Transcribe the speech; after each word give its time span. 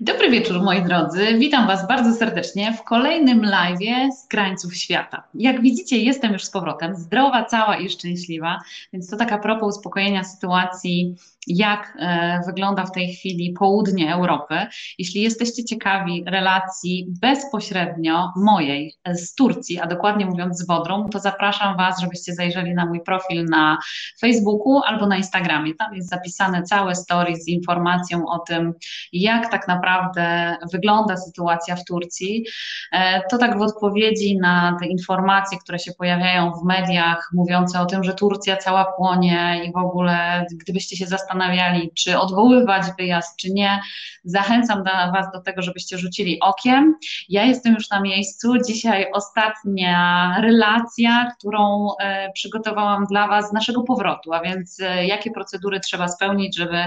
Dobry 0.00 0.30
wieczór, 0.30 0.62
moi 0.62 0.82
drodzy. 0.82 1.38
Witam 1.38 1.66
Was 1.66 1.88
bardzo 1.88 2.12
serdecznie 2.12 2.72
w 2.72 2.82
kolejnym 2.82 3.42
live 3.42 4.14
z 4.22 4.28
krańców 4.28 4.76
świata. 4.76 5.22
Jak 5.34 5.62
widzicie, 5.62 5.98
jestem 5.98 6.32
już 6.32 6.44
z 6.44 6.50
powrotem, 6.50 6.96
zdrowa, 6.96 7.44
cała 7.44 7.76
i 7.76 7.88
szczęśliwa, 7.90 8.60
więc 8.92 9.10
to 9.10 9.16
taka 9.16 9.38
propos 9.38 9.76
uspokojenia 9.76 10.24
sytuacji 10.24 11.14
jak 11.46 11.96
e, 11.98 12.40
wygląda 12.46 12.84
w 12.84 12.92
tej 12.92 13.14
chwili 13.14 13.52
południe 13.58 14.14
Europy. 14.14 14.54
Jeśli 14.98 15.22
jesteście 15.22 15.64
ciekawi 15.64 16.24
relacji 16.26 17.06
bezpośrednio 17.20 18.32
mojej 18.36 18.94
z 19.14 19.34
Turcji, 19.34 19.80
a 19.80 19.86
dokładnie 19.86 20.26
mówiąc 20.26 20.58
z 20.58 20.66
Wodrą, 20.66 21.08
to 21.08 21.18
zapraszam 21.18 21.76
Was, 21.76 22.00
żebyście 22.00 22.34
zajrzeli 22.34 22.74
na 22.74 22.86
mój 22.86 23.00
profil 23.00 23.44
na 23.44 23.78
Facebooku 24.20 24.80
albo 24.86 25.06
na 25.06 25.16
Instagramie. 25.16 25.74
Tam 25.74 25.94
jest 25.94 26.08
zapisane 26.08 26.62
całe 26.62 26.94
story 26.94 27.36
z 27.36 27.48
informacją 27.48 28.26
o 28.26 28.38
tym, 28.38 28.74
jak 29.12 29.50
tak 29.50 29.68
naprawdę 29.68 30.56
wygląda 30.72 31.16
sytuacja 31.16 31.76
w 31.76 31.84
Turcji. 31.84 32.44
E, 32.92 33.22
to 33.30 33.38
tak 33.38 33.58
w 33.58 33.62
odpowiedzi 33.62 34.38
na 34.38 34.76
te 34.80 34.86
informacje, 34.86 35.58
które 35.58 35.78
się 35.78 35.92
pojawiają 35.92 36.52
w 36.52 36.64
mediach, 36.64 37.30
mówiące 37.32 37.80
o 37.80 37.86
tym, 37.86 38.04
że 38.04 38.14
Turcja 38.14 38.56
cała 38.56 38.84
płonie 38.84 39.60
i 39.64 39.72
w 39.72 39.76
ogóle, 39.76 40.46
gdybyście 40.60 40.96
się 40.96 41.06
zastanawiali, 41.06 41.31
zastanawiali, 41.32 41.90
czy 41.94 42.18
odwoływać 42.18 42.82
wyjazd, 42.98 43.36
czy 43.36 43.50
nie, 43.50 43.80
zachęcam 44.24 44.84
Was 44.84 45.26
do 45.32 45.40
tego, 45.40 45.62
żebyście 45.62 45.98
rzucili 45.98 46.40
okiem. 46.40 46.94
Ja 47.28 47.44
jestem 47.44 47.74
już 47.74 47.90
na 47.90 48.00
miejscu. 48.00 48.54
Dzisiaj 48.66 49.06
ostatnia 49.12 50.36
relacja, 50.40 51.32
którą 51.38 51.88
e, 52.00 52.32
przygotowałam 52.32 53.04
dla 53.04 53.28
Was 53.28 53.50
z 53.50 53.52
naszego 53.52 53.82
powrotu, 53.82 54.32
a 54.32 54.40
więc 54.40 54.80
e, 54.80 55.06
jakie 55.06 55.30
procedury 55.30 55.80
trzeba 55.80 56.08
spełnić, 56.08 56.56
żeby 56.56 56.84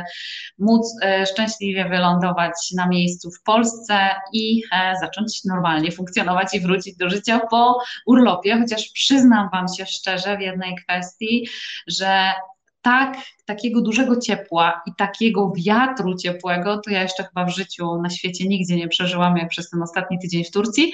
móc 0.59 0.95
e, 1.01 1.25
szczęśliwie 1.25 1.89
wylądować 1.89 2.53
na 2.75 2.87
miejscu 2.87 3.31
w 3.31 3.43
Polsce 3.43 4.09
i 4.33 4.63
zacząć 5.01 5.43
normalnie 5.43 5.91
funkcjonować 5.91 6.53
i 6.53 6.59
wrócić 6.59 6.97
do 6.97 7.09
życia 7.09 7.39
po 7.51 7.79
urlopie, 8.05 8.57
chociaż 8.61 8.89
przyznam 8.93 9.49
Wam 9.51 9.65
się 9.77 9.85
szczerze 9.85 10.37
w 10.37 10.41
jednej 10.41 10.75
kwestii, 10.75 11.47
że 11.87 12.33
tak, 12.85 13.17
takiego 13.45 13.81
dużego 13.81 14.19
ciepła 14.19 14.81
i 14.85 14.91
takiego 14.97 15.53
wiatru 15.55 16.15
ciepłego, 16.15 16.77
to 16.77 16.89
ja 16.89 17.01
jeszcze 17.01 17.23
chyba 17.23 17.45
w 17.45 17.55
życiu 17.55 18.01
na 18.01 18.09
świecie 18.09 18.47
nigdzie 18.47 18.75
nie 18.75 18.87
przeżyłam, 18.87 19.37
jak 19.37 19.49
przez 19.49 19.69
ten 19.69 19.81
ostatni 19.81 20.19
tydzień 20.19 20.43
w 20.43 20.51
Turcji, 20.51 20.91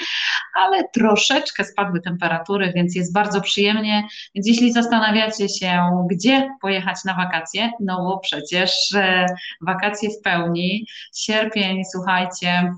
ale 0.55 0.83
troszeczkę 0.93 1.63
spadły 1.65 2.01
temperatury, 2.01 2.71
więc 2.75 2.95
jest 2.95 3.13
bardzo 3.13 3.41
przyjemnie. 3.41 4.07
Więc 4.35 4.47
jeśli 4.47 4.73
zastanawiacie 4.73 5.49
się, 5.49 5.79
gdzie 6.09 6.49
pojechać 6.61 6.97
na 7.05 7.15
wakacje, 7.15 7.71
no 7.79 7.97
bo 7.97 8.19
przecież 8.19 8.93
e, 8.95 9.25
wakacje 9.61 10.09
w 10.09 10.21
pełni, 10.23 10.85
sierpień, 11.15 11.81
słuchajcie, 11.91 12.73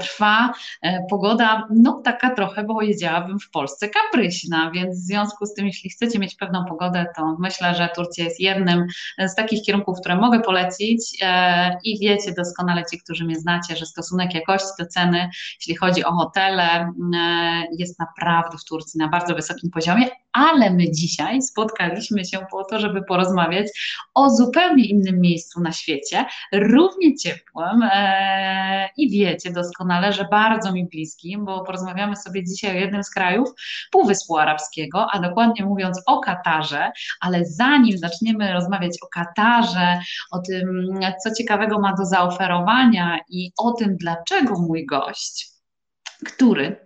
trwa 0.00 0.52
e, 0.82 1.06
pogoda, 1.10 1.68
no 1.70 2.00
taka 2.04 2.34
trochę, 2.34 2.64
bo 2.64 2.74
powiedziałabym 2.74 3.38
w 3.38 3.50
Polsce 3.50 3.88
kapryśna, 3.88 4.70
więc 4.70 4.98
w 4.98 5.06
związku 5.06 5.46
z 5.46 5.54
tym, 5.54 5.66
jeśli 5.66 5.90
chcecie 5.90 6.18
mieć 6.18 6.34
pewną 6.34 6.64
pogodę, 6.64 7.06
to 7.16 7.36
myślę, 7.38 7.74
że 7.74 7.88
Turcja 7.94 8.24
jest 8.24 8.40
jednym 8.40 8.86
z 9.18 9.34
takich 9.34 9.62
kierunków, 9.62 10.00
które 10.00 10.16
mogę 10.16 10.40
polecić 10.40 11.18
e, 11.22 11.78
i 11.84 11.98
wiecie 11.98 12.32
doskonale 12.32 12.82
ci, 12.90 12.98
którzy 12.98 13.24
mnie 13.24 13.36
znacie, 13.36 13.76
że 13.76 13.86
stosunek 13.86 14.34
jakości 14.34 14.68
do 14.78 14.86
ceny, 14.86 15.30
jeśli 15.60 15.76
chodzi 15.76 16.04
o 16.04 16.12
hotele, 16.12 16.92
jest 17.78 17.98
naprawdę 17.98 18.58
w 18.58 18.64
Turcji 18.64 18.98
na 18.98 19.08
bardzo 19.08 19.34
wysokim 19.34 19.70
poziomie, 19.70 20.08
ale 20.36 20.70
my 20.70 20.90
dzisiaj 20.90 21.42
spotkaliśmy 21.42 22.24
się 22.24 22.38
po 22.50 22.64
to, 22.64 22.78
żeby 22.78 23.02
porozmawiać 23.02 23.66
o 24.14 24.30
zupełnie 24.30 24.84
innym 24.84 25.20
miejscu 25.20 25.60
na 25.60 25.72
świecie, 25.72 26.24
równie 26.52 27.16
ciepłym 27.16 27.88
i 28.96 29.10
wiecie 29.10 29.50
doskonale, 29.50 30.12
że 30.12 30.24
bardzo 30.30 30.72
mi 30.72 30.86
bliskim, 30.88 31.44
bo 31.44 31.64
porozmawiamy 31.64 32.16
sobie 32.16 32.44
dzisiaj 32.44 32.76
o 32.76 32.80
jednym 32.80 33.04
z 33.04 33.10
krajów 33.10 33.48
Półwyspu 33.90 34.36
Arabskiego, 34.36 35.06
a 35.12 35.18
dokładnie 35.18 35.64
mówiąc 35.64 36.02
o 36.06 36.20
Katarze, 36.20 36.92
ale 37.20 37.44
zanim 37.44 37.98
zaczniemy 37.98 38.52
rozmawiać 38.52 38.92
o 39.02 39.06
Katarze, 39.06 40.00
o 40.30 40.38
tym, 40.38 40.90
co 41.24 41.34
ciekawego 41.34 41.78
ma 41.78 41.94
do 41.94 42.04
zaoferowania 42.04 43.18
i 43.28 43.52
o 43.58 43.72
tym, 43.72 43.96
dlaczego 43.96 44.54
mój 44.58 44.86
gość, 44.86 45.48
który 46.26 46.85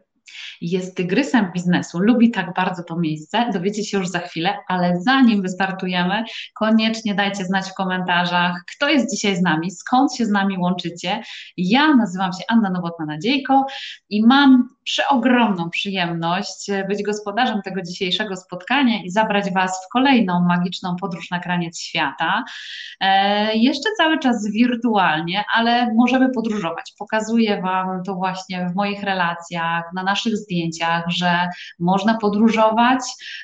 jest 0.61 0.97
tygrysem 0.97 1.53
biznesu, 1.53 1.99
lubi 1.99 2.31
tak 2.31 2.55
bardzo 2.55 2.83
to 2.83 2.97
miejsce, 2.97 3.51
dowiecie 3.53 3.85
się 3.85 3.99
już 3.99 4.09
za 4.09 4.19
chwilę, 4.19 4.57
ale 4.69 5.01
zanim 5.01 5.43
wystartujemy, 5.43 6.25
koniecznie 6.55 7.15
dajcie 7.15 7.45
znać 7.45 7.71
w 7.71 7.75
komentarzach, 7.75 8.65
kto 8.77 8.89
jest 8.89 9.11
dzisiaj 9.11 9.37
z 9.37 9.43
nami, 9.43 9.71
skąd 9.71 10.15
się 10.15 10.27
z 10.27 10.31
nami 10.31 10.59
łączycie. 10.59 11.23
Ja 11.57 11.95
nazywam 11.95 12.33
się 12.33 12.45
Anna 12.49 12.71
Nowotna-Nadziejko 12.71 13.65
i 14.09 14.27
mam 14.27 14.69
przeogromną 14.91 15.71
przyjemność 15.71 16.67
być 16.89 17.03
gospodarzem 17.03 17.63
tego 17.63 17.83
dzisiejszego 17.83 18.37
spotkania 18.37 19.03
i 19.03 19.11
zabrać 19.11 19.53
Was 19.53 19.87
w 19.87 19.89
kolejną 19.93 20.41
magiczną 20.41 20.97
podróż 20.97 21.31
na 21.31 21.39
kraniec 21.39 21.81
świata. 21.81 22.45
E, 23.01 23.57
jeszcze 23.57 23.89
cały 23.97 24.19
czas 24.19 24.51
wirtualnie, 24.51 25.45
ale 25.55 25.95
możemy 25.95 26.31
podróżować. 26.31 26.93
Pokazuję 26.99 27.63
Wam 27.63 28.03
to 28.05 28.15
właśnie 28.15 28.69
w 28.69 28.75
moich 28.75 29.03
relacjach, 29.03 29.85
na 29.95 30.03
naszych 30.03 30.37
zdjęciach, 30.37 31.05
że 31.09 31.49
można 31.79 32.19
podróżować. 32.19 33.01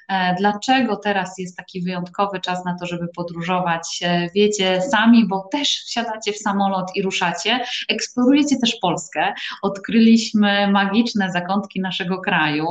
E, 0.09 0.35
dlaczego 0.35 0.97
teraz 0.97 1.39
jest 1.39 1.57
taki 1.57 1.83
wyjątkowy 1.83 2.41
czas 2.41 2.65
na 2.65 2.77
to, 2.79 2.87
żeby 2.87 3.09
podróżować? 3.17 4.01
E, 4.03 4.31
wiecie 4.35 4.83
sami, 4.83 5.29
bo 5.29 5.49
też 5.53 5.69
wsiadacie 5.69 6.33
w 6.33 6.39
samolot 6.39 6.91
i 6.95 7.03
ruszacie. 7.03 7.61
Eksplorujecie 7.89 8.57
też 8.57 8.77
Polskę. 8.83 9.35
Odkryliśmy 9.63 10.69
magiczne 10.73 11.31
zakątki 11.41 11.81
naszego 11.81 12.19
kraju, 12.19 12.67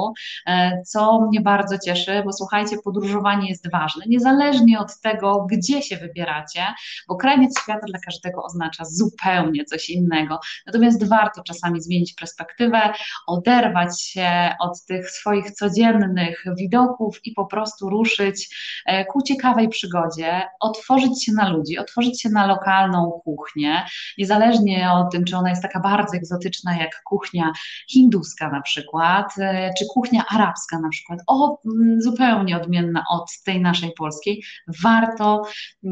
e, 0.48 0.82
co 0.86 1.22
mnie 1.22 1.42
bardzo 1.42 1.78
cieszy, 1.86 2.22
bo 2.26 2.34
słuchajcie, 2.34 2.78
podróżowanie 2.84 3.50
jest 3.50 3.72
ważne, 3.72 4.06
niezależnie 4.08 4.80
od 4.80 5.00
tego, 5.02 5.48
gdzie 5.52 5.82
się 5.82 5.98
wybieracie, 5.98 6.62
bo 7.08 7.16
kraniec 7.16 7.62
świata 7.62 7.86
dla 7.88 8.00
każdego 8.00 8.44
oznacza 8.44 8.86
zupełnie 8.86 9.66
coś 9.66 9.90
innego. 9.90 10.40
Natomiast 10.66 11.10
warto 11.10 11.44
czasami 11.44 11.82
zmienić 11.82 12.14
perspektywę, 12.14 12.94
oderwać 13.28 14.02
się 14.02 14.56
od 14.60 14.86
tych 14.86 15.12
swoich 15.12 15.52
codziennych 15.52 16.44
widoków 16.58 17.20
i 17.26 17.32
po 17.32 17.46
prostu 17.46 17.90
ruszyć 17.90 18.56
e, 18.86 19.06
ku 19.06 19.22
ciekawej 19.22 19.70
przygodzie, 19.70 20.42
otworzyć 20.60 21.24
się 21.24 21.32
na 21.34 21.50
ludzi, 21.50 21.78
otworzyć 21.78 22.22
się 22.22 22.30
na 22.30 22.48
lokalną 22.48 23.22
kuchnię, 23.24 23.86
niezależnie 24.18 24.92
od 24.92 25.12
tym, 25.12 25.26
czy 25.26 25.38
ona 25.38 25.50
jest 25.50 25.62
taka 25.62 25.80
bardzo 25.80 26.18
egzotyczna 26.18 26.78
jak 26.78 27.02
kuchnia 27.04 27.52
hinduska 27.90 28.45
na 28.52 28.62
przykład, 28.62 29.34
e, 29.40 29.74
czy 29.78 29.86
kuchnia 29.94 30.24
arabska 30.30 30.80
na 30.80 30.90
przykład, 30.90 31.20
o, 31.28 31.58
mm, 31.66 32.02
zupełnie 32.02 32.58
odmienna 32.58 33.04
od 33.10 33.32
tej 33.46 33.62
naszej 33.62 33.92
polskiej, 33.98 34.44
warto, 34.84 35.44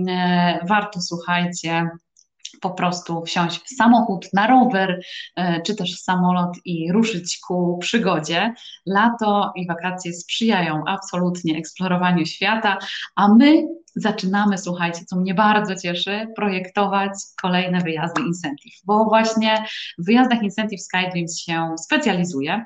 e, 0.10 0.66
warto 0.68 1.02
słuchajcie, 1.02 1.90
po 2.62 2.72
prostu 2.72 3.22
wsiąść 3.22 3.62
w 3.66 3.76
samochód, 3.76 4.30
na 4.34 4.48
rower, 4.48 5.02
e, 5.36 5.62
czy 5.62 5.76
też 5.76 5.96
w 5.96 6.04
samolot 6.04 6.58
i 6.66 6.92
ruszyć 6.92 7.40
ku 7.48 7.78
przygodzie. 7.78 8.54
Lato 8.86 9.52
i 9.56 9.68
wakacje 9.68 10.14
sprzyjają 10.14 10.84
absolutnie 10.88 11.58
eksplorowaniu 11.58 12.26
świata, 12.26 12.78
a 13.16 13.28
my 13.28 13.64
zaczynamy, 13.96 14.58
słuchajcie, 14.58 15.06
co 15.06 15.16
mnie 15.16 15.34
bardzo 15.34 15.76
cieszy, 15.76 16.28
projektować 16.36 17.12
kolejne 17.42 17.82
wyjazdy 17.82 18.22
Incentive, 18.22 18.74
bo 18.86 19.06
właśnie 19.06 19.66
w 19.98 20.06
wyjazdach 20.06 20.44
Incentive 20.44 20.82
SkyDreams 20.82 21.40
się 21.40 21.76
specjalizuje. 21.78 22.66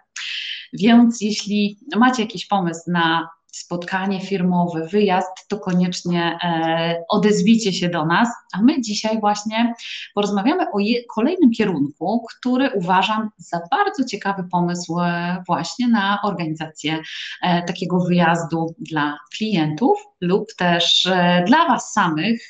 Więc 0.73 1.21
jeśli 1.21 1.79
macie 1.95 2.21
jakiś 2.21 2.47
pomysł 2.47 2.91
na 2.91 3.29
spotkanie 3.57 4.21
firmowe, 4.21 4.87
wyjazd, 4.87 5.47
to 5.47 5.59
koniecznie 5.59 6.39
e, 6.43 7.03
odezwijcie 7.09 7.73
się 7.73 7.89
do 7.89 8.05
nas. 8.05 8.29
A 8.53 8.61
my 8.61 8.81
dzisiaj 8.81 9.19
właśnie 9.19 9.73
porozmawiamy 10.15 10.63
o 10.71 10.77
kolejnym 11.15 11.51
kierunku, 11.51 12.25
który 12.37 12.69
uważam 12.69 13.29
za 13.37 13.59
bardzo 13.71 14.03
ciekawy 14.03 14.43
pomysł 14.51 14.99
e, 14.99 15.43
właśnie 15.47 15.87
na 15.87 16.19
organizację 16.23 16.99
e, 17.41 17.63
takiego 17.63 17.99
wyjazdu 17.99 18.75
dla 18.79 19.17
klientów 19.37 20.03
lub 20.21 20.47
też 20.57 21.07
dla 21.47 21.67
Was 21.67 21.93
samych, 21.93 22.47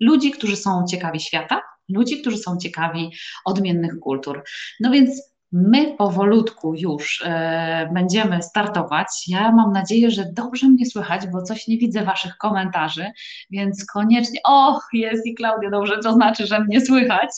ludzi, 0.00 0.30
którzy 0.30 0.56
są 0.56 0.84
ciekawi 0.90 1.20
świata, 1.20 1.62
ludzi, 1.88 2.20
którzy 2.20 2.38
są 2.38 2.56
ciekawi 2.56 3.10
odmiennych 3.44 3.98
kultur. 4.00 4.42
No 4.80 4.90
więc 4.90 5.22
My 5.52 5.94
powolutku 5.98 6.74
już 6.74 7.22
e, 7.24 7.90
będziemy 7.94 8.42
startować. 8.42 9.06
Ja 9.28 9.52
mam 9.52 9.72
nadzieję, 9.72 10.10
że 10.10 10.24
dobrze 10.32 10.68
mnie 10.68 10.86
słychać, 10.86 11.22
bo 11.32 11.42
coś 11.42 11.68
nie 11.68 11.78
widzę 11.78 12.04
Waszych 12.04 12.36
komentarzy, 12.36 13.06
więc 13.50 13.86
koniecznie. 13.86 14.40
Och, 14.44 14.88
jest 14.92 15.26
i 15.26 15.34
Klaudia, 15.34 15.70
dobrze, 15.70 15.98
to 16.02 16.12
znaczy, 16.12 16.46
że 16.46 16.60
mnie 16.64 16.80
słychać. 16.80 17.30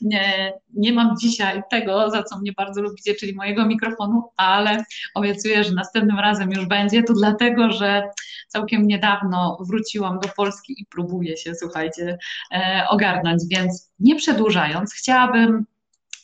Nie, 0.00 0.52
nie 0.74 0.92
mam 0.92 1.16
dzisiaj 1.20 1.62
tego, 1.70 2.10
za 2.10 2.22
co 2.22 2.38
mnie 2.38 2.52
bardzo 2.56 2.82
lubicie, 2.82 3.14
czyli 3.14 3.34
mojego 3.34 3.66
mikrofonu, 3.66 4.22
ale 4.36 4.84
obiecuję, 5.14 5.64
że 5.64 5.72
następnym 5.72 6.18
razem 6.18 6.50
już 6.50 6.66
będzie. 6.66 7.02
To 7.02 7.12
dlatego, 7.12 7.70
że 7.70 8.02
całkiem 8.48 8.86
niedawno 8.86 9.58
wróciłam 9.68 10.18
do 10.20 10.28
Polski 10.36 10.72
i 10.82 10.86
próbuję 10.90 11.36
się, 11.36 11.54
słuchajcie, 11.54 12.18
e, 12.54 12.86
ogarnąć, 12.88 13.42
więc 13.50 13.92
nie 14.00 14.16
przedłużając, 14.16 14.94
chciałabym 14.94 15.66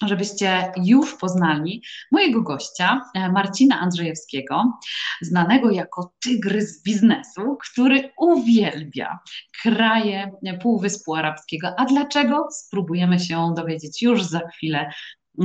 żebyście 0.03 0.73
już 0.85 1.15
poznali 1.15 1.83
mojego 2.11 2.43
gościa, 2.43 3.01
e, 3.15 3.33
Marcina 3.33 3.81
Andrzejewskiego, 3.81 4.79
znanego 5.21 5.71
jako 5.71 6.13
tygrys 6.25 6.83
biznesu, 6.83 7.57
który 7.71 8.11
uwielbia 8.19 9.19
kraje 9.63 10.33
Półwyspu 10.63 11.15
Arabskiego. 11.15 11.69
A 11.77 11.85
dlaczego? 11.85 12.49
Spróbujemy 12.51 13.21
się 13.21 13.55
dowiedzieć 13.57 14.03
już 14.03 14.23
za 14.23 14.41
chwilę. 14.49 14.91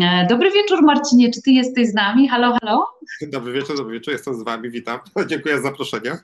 E, 0.01 0.27
dobry 0.29 0.51
wieczór 0.51 0.83
Marcinie, 0.83 1.31
czy 1.31 1.41
ty 1.41 1.51
jesteś 1.51 1.87
z 1.87 1.93
nami? 1.93 2.27
Halo, 2.27 2.57
halo? 2.61 2.87
Dobry 3.21 3.53
wieczór, 3.53 3.77
dobry 3.77 3.93
wieczór, 3.93 4.13
jestem 4.13 4.33
z 4.33 4.43
wami, 4.43 4.69
witam. 4.69 4.99
Dziękuję 5.29 5.55
za 5.55 5.61
zaproszenie. 5.61 6.17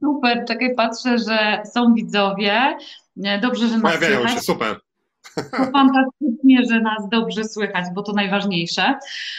Super, 0.00 0.44
czekaj, 0.48 0.74
patrzę, 0.74 1.18
że 1.18 1.62
są 1.74 1.94
widzowie. 1.94 2.76
E, 3.24 3.40
dobrze, 3.40 3.68
że 3.68 3.78
nas 3.78 3.82
Pojawiają 3.82 4.28
się, 4.28 4.40
super. 4.40 4.85
To 5.34 5.70
fantastycznie, 5.72 6.66
że 6.70 6.80
nas 6.80 7.08
dobrze 7.10 7.44
słychać, 7.44 7.84
bo 7.94 8.02
to 8.02 8.12
najważniejsze. 8.12 8.94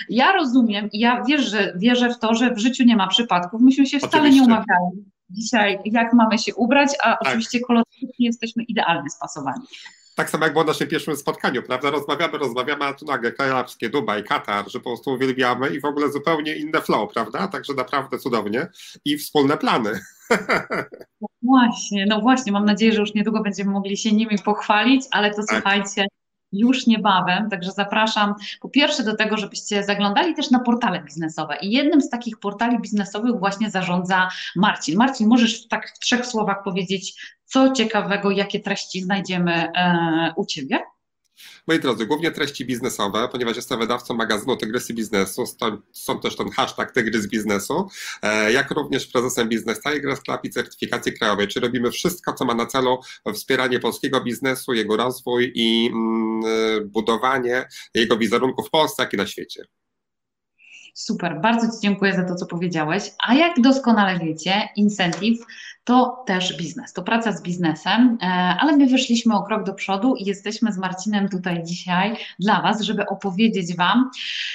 Ja 0.09 0.31
rozumiem 0.31 0.89
i 0.91 0.99
ja 0.99 1.23
wiesz, 1.23 1.51
że 1.51 1.73
wierzę 1.75 2.09
w 2.09 2.19
to, 2.19 2.35
że 2.35 2.53
w 2.53 2.57
życiu 2.59 2.83
nie 2.83 2.95
ma 2.95 3.07
przypadków. 3.07 3.61
Myśmy 3.61 3.85
się 3.85 3.99
wcale 3.99 4.23
Oczywiście. 4.23 4.41
nie 4.41 4.47
umawiali 4.47 5.05
dzisiaj, 5.29 5.79
jak 5.85 6.13
mamy 6.13 6.37
się 6.37 6.55
ubrać, 6.55 6.89
a 7.03 7.03
Tak. 7.03 7.21
oczywiście 7.21 7.59
kolorystycznie 7.59 8.25
jesteśmy 8.25 8.63
idealnie 8.63 9.09
spasowani. 9.09 9.61
Tak 10.17 10.29
samo 10.29 10.43
jak 10.43 10.53
było 10.53 10.63
na 10.63 10.71
naszym 10.71 10.87
pierwszym 10.87 11.15
spotkaniu, 11.15 11.63
prawda? 11.63 11.89
Rozmawiamy, 11.89 12.37
rozmawiamy, 12.37 12.85
a 12.85 12.93
tu 12.93 13.05
nagle 13.05 13.31
kraje 13.31 13.51
arabskie, 13.51 13.89
Dubaj, 13.89 14.23
Katar, 14.23 14.71
że 14.71 14.79
po 14.79 14.89
prostu 14.89 15.11
uwielbiamy 15.11 15.69
i 15.69 15.79
w 15.79 15.85
ogóle 15.85 16.11
zupełnie 16.11 16.55
inne 16.55 16.81
flow, 16.81 17.13
prawda? 17.13 17.47
Także 17.47 17.73
naprawdę 17.73 18.19
cudownie 18.19 18.67
i 19.05 19.17
wspólne 19.17 19.57
plany. 19.57 19.99
Właśnie, 21.41 22.05
no 22.05 22.21
właśnie, 22.21 22.51
mam 22.51 22.65
nadzieję, 22.65 22.93
że 22.93 22.99
już 22.99 23.13
niedługo 23.13 23.41
będziemy 23.41 23.71
mogli 23.71 23.97
się 23.97 24.11
nimi 24.11 24.37
pochwalić, 24.45 25.05
ale 25.11 25.29
to 25.31 25.35
Tak. 25.35 25.45
słuchajcie, 25.49 26.05
już 26.51 26.87
niebawem, 26.87 27.49
także 27.49 27.71
zapraszam 27.71 28.35
po 28.61 28.69
pierwsze 28.69 29.03
do 29.03 29.15
tego, 29.15 29.37
żebyście 29.37 29.83
zaglądali 29.83 30.35
też 30.35 30.51
na 30.51 30.59
portale 30.59 31.03
biznesowe 31.03 31.57
i 31.61 31.71
jednym 31.71 32.01
z 32.01 32.09
takich 32.09 32.39
portali 32.39 32.79
biznesowych 32.79 33.39
właśnie 33.39 33.71
zarządza 33.71 34.29
Marcin. 34.55 34.97
Marcin, 34.97 35.27
możesz 35.27 35.67
tak 35.67 35.89
w 35.95 35.99
trzech 35.99 36.25
słowach 36.25 36.63
powiedzieć, 36.63 37.37
co 37.45 37.71
ciekawego, 37.71 38.31
jakie 38.31 38.59
treści 38.59 39.01
znajdziemy 39.01 39.71
e, 39.75 40.33
u 40.35 40.45
Ciebie? 40.45 40.79
Moi 41.67 41.79
drodzy, 41.79 42.05
głównie 42.05 42.31
treści 42.31 42.65
biznesowe, 42.65 43.29
ponieważ 43.31 43.55
jestem 43.55 43.79
wydawcą 43.79 44.13
magazynu 44.13 44.57
Tygrysy 44.57 44.93
Biznesu, 44.93 45.45
stąd, 45.93 46.21
też 46.21 46.35
ten 46.35 46.49
hashtag 46.49 46.91
Tygrys 46.91 47.27
Biznesu, 47.27 47.87
e, 48.21 48.51
jak 48.51 48.71
również 48.71 49.07
prezesem 49.07 49.49
Biznes 49.49 49.81
Tigers 49.81 50.21
Club 50.21 50.39
i 50.43 50.49
certyfikacji 50.49 51.13
krajowej, 51.13 51.47
czyli 51.47 51.65
robimy 51.65 51.91
wszystko, 51.91 52.33
co 52.33 52.45
ma 52.45 52.53
na 52.53 52.65
celu 52.65 52.99
wspieranie 53.33 53.79
polskiego 53.79 54.21
biznesu, 54.21 54.73
jego 54.73 54.97
rozwój 54.97 55.51
i 55.55 55.89
mm, 55.93 56.41
e, 56.45 56.81
budowanie 56.81 57.67
jego 57.93 58.17
wizerunku 58.17 58.63
w 58.63 58.69
Polsce, 58.69 59.03
jak 59.03 59.13
i 59.13 59.17
na 59.17 59.27
świecie. 59.27 59.63
Super, 60.93 61.41
bardzo 61.41 61.67
Ci 61.67 61.81
dziękuję 61.83 62.13
za 62.13 62.23
to, 62.23 62.35
co 62.35 62.45
powiedziałeś. 62.45 63.03
A 63.27 63.35
jak 63.35 63.61
doskonale 63.61 64.19
wiecie, 64.19 64.69
incentive 64.75 65.45
to 65.87 66.23
też 66.25 66.57
biznes, 66.57 66.93
to 66.93 67.03
praca 67.03 67.31
z 67.31 67.41
biznesem, 67.41 68.17
e, 68.21 68.25
ale 68.59 68.77
my 68.77 68.87
wyszliśmy 68.87 69.35
o 69.35 69.43
krok 69.43 69.63
do 69.63 69.73
przodu 69.73 70.15
i 70.15 70.25
jesteśmy 70.25 70.73
z 70.73 70.77
Marcinem 70.77 71.29
tutaj 71.29 71.63
dzisiaj 71.63 72.15
dla 72.39 72.61
Was, 72.61 72.81
żeby 72.81 73.05
opowiedzieć 73.05 73.75
Wam 73.75 74.09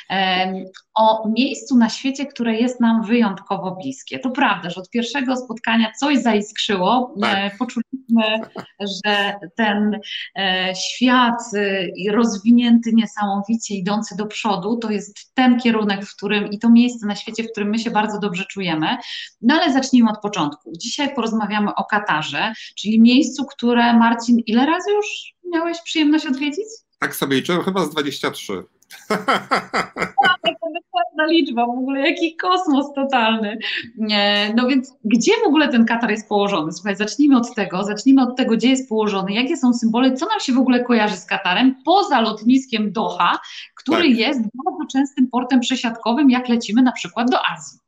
em, 0.08 0.64
o 0.94 1.28
miejscu 1.28 1.76
na 1.76 1.88
świecie, 1.88 2.26
które 2.26 2.54
jest 2.54 2.80
nam 2.80 3.04
wyjątkowo 3.04 3.76
bliskie. 3.82 4.18
To 4.18 4.30
prawda, 4.30 4.70
że 4.70 4.80
od 4.80 4.90
pierwszego 4.90 5.36
spotkania 5.36 5.92
coś 6.00 6.18
zaiskrzyło, 6.18 7.14
e, 7.16 7.20
Tak. 7.20 7.58
poczuliśmy, 7.58 8.40
że 8.80 9.34
ten 9.56 10.00
e, 10.36 10.72
świat 10.76 11.40
e, 11.54 12.12
rozwinięty 12.12 12.90
niesamowicie, 12.92 13.74
idący 13.74 14.16
do 14.16 14.26
przodu, 14.26 14.76
to 14.76 14.90
jest 14.90 15.34
ten 15.34 15.60
kierunek, 15.60 16.04
w 16.04 16.16
którym 16.16 16.50
i 16.50 16.58
to 16.58 16.70
miejsce 16.70 17.06
na 17.06 17.16
świecie, 17.16 17.44
w 17.44 17.50
którym 17.50 17.70
my 17.70 17.78
się 17.78 17.90
bardzo 17.90 18.18
dobrze 18.18 18.44
czujemy. 18.44 18.96
No 19.42 19.54
ale 19.54 19.72
zacznijmy 19.72 20.10
od 20.10 20.20
początku. 20.20 20.72
Dzisiaj 20.78 21.14
porozmawiamy 21.22 21.74
o 21.74 21.84
Katarze, 21.84 22.52
czyli 22.76 23.00
miejscu, 23.00 23.44
które 23.44 23.98
Marcin, 23.98 24.38
ile 24.46 24.66
razy 24.66 24.90
już 24.92 25.34
miałeś 25.52 25.80
przyjemność 25.84 26.26
odwiedzić? 26.26 26.64
Tak 27.00 27.16
sobie 27.16 27.36
liczyłem, 27.36 27.62
chyba 27.62 27.84
z 27.84 27.90
23. 27.90 28.62
Jaka 29.10 30.66
dokładna 30.74 31.26
liczba, 31.28 31.66
w 31.66 31.70
ogóle 31.70 32.08
jaki 32.10 32.36
kosmos 32.36 32.86
totalny. 32.94 33.58
Nie, 33.98 34.52
No 34.56 34.68
więc 34.68 34.92
gdzie 35.04 35.32
w 35.44 35.46
ogóle 35.46 35.68
ten 35.68 35.84
Katar 35.86 36.10
jest 36.10 36.28
położony? 36.28 36.72
Słuchaj, 36.72 36.96
zacznijmy 36.96 37.36
od 37.36 37.54
tego, 37.54 37.84
zacznijmy 37.84 38.22
od 38.22 38.36
tego, 38.36 38.56
gdzie 38.56 38.68
jest 38.68 38.88
położony, 38.88 39.32
jakie 39.32 39.56
są 39.56 39.72
symbole, 39.72 40.14
co 40.14 40.26
nam 40.26 40.40
się 40.40 40.52
w 40.52 40.58
ogóle 40.58 40.84
kojarzy 40.84 41.16
z 41.16 41.24
Katarem, 41.26 41.74
poza 41.84 42.20
lotniskiem 42.20 42.92
Doha, 42.92 43.38
który 43.74 44.02
Tak. 44.08 44.18
jest 44.18 44.40
bardzo 44.40 44.92
częstym 44.92 45.28
portem 45.28 45.60
przesiadkowym, 45.60 46.30
jak 46.30 46.48
lecimy 46.48 46.82
na 46.82 46.92
przykład 46.92 47.30
do 47.30 47.38
Azji. 47.46 47.78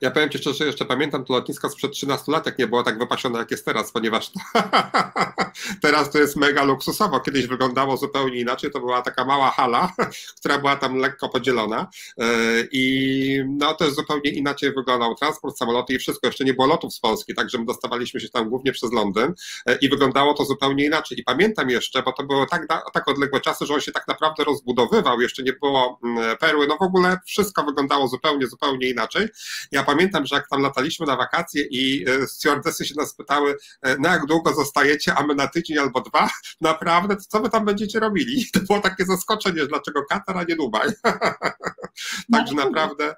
Ja 0.00 0.10
powiem 0.10 0.30
Ci 0.30 0.38
szczerze, 0.38 0.66
jeszcze 0.66 0.84
pamiętam 0.84 1.24
to 1.24 1.32
lotnisko 1.32 1.70
sprzed 1.70 1.92
13 1.92 2.32
lat, 2.32 2.46
jak 2.46 2.58
nie 2.58 2.66
było 2.66 2.82
tak 2.82 2.98
wypasione, 2.98 3.38
jak 3.38 3.50
jest 3.50 3.64
teraz, 3.64 3.92
ponieważ 3.92 4.30
to 4.30 4.40
teraz 5.82 6.10
to 6.10 6.18
jest 6.18 6.36
mega 6.36 6.64
luksusowo. 6.64 7.20
Kiedyś 7.20 7.46
wyglądało 7.46 7.96
zupełnie 7.96 8.40
inaczej, 8.40 8.70
to 8.70 8.80
była 8.80 9.02
taka 9.02 9.24
mała 9.24 9.50
hala, 9.50 9.92
która 10.38 10.58
była 10.58 10.76
tam 10.76 10.96
lekko 10.96 11.28
podzielona 11.28 11.86
Yy, 12.18 12.68
i 12.72 13.44
no 13.48 13.76
jest 13.80 13.96
zupełnie 13.96 14.30
inaczej 14.30 14.72
wyglądał 14.74 15.14
transport, 15.14 15.58
samoloty 15.58 15.94
i 15.94 15.98
wszystko. 15.98 16.26
Jeszcze 16.26 16.44
nie 16.44 16.54
było 16.54 16.66
lotów 16.66 16.94
z 16.94 17.00
Polski, 17.00 17.34
także 17.34 17.58
my 17.58 17.64
dostawaliśmy 17.64 18.20
się 18.20 18.28
tam 18.28 18.48
głównie 18.48 18.72
przez 18.72 18.92
Londyn 18.92 19.34
yy, 19.66 19.74
i 19.80 19.88
wyglądało 19.88 20.34
to 20.34 20.44
zupełnie 20.44 20.84
inaczej. 20.84 21.20
I 21.20 21.24
pamiętam 21.24 21.70
jeszcze, 21.70 22.02
bo 22.02 22.12
to 22.12 22.22
było 22.22 22.46
tak, 22.46 22.66
tak 22.92 23.08
odległe 23.08 23.40
czasy, 23.40 23.66
że 23.66 23.74
on 23.74 23.80
się 23.80 23.92
tak 23.92 24.08
naprawdę 24.08 24.44
rozbudowywał, 24.44 25.20
jeszcze 25.20 25.42
nie 25.42 25.52
było 25.52 25.98
mm, 26.04 26.36
perły, 26.36 26.66
no 26.66 26.76
w 26.76 26.82
ogóle 26.82 27.18
wszystko 27.26 27.64
wyglądało 27.64 28.08
zupełnie, 28.08 28.46
zupełnie 28.46 28.90
inaczej. 28.90 29.28
Ja 29.72 29.85
pamiętam, 29.86 30.26
że 30.26 30.36
jak 30.36 30.48
tam 30.48 30.62
lataliśmy 30.62 31.06
na 31.06 31.16
wakacje 31.16 31.64
i 31.70 32.04
e, 32.08 32.26
stewardessy 32.26 32.84
się 32.84 32.94
nas 32.96 33.14
pytały, 33.14 33.56
e, 33.82 33.98
na 33.98 34.12
jak 34.12 34.26
długo 34.26 34.54
zostajecie, 34.54 35.14
a 35.14 35.26
my 35.26 35.34
na 35.34 35.46
tydzień 35.46 35.78
albo 35.78 36.00
dwa, 36.00 36.30
naprawdę, 36.60 37.16
to 37.16 37.22
co 37.28 37.40
wy 37.40 37.50
tam 37.50 37.64
będziecie 37.64 38.00
robili? 38.00 38.46
To 38.56 38.60
było 38.60 38.80
takie 38.80 39.04
zaskoczenie, 39.04 39.66
dlaczego 39.66 40.04
Katar, 40.04 40.38
a 40.38 40.42
nie 40.42 40.56
Dubaj. 40.56 40.88
Także 42.32 42.54
naprawdę, 42.54 43.14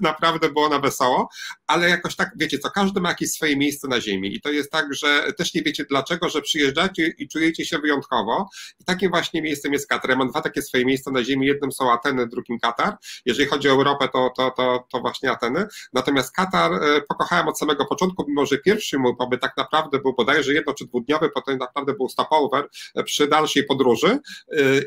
naprawdę 0.00 0.48
było 0.48 0.68
na 0.68 0.78
wesoło, 0.78 1.28
ale 1.66 1.88
jakoś 1.88 2.16
tak, 2.16 2.30
wiecie 2.36 2.58
co, 2.58 2.70
każdy 2.70 3.00
ma 3.00 3.08
jakieś 3.08 3.30
swoje 3.30 3.56
miejsce 3.56 3.88
na 3.88 4.00
ziemi 4.00 4.34
i 4.34 4.40
to 4.40 4.50
jest 4.50 4.70
tak, 4.70 4.94
że 4.94 5.32
też 5.32 5.54
nie 5.54 5.62
wiecie 5.62 5.84
dlaczego, 5.84 6.28
że 6.28 6.42
przyjeżdżacie 6.42 7.14
i 7.18 7.28
czujecie 7.28 7.64
się 7.64 7.78
wyjątkowo 7.78 8.48
i 8.80 8.84
takim 8.84 9.10
właśnie 9.10 9.42
miejscem 9.42 9.72
jest 9.72 9.88
Katar. 9.88 10.10
Ja 10.10 10.16
mam 10.16 10.30
dwa 10.30 10.40
takie 10.40 10.62
swoje 10.62 10.84
miejsca 10.84 11.10
na 11.10 11.24
ziemi, 11.24 11.46
jednym 11.46 11.72
są 11.72 11.92
Ateny, 11.92 12.26
drugim 12.26 12.58
Katar. 12.58 12.96
Jeżeli 13.26 13.48
chodzi 13.48 13.68
o 13.68 13.72
Europę, 13.72 14.08
to, 14.08 14.30
to, 14.36 14.50
to, 14.50 14.86
to 14.92 15.00
właśnie 15.00 15.30
Ateny. 15.30 15.66
Natomiast 15.92 16.32
Katar 16.32 16.72
e, 16.72 17.00
pokochałem 17.08 17.48
od 17.48 17.58
samego 17.58 17.86
początku, 17.86 18.24
mimo 18.28 18.46
że 18.46 18.58
pierwszy 18.58 18.98
mój 18.98 19.16
pobyt 19.16 19.40
tak 19.40 19.56
naprawdę 19.56 19.98
był 19.98 20.14
bodajże 20.14 20.52
jedno 20.52 20.74
czy 20.74 20.86
dwudniowy, 20.86 21.30
potem 21.30 21.58
naprawdę 21.58 21.94
był 21.94 22.08
stopover 22.08 22.68
e, 22.94 23.04
przy 23.04 23.28
dalszej 23.28 23.64
podróży 23.64 24.06
e, 24.06 24.18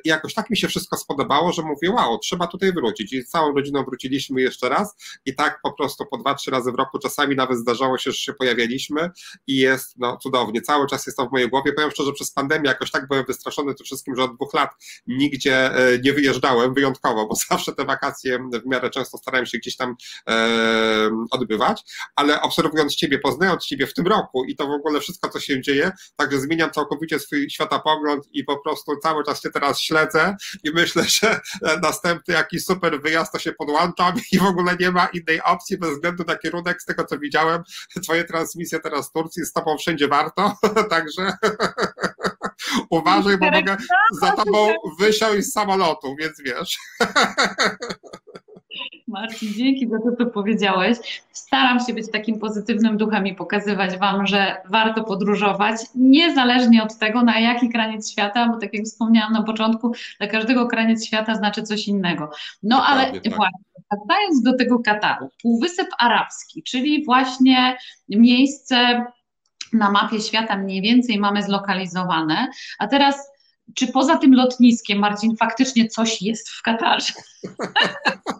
i 0.03 0.09
jakoś 0.09 0.33
tak 0.33 0.49
mi 0.49 0.57
się 0.57 0.67
wszystko 0.67 0.97
spodobało, 0.97 1.51
że 1.51 1.61
mówię, 1.61 1.91
wow, 1.91 2.17
trzeba 2.17 2.47
tutaj 2.47 2.73
wrócić 2.73 3.13
i 3.13 3.21
z 3.21 3.29
całą 3.29 3.53
rodziną 3.53 3.83
wróciliśmy 3.83 4.41
jeszcze 4.41 4.69
raz 4.69 4.95
i 5.25 5.35
tak 5.35 5.59
po 5.63 5.73
prostu 5.73 6.05
po 6.05 6.17
dwa, 6.17 6.35
trzy 6.35 6.51
razy 6.51 6.71
w 6.71 6.75
roku, 6.75 6.99
czasami 6.99 7.35
nawet 7.35 7.57
zdarzało 7.57 7.97
się, 7.97 8.11
że 8.11 8.17
się 8.17 8.33
pojawialiśmy 8.33 9.09
i 9.47 9.57
jest 9.57 9.97
no 9.97 10.17
cudownie, 10.17 10.61
cały 10.61 10.87
czas 10.87 11.05
jest 11.05 11.17
to 11.17 11.25
w 11.25 11.31
mojej 11.31 11.49
głowie, 11.49 11.73
powiem 11.73 11.91
szczerze, 11.91 12.13
przez 12.13 12.31
pandemię 12.31 12.67
jakoś 12.69 12.91
tak 12.91 13.07
byłem 13.07 13.25
wystraszony 13.25 13.75
tym 13.75 13.85
wszystkim, 13.85 14.15
że 14.15 14.23
od 14.23 14.35
dwóch 14.35 14.53
lat 14.53 14.71
nigdzie 15.07 15.71
nie 16.03 16.13
wyjeżdżałem 16.13 16.73
wyjątkowo, 16.73 17.27
bo 17.27 17.35
zawsze 17.49 17.73
te 17.73 17.85
wakacje 17.85 18.39
w 18.63 18.65
miarę 18.65 18.89
często 18.89 19.17
starałem 19.17 19.45
się 19.45 19.57
gdzieś 19.57 19.75
tam 19.75 19.95
odbywać, 21.31 21.83
ale 22.15 22.41
obserwując 22.41 22.95
Ciebie, 22.95 23.19
poznając 23.19 23.65
Ciebie 23.65 23.87
w 23.87 23.93
tym 23.93 24.07
roku 24.07 24.45
i 24.45 24.55
to 24.55 24.67
w 24.67 24.71
ogóle 24.71 24.99
wszystko, 24.99 25.29
co 25.29 25.39
się 25.39 25.61
dzieje, 25.61 25.91
także 26.15 26.39
zmieniam 26.39 26.71
całkowicie 26.71 27.19
swój 27.19 27.49
światopogląd 27.49 28.23
i 28.33 28.43
po 28.43 28.57
prostu 28.57 28.97
cały 29.03 29.23
czas 29.23 29.41
Cię 29.41 29.49
teraz 29.49 29.79
śledzę 29.79 30.35
i 30.63 30.71
myślę, 30.71 31.03
że 31.21 31.39
następny 31.81 32.33
jakiś 32.33 32.65
super 32.65 33.01
wyjazd 33.01 33.31
to 33.31 33.39
się 33.39 33.51
podłączam 33.51 34.13
i 34.31 34.39
w 34.39 34.43
ogóle 34.43 34.75
nie 34.79 34.91
ma 34.91 35.05
innej 35.05 35.41
opcji 35.41 35.77
bez 35.77 35.89
względu 35.89 36.23
na 36.27 36.37
kierunek, 36.37 36.81
z 36.81 36.85
tego 36.85 37.05
co 37.05 37.19
widziałem, 37.19 37.63
Twoje 38.03 38.23
transmisje 38.23 38.79
teraz 38.79 39.05
z 39.05 39.11
Turcji 39.11 39.45
z 39.45 39.53
Tobą 39.53 39.77
wszędzie 39.77 40.07
warto, 40.07 40.55
także 40.89 41.33
uważaj, 42.89 43.37
bo 43.37 43.51
mogę 43.51 43.77
za 44.21 44.31
Tobą 44.31 44.73
wysiąść 44.99 45.47
z 45.47 45.51
samolotu, 45.51 46.15
więc 46.19 46.41
wiesz. 46.41 46.77
Marcin, 49.07 49.53
dzięki 49.53 49.87
za 49.87 49.97
to, 49.97 50.15
co 50.17 50.25
powiedziałeś. 50.25 50.97
Staram 51.31 51.79
się 51.79 51.93
być 51.93 52.11
takim 52.11 52.39
pozytywnym 52.39 52.97
duchem 52.97 53.27
i 53.27 53.35
pokazywać 53.35 53.97
Wam, 53.97 54.27
że 54.27 54.61
warto 54.69 55.03
podróżować, 55.03 55.75
niezależnie 55.95 56.83
od 56.83 56.97
tego, 56.97 57.23
na 57.23 57.39
jaki 57.39 57.69
kraniec 57.69 58.11
świata, 58.11 58.49
bo 58.49 58.59
tak 58.59 58.73
jak 58.73 58.85
wspomniałam 58.85 59.33
na 59.33 59.43
początku, 59.43 59.91
dla 60.17 60.27
każdego 60.27 60.67
kraniec 60.67 61.05
świata 61.05 61.35
znaczy 61.35 61.63
coś 61.63 61.87
innego. 61.87 62.31
No 62.63 62.85
ale 62.85 63.03
tak. 63.03 63.35
właśnie, 63.35 63.59
wracając 63.91 64.41
do 64.43 64.57
tego 64.57 64.79
Kataru, 64.79 65.29
Półwysep 65.41 65.87
Arabski, 65.99 66.63
czyli 66.63 67.05
właśnie 67.05 67.77
miejsce 68.09 69.05
na 69.73 69.91
mapie 69.91 70.21
świata 70.21 70.57
mniej 70.57 70.81
więcej 70.81 71.19
mamy 71.19 71.43
zlokalizowane, 71.43 72.47
a 72.79 72.87
teraz 72.87 73.31
czy 73.75 73.87
poza 73.87 74.17
tym 74.17 74.33
lotniskiem, 74.33 74.99
Marcin, 74.99 75.37
faktycznie 75.37 75.87
coś 75.87 76.21
jest 76.21 76.49
w 76.49 76.61
Katarze? 76.61 77.13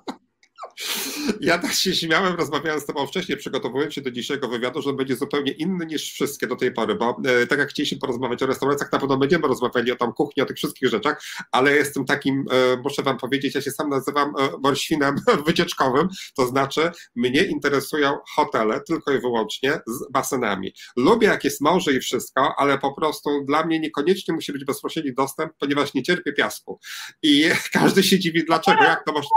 Ja 1.41 1.58
tak 1.58 1.74
się 1.74 1.96
śmiałem, 1.96 2.36
rozmawiałem 2.36 2.79
z 2.79 2.86
Tobą 2.86 3.08
wcześniej, 3.08 3.38
przygotowując 3.38 3.94
się 3.94 4.01
do 4.01 4.12
dzisiejszego 4.12 4.48
wywiadu, 4.48 4.82
że 4.82 4.89
on 4.89 4.98
będzie 4.98 5.15
zupełnie 5.15 5.51
inny 5.51 5.86
niż 5.86 6.13
wszystkie 6.13 6.48
do 6.48 6.56
tej 6.56 6.72
pory, 6.72 6.96
bo 6.96 7.17
e, 7.25 7.48
tak 7.48 7.60
jak 7.60 7.70
chcieliśmy 7.70 7.98
porozmawiać 7.98 8.44
o 8.44 8.46
restauracjach, 8.46 8.91
na 8.91 9.00
pewno 9.00 9.17
będziemy 9.17 9.48
rozmawiali 9.48 9.91
o 9.91 9.96
tam 9.96 10.13
kuchni, 10.13 10.44
o 10.44 10.46
tych 10.46 10.58
wszystkich 10.58 10.89
rzeczach, 10.89 11.24
ale 11.51 11.75
jestem 11.75 12.06
takim, 12.06 12.46
e, 12.51 12.77
muszę 12.77 13.03
Wam 13.03 13.17
powiedzieć, 13.17 13.56
ja 13.56 13.62
się 13.62 13.72
sam 13.72 13.89
nazywam 13.89 14.34
e, 14.39 14.50
morświnem 14.63 15.15
wycieczkowym, 15.48 16.08
to 16.36 16.48
znaczy 16.48 16.91
mnie 17.15 17.44
interesują 17.44 18.17
hotele 18.36 18.82
tylko 18.82 19.13
i 19.13 19.20
wyłącznie 19.20 19.79
z 19.88 20.12
basenami. 20.12 20.74
Lubię 20.98 21.27
jak 21.27 21.44
jest 21.44 21.62
morze 21.62 21.94
i 21.94 22.00
wszystko, 22.00 22.53
ale 22.58 22.77
po 22.77 22.94
prostu 22.94 23.46
dla 23.46 23.65
mnie 23.65 23.79
niekoniecznie 23.79 24.34
musi 24.34 24.51
być 24.53 24.65
bezpośredni 24.65 25.13
dostęp, 25.13 25.53
ponieważ 25.60 25.94
nie 25.94 26.03
cierpię 26.03 26.34
piasku. 26.34 26.79
I 27.24 27.50
każdy 27.74 28.03
się 28.03 28.20
dziwi, 28.20 28.46
dlaczego, 28.46 28.84
jak 28.84 29.06
to 29.06 29.12
można... 29.12 29.29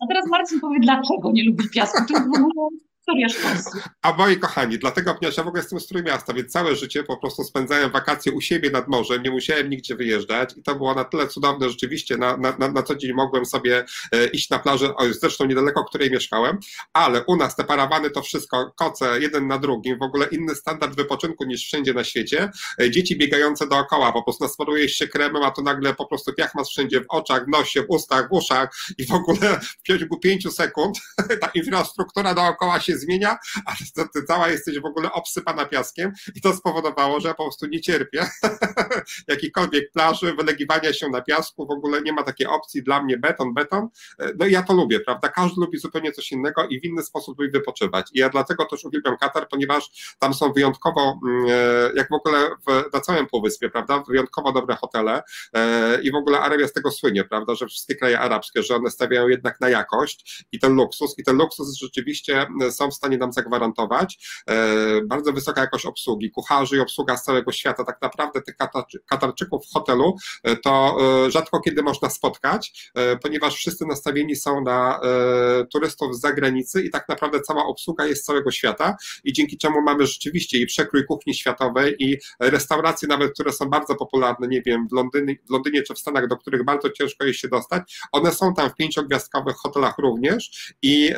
A 0.00 0.06
teraz 0.06 0.26
Marcin 0.28 0.60
powie, 0.60 0.80
dlaczego 0.80 1.32
nie 1.32 1.44
lubi 1.44 1.68
piasku. 1.70 2.02
To 2.12 2.20
szkolstwa. 3.28 3.90
A 4.02 4.12
moi 4.12 4.36
kochani, 4.36 4.78
dlatego, 4.78 5.14
ponieważ 5.14 5.36
ja 5.36 5.44
w 5.44 5.48
ogóle 5.48 5.62
jestem 5.62 5.80
z 5.80 5.86
Trójmiasta, 5.86 6.32
więc 6.32 6.52
całe 6.52 6.76
życie 6.76 7.04
po 7.04 7.16
prostu 7.16 7.44
spędzałem 7.44 7.90
wakacje 7.90 8.32
u 8.32 8.40
siebie 8.40 8.70
nad 8.70 8.88
morzem, 8.88 9.22
nie 9.22 9.30
musiałem 9.30 9.70
nigdzie 9.70 9.96
wyjeżdżać 9.96 10.54
i 10.56 10.62
to 10.62 10.74
było 10.74 10.94
na 10.94 11.04
tyle 11.04 11.28
cudowne 11.28 11.68
rzeczywiście, 11.68 12.16
na, 12.16 12.36
na, 12.36 12.68
na 12.68 12.82
co 12.82 12.96
dzień 12.96 13.12
mogłem 13.12 13.46
sobie 13.46 13.84
e, 14.12 14.26
iść 14.26 14.50
na 14.50 14.58
plażę, 14.58 14.92
zresztą 15.10 15.46
niedaleko, 15.46 15.84
której 15.84 16.10
mieszkałem, 16.10 16.58
ale 16.92 17.24
u 17.24 17.36
nas 17.36 17.56
te 17.56 17.64
parawany 17.64 18.10
to 18.10 18.22
wszystko, 18.22 18.72
koce 18.76 19.20
jeden 19.20 19.46
na 19.46 19.58
drugim, 19.58 19.98
w 19.98 20.02
ogóle 20.02 20.26
inny 20.26 20.54
standard 20.54 20.96
wypoczynku 20.96 21.44
niż 21.44 21.64
wszędzie 21.64 21.94
na 21.94 22.04
świecie, 22.04 22.50
e, 22.80 22.90
dzieci 22.90 23.18
biegające 23.18 23.68
dookoła, 23.68 24.12
po 24.12 24.22
prostu 24.22 24.44
nasmaruje 24.44 24.88
się 24.88 25.08
kremem, 25.08 25.42
a 25.42 25.50
to 25.50 25.62
nagle 25.62 25.94
po 25.94 26.06
prostu 26.06 26.32
piach 26.32 26.54
masz 26.54 26.68
wszędzie 26.68 27.00
w 27.00 27.04
oczach, 27.08 27.44
w 27.44 27.48
nosie, 27.48 27.82
w 27.82 27.86
ustach, 27.88 28.28
w 28.28 28.32
uszach 28.32 28.70
i 28.98 29.06
w 29.06 29.12
ogóle 29.12 29.60
w 29.60 29.82
ciągu 29.82 30.18
pięciu 30.18 30.50
sekund 30.50 30.98
ta 31.40 31.50
infrastruktura 31.54 32.34
dookoła 32.34 32.80
się 32.80 32.96
zmienia, 33.00 33.38
a 33.66 33.72
ty 34.14 34.22
cała 34.22 34.48
jesteś 34.48 34.78
w 34.78 34.84
ogóle 34.84 35.12
obsypana 35.12 35.64
piaskiem 35.64 36.12
i 36.34 36.40
to 36.40 36.52
spowodowało, 36.52 37.20
że 37.20 37.28
ja 37.28 37.34
po 37.34 37.44
prostu 37.44 37.66
nie 37.66 37.80
cierpię 37.80 38.26
jakiejkolwiek 39.28 39.92
plaży, 39.92 40.34
wylegiwania 40.34 40.92
się 40.92 41.08
na 41.08 41.20
piasku, 41.20 41.66
w 41.66 41.70
ogóle 41.70 42.02
nie 42.02 42.12
ma 42.12 42.22
takiej 42.22 42.46
opcji 42.46 42.82
dla 42.82 43.02
mnie 43.02 43.18
beton, 43.18 43.54
beton. 43.54 43.88
No 44.38 44.46
i 44.46 44.52
ja 44.52 44.62
to 44.62 44.74
lubię, 44.74 45.00
prawda? 45.00 45.28
Każdy 45.28 45.60
lubi 45.60 45.78
zupełnie 45.78 46.12
coś 46.12 46.32
innego 46.32 46.66
i 46.66 46.80
w 46.80 46.84
inny 46.84 47.02
sposób 47.02 47.38
lubi 47.38 47.50
wypoczywać. 47.50 48.10
I 48.14 48.18
ja 48.18 48.28
dlatego 48.28 48.64
też 48.64 48.84
uwielbiam 48.84 49.16
Katar, 49.16 49.48
ponieważ 49.48 50.14
tam 50.18 50.34
są 50.34 50.52
wyjątkowo, 50.52 51.20
mm, 51.24 51.46
e, 51.48 51.90
jak 51.94 52.08
w 52.08 52.12
ogóle 52.12 52.48
w, 52.48 52.92
na 52.92 53.00
całym 53.00 53.26
półwyspie, 53.26 53.70
prawda? 53.70 54.02
Wyjątkowo 54.08 54.52
dobre 54.52 54.76
hotele 54.76 55.22
e, 55.52 56.02
i 56.02 56.10
w 56.10 56.14
ogóle 56.14 56.40
Arabia 56.40 56.68
z 56.68 56.72
tego 56.72 56.90
słynie, 56.90 57.24
prawda? 57.24 57.54
Że 57.54 57.66
wszystkie 57.66 57.94
kraje 57.94 58.20
arabskie, 58.20 58.62
że 58.62 58.76
one 58.76 58.90
stawiają 58.90 59.28
jednak 59.28 59.60
na 59.60 59.68
jakość 59.68 60.44
i 60.52 60.58
ten 60.58 60.74
luksus 60.74 61.18
i 61.18 61.24
ten 61.24 61.36
luksus 61.36 61.78
rzeczywiście 61.78 62.46
są 62.80 62.90
w 62.90 62.94
stanie 62.94 63.18
nam 63.18 63.32
zagwarantować. 63.32 64.18
E, 64.48 64.56
bardzo 65.02 65.32
wysoka 65.32 65.60
jakość 65.60 65.86
obsługi, 65.86 66.30
kucharzy 66.30 66.76
i 66.76 66.80
obsługa 66.80 67.16
z 67.16 67.24
całego 67.24 67.52
świata. 67.52 67.84
Tak 67.84 68.02
naprawdę 68.02 68.42
tych 68.42 68.56
Katarczyków 69.06 69.66
w 69.66 69.72
hotelu 69.72 70.16
e, 70.42 70.56
to 70.56 70.96
e, 71.26 71.30
rzadko 71.30 71.60
kiedy 71.60 71.82
można 71.82 72.10
spotkać, 72.10 72.90
ponieważ 73.22 73.54
wszyscy 73.54 73.86
nastawieni 73.86 74.36
są 74.36 74.60
na 74.60 75.00
turystów 75.72 76.16
z 76.16 76.20
zagranicy 76.20 76.82
i 76.82 76.90
tak 76.90 77.08
naprawdę 77.08 77.40
cała 77.40 77.64
obsługa 77.64 78.06
jest 78.06 78.22
z 78.22 78.24
całego 78.24 78.50
świata 78.50 78.96
i 79.24 79.32
dzięki 79.32 79.58
czemu 79.58 79.82
mamy 79.82 80.06
rzeczywiście 80.06 80.58
i 80.58 80.66
przekrój 80.66 81.06
kuchni 81.06 81.34
światowej 81.34 81.96
i 81.98 82.18
restauracje 82.40 83.08
nawet, 83.08 83.32
które 83.32 83.52
są 83.52 83.66
bardzo 83.66 83.94
popularne, 83.94 84.48
nie 84.48 84.62
wiem, 84.62 84.88
w 84.88 84.92
Londynie, 84.92 85.36
w 85.48 85.50
Londynie 85.50 85.82
czy 85.82 85.94
w 85.94 85.98
Stanach, 85.98 86.28
do 86.28 86.36
których 86.36 86.64
bardzo 86.64 86.90
ciężko 86.90 87.24
jest 87.24 87.40
się 87.40 87.48
dostać, 87.48 87.98
one 88.12 88.32
są 88.32 88.54
tam 88.54 88.70
w 88.70 88.74
pięciogwiazdkowych 88.74 89.56
hotelach 89.56 89.98
również 89.98 90.74
i 90.82 91.12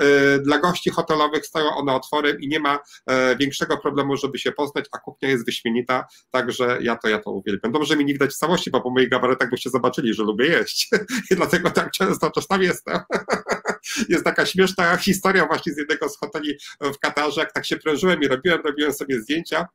dla 0.44 0.58
gości 0.58 0.90
hotelowych 0.90 1.46
stoją 1.52 1.76
one 1.76 1.92
otworem 1.92 2.40
i 2.40 2.48
nie 2.48 2.60
ma 2.60 2.78
e, 3.06 3.36
większego 3.36 3.78
problemu, 3.78 4.16
żeby 4.16 4.38
się 4.38 4.52
poznać, 4.52 4.84
a 4.92 4.98
kuchnia 4.98 5.28
jest 5.28 5.46
wyśmienita, 5.46 6.06
także 6.30 6.78
ja 6.80 6.96
to, 6.96 7.08
ja 7.08 7.18
to 7.18 7.30
uwielbiam. 7.30 7.72
Dobrze 7.72 7.96
mi 7.96 8.04
nie 8.04 8.12
widać 8.12 8.30
w 8.30 8.36
całości, 8.36 8.70
bo 8.70 8.80
po 8.80 8.90
moich 8.90 9.08
gabaretach 9.08 9.50
byście 9.50 9.70
zobaczyli, 9.70 10.14
że 10.14 10.22
lubię 10.22 10.46
jeść 10.46 10.90
i 11.30 11.34
dlatego 11.34 11.70
tak 11.70 11.90
często 11.90 12.30
czasami 12.30 12.66
jestem. 12.66 12.98
Jest 14.08 14.24
taka 14.24 14.46
śmieszna 14.46 14.96
historia 14.96 15.46
właśnie 15.46 15.72
z 15.72 15.76
jednego 15.76 16.08
z 16.08 16.18
hoteli 16.18 16.58
w 16.80 16.98
Katarze, 16.98 17.40
jak 17.40 17.52
tak 17.52 17.66
się 17.66 17.76
prężyłem 17.76 18.22
i 18.22 18.28
robiłem, 18.28 18.60
robiłem 18.64 18.92
sobie 18.92 19.20
zdjęcia, 19.20 19.66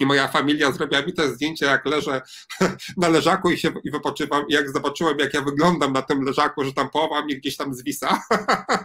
i 0.00 0.06
moja 0.06 0.28
familia 0.28 0.72
zrobiła 0.72 1.02
mi 1.02 1.12
te 1.12 1.28
zdjęcie, 1.28 1.66
jak 1.66 1.86
leżę 1.86 2.22
na 2.96 3.08
leżaku 3.08 3.50
i 3.50 3.58
się 3.58 3.72
i 3.84 3.90
wypoczywam. 3.90 4.44
I 4.48 4.52
jak 4.52 4.70
zobaczyłem, 4.70 5.18
jak 5.18 5.34
ja 5.34 5.42
wyglądam 5.42 5.92
na 5.92 6.02
tym 6.02 6.22
leżaku, 6.22 6.64
że 6.64 6.72
tam 6.72 6.90
połowa 6.90 7.22
mnie 7.22 7.36
gdzieś 7.36 7.56
tam 7.56 7.74
zwisa, 7.74 8.22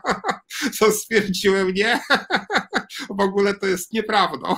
to 0.79 0.91
stwierdziłem, 0.91 1.73
nie, 1.73 2.00
w 3.19 3.21
ogóle 3.21 3.53
to 3.53 3.65
jest 3.65 3.93
nieprawdą. 3.93 4.55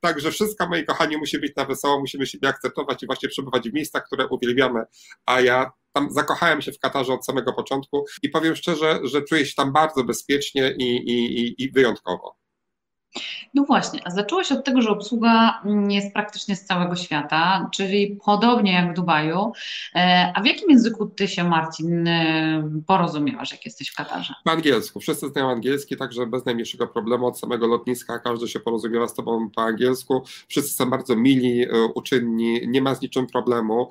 Także 0.00 0.30
wszystko, 0.30 0.68
moi 0.68 0.84
kochani, 0.84 1.16
musi 1.16 1.38
być 1.38 1.56
na 1.56 1.64
wesoło, 1.64 2.00
musimy 2.00 2.26
siebie 2.26 2.48
akceptować 2.48 3.02
i 3.02 3.06
właśnie 3.06 3.28
przebywać 3.28 3.70
w 3.70 3.74
miejscach, 3.74 4.06
które 4.06 4.26
uwielbiamy. 4.28 4.84
A 5.26 5.40
ja 5.40 5.72
tam 5.92 6.10
zakochałem 6.10 6.62
się 6.62 6.72
w 6.72 6.78
Katarze 6.78 7.12
od 7.12 7.26
samego 7.26 7.52
początku 7.52 8.04
i 8.22 8.28
powiem 8.28 8.56
szczerze, 8.56 9.00
że 9.02 9.22
czuję 9.22 9.46
się 9.46 9.54
tam 9.54 9.72
bardzo 9.72 10.04
bezpiecznie 10.04 10.74
i, 10.78 10.96
i, 10.96 11.62
i 11.62 11.70
wyjątkowo. 11.70 12.43
No 13.54 13.64
właśnie, 13.64 14.00
a 14.04 14.10
zaczęło 14.10 14.44
się 14.44 14.54
od 14.54 14.64
tego, 14.64 14.82
że 14.82 14.90
obsługa 14.90 15.62
jest 15.88 16.12
praktycznie 16.12 16.56
z 16.56 16.64
całego 16.64 16.96
świata, 16.96 17.68
czyli 17.72 18.18
podobnie 18.24 18.72
jak 18.72 18.90
w 18.92 18.94
Dubaju. 18.94 19.52
E, 19.94 20.32
a 20.34 20.42
w 20.42 20.46
jakim 20.46 20.70
języku 20.70 21.06
ty 21.06 21.28
się, 21.28 21.44
Marcin, 21.44 22.08
e, 22.08 22.70
porozumiewasz, 22.86 23.52
jak 23.52 23.64
jesteś 23.64 23.88
w 23.88 23.96
Katarze? 23.96 24.34
Po 24.44 24.50
angielsku. 24.50 25.00
Wszyscy 25.00 25.28
znają 25.28 25.50
angielski, 25.50 25.96
także 25.96 26.26
bez 26.26 26.44
najmniejszego 26.44 26.86
problemu 26.86 27.26
od 27.26 27.38
samego 27.38 27.66
lotniska 27.66 28.18
każdy 28.18 28.48
się 28.48 28.60
porozumiewa 28.60 29.08
z 29.08 29.14
tobą 29.14 29.50
po 29.50 29.62
angielsku. 29.62 30.22
Wszyscy 30.48 30.76
są 30.76 30.90
bardzo 30.90 31.16
mili, 31.16 31.62
e, 31.62 31.68
uczynni, 31.94 32.60
nie 32.68 32.82
ma 32.82 32.94
z 32.94 33.00
niczym 33.00 33.26
problemu, 33.26 33.88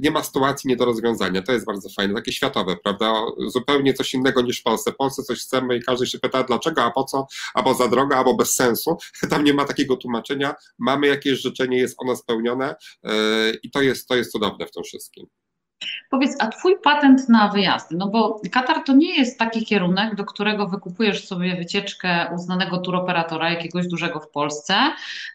nie 0.00 0.10
ma 0.10 0.22
sytuacji 0.22 0.68
nie 0.68 0.76
do 0.76 0.84
rozwiązania. 0.84 1.42
To 1.42 1.52
jest 1.52 1.66
bardzo 1.66 1.88
fajne, 1.88 2.14
takie 2.14 2.32
światowe, 2.32 2.76
prawda? 2.76 3.12
Zupełnie 3.46 3.94
coś 3.94 4.14
innego 4.14 4.42
niż 4.42 4.60
w 4.60 4.62
Polsce. 4.62 4.92
W 4.92 4.96
Polsce 4.96 5.22
coś 5.22 5.40
chcemy 5.40 5.76
i 5.76 5.82
każdy 5.82 6.06
się 6.06 6.18
pyta 6.18 6.42
dlaczego, 6.42 6.84
a 6.84 6.90
po 6.90 7.04
co, 7.04 7.26
albo 7.54 7.74
za 7.74 7.88
drogo, 7.88 8.16
albo 8.20 8.34
bez 8.34 8.54
sensu. 8.54 8.96
Tam 9.30 9.44
nie 9.44 9.54
ma 9.54 9.64
takiego 9.64 9.96
tłumaczenia. 9.96 10.54
Mamy 10.78 11.06
jakieś 11.06 11.40
życzenie, 11.40 11.78
jest 11.78 11.94
ono 11.98 12.16
spełnione 12.16 12.74
e, 13.04 13.12
i 13.62 13.70
to 13.70 13.82
jest, 13.82 14.08
to 14.08 14.16
jest 14.16 14.32
cudowne 14.32 14.66
w 14.66 14.72
tym 14.72 14.82
wszystkim. 14.82 15.26
Powiedz, 16.10 16.36
a 16.38 16.48
twój 16.48 16.80
patent 16.80 17.28
na 17.28 17.48
wyjazdy, 17.48 17.96
no 17.96 18.08
bo 18.08 18.40
Katar 18.52 18.84
to 18.84 18.92
nie 18.92 19.18
jest 19.18 19.38
taki 19.38 19.64
kierunek, 19.64 20.14
do 20.14 20.24
którego 20.24 20.66
wykupujesz 20.68 21.26
sobie 21.26 21.56
wycieczkę 21.56 22.30
uznanego 22.34 22.78
turoperatora, 22.78 23.50
jakiegoś 23.50 23.86
dużego 23.86 24.20
w 24.20 24.30
Polsce. 24.30 24.74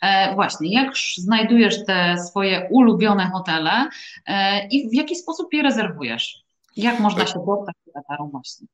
E, 0.02 0.36
właśnie, 0.36 0.74
jak 0.74 0.94
znajdujesz 1.18 1.86
te 1.86 2.18
swoje 2.18 2.68
ulubione 2.72 3.30
hotele 3.34 3.90
e, 4.26 4.68
i 4.68 4.90
w 4.90 4.94
jaki 4.94 5.16
sposób 5.16 5.54
je 5.54 5.64
rezerwujesz? 5.64 6.44
Jak 6.78 7.00
można 7.00 7.26
się 7.26 7.40
dostać 7.48 7.76
do 7.88 7.94
Kataru 7.94 8.30
właśnie? 8.30 8.68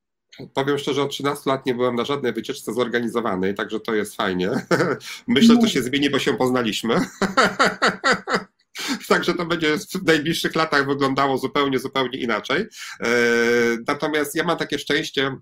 Powiem 0.54 0.78
szczerze, 0.78 1.02
od 1.02 1.10
13 1.10 1.50
lat 1.50 1.66
nie 1.66 1.74
byłem 1.74 1.96
na 1.96 2.04
żadnej 2.04 2.32
wycieczce 2.32 2.74
zorganizowanej, 2.74 3.54
także 3.54 3.80
to 3.80 3.94
jest 3.94 4.16
fajnie. 4.16 4.50
Myślę, 5.26 5.54
że 5.54 5.60
to 5.60 5.68
się 5.68 5.82
zmieni, 5.82 6.10
bo 6.10 6.18
się 6.18 6.34
poznaliśmy. 6.34 7.00
Także 9.08 9.34
to 9.34 9.46
będzie 9.46 9.78
w 9.78 10.06
najbliższych 10.06 10.54
latach 10.54 10.86
wyglądało 10.86 11.38
zupełnie, 11.38 11.78
zupełnie 11.78 12.18
inaczej. 12.18 12.66
E, 13.00 13.06
natomiast 13.86 14.34
ja 14.34 14.44
mam 14.44 14.58
takie 14.58 14.78
szczęście, 14.78 15.36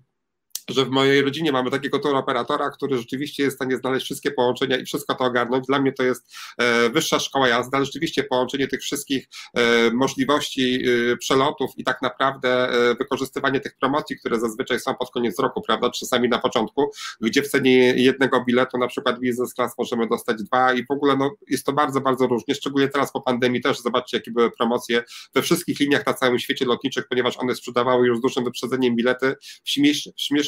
że 0.69 0.85
w 0.85 0.89
mojej 0.89 1.21
rodzinie 1.21 1.51
mamy 1.51 1.71
takiego 1.71 1.99
operatora, 2.17 2.69
który 2.69 2.97
rzeczywiście 2.97 3.43
jest 3.43 3.55
w 3.55 3.59
stanie 3.59 3.77
znaleźć 3.77 4.05
wszystkie 4.05 4.31
połączenia 4.31 4.77
i 4.77 4.85
wszystko 4.85 5.15
to 5.15 5.23
ogarnąć. 5.23 5.67
Dla 5.67 5.81
mnie 5.81 5.91
to 5.91 6.03
jest 6.03 6.35
e, 6.57 6.89
wyższa 6.89 7.19
szkoła 7.19 7.47
jazdy, 7.47 7.85
rzeczywiście 7.85 8.23
połączenie 8.23 8.67
tych 8.67 8.81
wszystkich 8.81 9.27
e, 9.53 9.91
możliwości 9.91 10.83
e, 11.11 11.17
przelotów 11.17 11.71
i 11.77 11.83
tak 11.83 12.01
naprawdę 12.01 12.69
wykorzystywanie 12.99 13.59
tych 13.59 13.77
promocji, 13.77 14.17
które 14.17 14.39
zazwyczaj 14.39 14.79
są 14.79 14.95
pod 14.95 15.11
koniec 15.11 15.39
roku, 15.39 15.61
prawda, 15.61 15.89
czasami 15.89 16.29
na 16.29 16.39
początku, 16.39 16.91
gdzie 17.21 17.41
w 17.41 17.47
cenie 17.47 17.93
jednego 17.95 18.43
biletu, 18.43 18.77
na 18.77 18.87
przykład 18.87 19.15
business 19.15 19.53
class 19.53 19.73
możemy 19.77 20.07
dostać 20.07 20.43
dwa 20.43 20.73
i 20.73 20.85
w 20.85 20.91
ogóle 20.91 21.17
no, 21.17 21.31
jest 21.47 21.65
to 21.65 21.73
bardzo, 21.73 22.01
bardzo 22.01 22.27
różnie, 22.27 22.55
szczególnie 22.55 22.87
teraz 22.87 23.11
po 23.11 23.21
pandemii 23.21 23.61
też, 23.61 23.79
zobaczcie 23.79 24.17
jakie 24.17 24.31
były 24.31 24.51
promocje 24.51 25.03
we 25.35 25.41
wszystkich 25.41 25.79
liniach 25.79 26.05
na 26.05 26.13
całym 26.13 26.39
świecie 26.39 26.65
lotniczych, 26.65 27.07
ponieważ 27.07 27.37
one 27.37 27.55
sprzedawały 27.55 28.07
już 28.07 28.17
z 28.17 28.21
dużym 28.21 28.43
wyprzedzeniem 28.43 28.95
bilety 28.95 29.35
w 29.41 29.69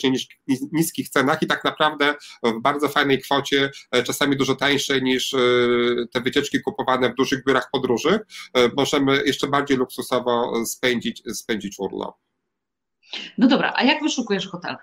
śmiesznie, 0.04 0.36
śmiesznie 0.48 0.68
niskich 0.72 1.10
cenach 1.10 1.42
i 1.42 1.48
tak 1.48 1.64
naprawdę 1.64 2.16
w 2.44 2.62
bardzo 2.62 2.90
fajnej 2.90 3.22
kwocie, 3.22 3.72
e, 3.92 4.04
czasami 4.04 4.38
dużo 4.38 4.56
tańszej 4.56 5.04
niż 5.04 5.34
e, 5.34 5.38
te 6.12 6.22
wycieczki 6.22 6.62
kupowane 6.62 7.10
w 7.10 7.16
dużych 7.16 7.46
biurach 7.46 7.70
podróży, 7.72 8.20
e, 8.54 8.70
możemy 8.78 9.24
jeszcze 9.26 9.48
bardziej 9.48 9.78
luksusowo 9.78 10.66
spędzić, 10.66 11.24
spędzić 11.34 11.76
urlop. 11.80 12.16
No 13.38 13.48
dobra, 13.48 13.74
a 13.76 13.84
jak 13.84 14.04
wyszukujesz 14.04 14.48
hotel? 14.48 14.76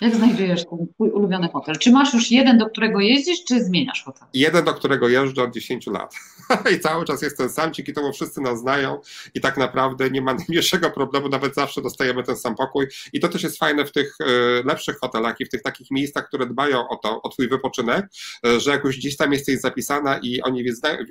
Jak 0.00 0.16
znajdujesz 0.16 0.64
ten 0.66 0.86
twój 0.94 1.10
ulubiony 1.10 1.48
hotel? 1.48 1.78
Czy 1.78 1.92
masz 1.92 2.14
już 2.14 2.30
jeden, 2.30 2.58
do 2.58 2.66
którego 2.66 3.00
jeździsz, 3.00 3.44
czy 3.44 3.64
zmieniasz 3.64 4.04
hotel? 4.04 4.28
Jeden, 4.34 4.64
do 4.64 4.74
którego 4.74 5.08
jeżdżę 5.08 5.42
od 5.42 5.54
10 5.54 5.86
lat. 5.86 6.14
I 6.76 6.80
cały 6.80 7.04
czas 7.04 7.22
jest 7.22 7.38
ten 7.38 7.50
sam, 7.50 7.72
dzięki 7.72 7.92
temu 7.92 8.12
wszyscy 8.12 8.40
nas 8.40 8.58
znają 8.58 9.00
i 9.34 9.40
tak 9.40 9.56
naprawdę 9.56 10.10
nie 10.10 10.22
ma 10.22 10.34
najmniejszego 10.38 10.90
problemu, 10.90 11.28
nawet 11.28 11.54
zawsze 11.54 11.82
dostajemy 11.82 12.22
ten 12.22 12.36
sam 12.36 12.54
pokój. 12.54 12.86
I 13.12 13.20
to 13.20 13.28
też 13.28 13.42
jest 13.42 13.58
fajne 13.58 13.84
w 13.84 13.92
tych 13.92 14.16
e, 14.20 14.24
lepszych 14.64 14.98
hotelach 14.98 15.40
i 15.40 15.44
w 15.44 15.48
tych 15.48 15.62
takich 15.62 15.90
miejscach, 15.90 16.28
które 16.28 16.46
dbają 16.46 16.88
o 16.88 16.96
to, 16.96 17.22
o 17.22 17.28
twój 17.28 17.48
wypoczynek, 17.48 18.06
e, 18.46 18.60
że 18.60 18.70
jak 18.70 18.84
już 18.84 18.96
gdzieś 18.96 19.16
tam 19.16 19.32
jesteś 19.32 19.60
zapisana 19.60 20.18
i 20.22 20.42
oni 20.42 20.64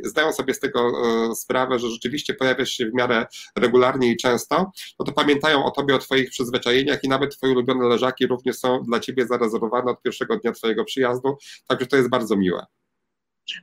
zdają, 0.04 0.34
sobie 0.34 0.54
z 0.54 0.60
tego 0.60 0.92
e, 1.32 1.36
sprawę, 1.36 1.80
że 1.80 1.90
rzeczywiście 1.90 2.34
pojawiasz 2.34 2.70
się 2.70 2.86
w 2.86 2.94
miarę 2.94 3.26
regularnie 3.56 4.12
i 4.12 4.18
często, 4.18 4.72
no 5.00 5.06
to 5.06 5.12
pamiętają 5.12 5.66
o 5.66 5.72
tobie, 5.72 5.96
o 5.96 6.00
twoich 6.00 6.30
przyzwyczajeniach 6.30 7.04
i 7.04 7.08
nawet 7.08 7.38
twoje 7.38 7.54
ulubione 7.54 7.88
leżaki 7.88 8.28
również 8.28 8.56
są 8.56 8.71
dla 8.80 9.00
ciebie 9.00 9.28
zarezerwowane 9.28 9.92
od 9.92 10.02
pierwszego 10.02 10.38
dnia 10.38 10.52
twojego 10.52 10.86
przyjazdu, 10.86 11.38
także 11.68 11.88
to 11.88 11.98
jest 11.98 12.10
bardzo 12.10 12.38
miłe. 12.38 12.66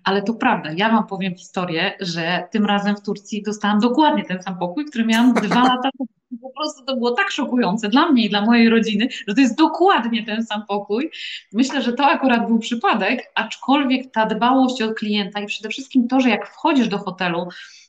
Ale 0.04 0.22
to 0.22 0.34
prawda, 0.34 0.70
ja 0.76 0.90
Wam 0.90 1.06
powiem 1.06 1.34
historię, 1.34 1.96
że 2.00 2.48
tym 2.50 2.66
razem 2.66 2.96
w 2.96 3.02
Turcji 3.02 3.42
dostałam 3.42 3.78
dokładnie 3.78 4.24
ten 4.24 4.42
sam 4.42 4.58
pokój, 4.58 4.84
który 4.84 5.04
miałam 5.04 5.34
dwa 5.42 5.62
lata 5.62 5.90
temu. 5.98 6.08
Po 6.42 6.50
prostu 6.50 6.84
to 6.84 6.96
było 6.96 7.10
tak 7.10 7.30
szokujące 7.30 7.88
dla 7.88 8.12
mnie 8.12 8.26
i 8.26 8.30
dla 8.30 8.44
mojej 8.44 8.68
rodziny, 8.68 9.08
że 9.28 9.34
to 9.34 9.40
jest 9.40 9.58
dokładnie 9.58 10.26
ten 10.26 10.46
sam 10.46 10.66
pokój. 10.66 11.10
Myślę, 11.52 11.82
że 11.82 11.92
to 11.92 12.06
akurat 12.06 12.46
był 12.46 12.58
przypadek, 12.58 13.32
aczkolwiek 13.34 14.12
ta 14.12 14.26
dbałość 14.26 14.82
o 14.82 14.94
klienta 14.94 15.40
i 15.40 15.46
przede 15.46 15.68
wszystkim 15.68 16.08
to, 16.08 16.20
że 16.20 16.28
jak 16.28 16.48
wchodzisz 16.48 16.88
do 16.88 16.98
hotelu, 16.98 17.48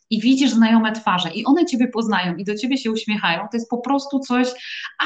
i 0.09 0.21
widzisz 0.21 0.51
znajome 0.51 0.91
twarze 0.91 1.29
i 1.29 1.45
one 1.45 1.65
ciebie 1.65 1.87
poznają 1.87 2.35
i 2.35 2.43
do 2.43 2.55
ciebie 2.55 2.77
się 2.77 2.91
uśmiechają, 2.91 3.39
to 3.39 3.57
jest 3.57 3.69
po 3.69 3.77
prostu 3.77 4.19
coś 4.19 4.47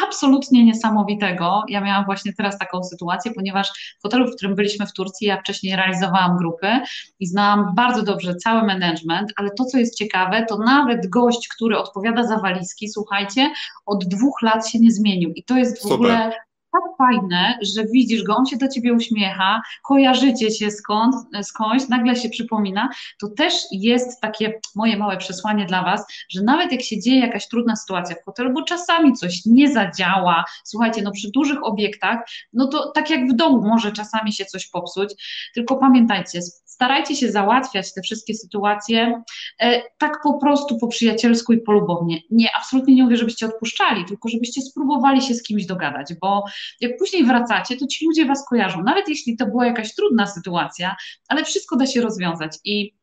absolutnie 0.08 0.66
niesamowitego. 0.66 1.64
Ja 1.70 1.82
miałam 1.82 2.06
właśnie 2.06 2.34
teraz 2.34 2.58
taką 2.58 2.84
sytuację, 2.84 3.32
ponieważ 3.36 3.96
w 4.00 4.04
hotelu, 4.04 4.28
w 4.28 4.36
którym 4.36 4.56
byliśmy 4.56 4.86
w 4.86 4.94
Turcji, 4.94 5.28
ja 5.28 5.38
wcześniej 5.38 5.76
realizowałam 5.76 6.38
grupy 6.38 6.80
i 7.20 7.28
znałam 7.28 7.76
bardzo 7.76 8.04
dobrze 8.04 8.36
cały 8.36 8.68
management, 8.68 9.34
ale 9.36 9.50
to, 9.58 9.66
co 9.66 9.78
jest 9.78 9.98
ciekawe, 9.98 10.46
to 10.46 10.58
nawet 10.58 11.10
gość, 11.10 11.48
który 11.48 11.78
odpowiada 11.78 12.24
za 12.28 12.38
walizki, 12.38 12.90
słuchajcie, 12.90 13.52
od 13.86 14.06
dwóch 14.06 14.42
lat 14.42 14.70
się 14.70 14.80
nie 14.80 14.92
zmienił 14.92 15.32
i 15.36 15.44
to 15.44 15.58
jest 15.58 15.78
w 15.78 15.82
Super. 15.82 15.96
ogóle 15.96 16.32
tak 16.74 16.98
fajne, 16.98 17.58
że 17.62 17.86
widzisz 17.86 18.24
go, 18.24 18.36
on 18.36 18.46
się 18.46 18.58
do 18.58 18.68
ciebie 18.68 18.94
uśmiecha, 18.94 19.62
kojarzycie 19.84 20.52
się 20.52 20.72
skąd, 20.72 21.16
skądś, 21.42 21.88
nagle 21.90 22.16
się 22.16 22.30
przypomina, 22.30 22.90
to 23.22 23.28
też 23.28 23.54
jest 23.72 24.22
takie 24.22 24.60
moje 24.76 24.98
małe 24.98 25.18
przesłanie 25.18 25.66
dla 25.66 25.84
Was, 25.84 26.06
że 26.30 26.44
nawet 26.44 26.72
jak 26.72 26.82
się 26.82 27.00
dzieje 27.00 27.20
jakaś 27.20 27.48
trudna 27.48 27.76
sytuacja 27.76 28.16
w 28.16 28.26
hotelu, 28.26 28.54
bo 28.54 28.64
czasami 28.64 29.14
coś 29.14 29.46
nie 29.46 29.74
zadziała, 29.74 30.44
słuchajcie, 30.64 31.02
no 31.02 31.12
przy 31.12 31.32
dużych 31.32 31.66
obiektach, 31.66 32.20
no 32.54 32.68
to 32.68 32.92
tak 32.92 33.10
jak 33.10 33.30
w 33.30 33.34
domu 33.34 33.62
może 33.68 33.92
czasami 33.92 34.34
się 34.34 34.46
coś 34.46 34.70
popsuć, 34.70 35.14
tylko 35.54 35.76
pamiętajcie, 35.76 36.42
starajcie 36.74 37.16
się 37.16 37.32
załatwiać 37.32 37.94
te 37.94 38.02
wszystkie 38.02 38.34
sytuacje 38.34 39.24
e, 39.60 39.82
tak 39.98 40.20
po 40.24 40.34
prostu 40.34 40.78
po 40.78 40.88
przyjacielsku 40.88 41.54
i 41.54 41.62
polubownie. 41.62 42.22
Nie, 42.32 42.48
absolutnie 42.58 42.96
nie 42.96 43.04
mówię, 43.04 43.18
żebyście 43.18 43.46
odpuszczali, 43.46 44.06
tylko 44.06 44.30
żebyście 44.30 44.62
spróbowali 44.62 45.22
się 45.22 45.34
z 45.34 45.44
kimś 45.44 45.66
dogadać, 45.66 46.14
bo 46.22 46.44
jak 46.82 46.98
później 46.98 47.26
wracacie, 47.26 47.78
to 47.78 47.88
ci 47.88 48.06
ludzie 48.06 48.26
was 48.26 48.46
kojarzą, 48.50 48.84
nawet 48.84 49.10
jeśli 49.10 49.38
to 49.38 49.46
była 49.46 49.66
jakaś 49.66 49.96
trudna 49.96 50.28
sytuacja, 50.28 50.96
ale 51.28 51.46
wszystko 51.46 51.76
da 51.76 51.86
się 51.88 52.02
rozwiązać 52.02 52.58
i 52.64 52.94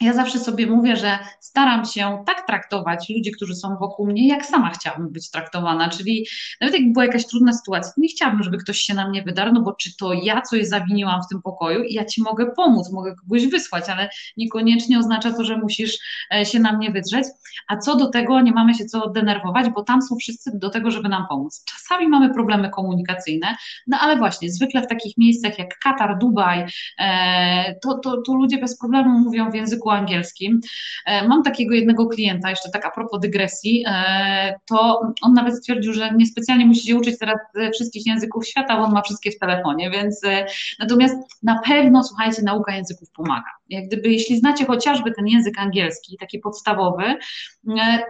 ja 0.00 0.12
zawsze 0.12 0.38
sobie 0.38 0.66
mówię, 0.66 0.96
że 0.96 1.18
staram 1.40 1.84
się 1.84 2.22
tak 2.26 2.46
traktować 2.46 3.08
ludzi, 3.08 3.32
którzy 3.32 3.54
są 3.54 3.76
wokół 3.76 4.06
mnie, 4.06 4.28
jak 4.28 4.46
sama 4.46 4.70
chciałabym 4.70 5.08
być 5.12 5.30
traktowana. 5.30 5.88
Czyli 5.88 6.26
nawet 6.60 6.74
jak 6.74 6.92
była 6.92 7.04
jakaś 7.04 7.26
trudna 7.26 7.52
sytuacja, 7.52 7.92
to 7.94 8.00
nie 8.00 8.08
chciałabym, 8.08 8.42
żeby 8.42 8.58
ktoś 8.58 8.78
się 8.78 8.94
na 8.94 9.08
mnie 9.08 9.22
wydarł, 9.22 9.52
no 9.52 9.60
bo 9.60 9.72
czy 9.72 9.96
to 9.96 10.12
ja 10.12 10.42
coś 10.42 10.66
zawiniłam 10.66 11.22
w 11.22 11.28
tym 11.28 11.42
pokoju 11.42 11.82
i 11.82 11.94
ja 11.94 12.04
ci 12.04 12.22
mogę 12.22 12.46
pomóc, 12.56 12.92
mogę 12.92 13.14
kogoś 13.14 13.46
wysłać, 13.46 13.88
ale 13.88 14.10
niekoniecznie 14.36 14.98
oznacza 14.98 15.32
to, 15.32 15.44
że 15.44 15.56
musisz 15.56 15.98
e, 16.34 16.46
się 16.46 16.60
na 16.60 16.72
mnie 16.72 16.90
wydrzeć. 16.90 17.24
A 17.68 17.76
co 17.76 17.96
do 17.96 18.08
tego, 18.08 18.40
nie 18.40 18.52
mamy 18.52 18.74
się 18.74 18.84
co 18.84 19.10
denerwować, 19.10 19.70
bo 19.70 19.82
tam 19.82 20.02
są 20.02 20.16
wszyscy 20.16 20.50
do 20.54 20.70
tego, 20.70 20.90
żeby 20.90 21.08
nam 21.08 21.26
pomóc. 21.28 21.64
Czasami 21.64 22.08
mamy 22.08 22.34
problemy 22.34 22.70
komunikacyjne, 22.70 23.56
no 23.86 23.98
ale 24.00 24.16
właśnie, 24.16 24.50
zwykle 24.50 24.82
w 24.82 24.86
takich 24.86 25.16
miejscach 25.16 25.58
jak 25.58 25.78
Katar, 25.78 26.18
Dubaj, 26.18 26.66
e, 26.98 27.74
to, 27.82 27.98
to, 27.98 28.22
to 28.26 28.34
ludzie 28.34 28.58
bez 28.58 28.78
problemu 28.78 29.18
mówią 29.18 29.50
w 29.50 29.54
języku 29.54 29.87
języku 29.88 29.90
angielskim. 29.90 30.60
E, 31.06 31.28
mam 31.28 31.42
takiego 31.42 31.74
jednego 31.74 32.06
klienta, 32.06 32.50
jeszcze 32.50 32.70
tak 32.70 32.86
a 32.86 32.90
propos 32.90 33.20
dygresji, 33.20 33.84
e, 33.86 34.54
to 34.66 35.00
on 35.22 35.32
nawet 35.32 35.56
stwierdził, 35.56 35.92
że 35.92 36.10
niespecjalnie 36.14 36.66
musi 36.66 36.86
się 36.86 36.96
uczyć 36.96 37.18
teraz 37.18 37.38
wszystkich 37.74 38.06
języków 38.06 38.46
świata, 38.46 38.76
bo 38.76 38.82
on 38.82 38.92
ma 38.92 39.02
wszystkie 39.02 39.30
w 39.30 39.38
telefonie, 39.38 39.90
więc 39.90 40.24
e, 40.24 40.46
natomiast 40.78 41.14
na 41.42 41.60
pewno, 41.64 42.04
słuchajcie, 42.04 42.42
nauka 42.42 42.76
języków 42.76 43.10
pomaga. 43.10 43.50
Jak 43.68 43.86
gdyby, 43.86 44.08
jeśli 44.08 44.38
znacie 44.38 44.64
chociażby 44.64 45.12
ten 45.12 45.26
język 45.26 45.58
angielski, 45.58 46.16
taki 46.20 46.38
podstawowy, 46.38 47.04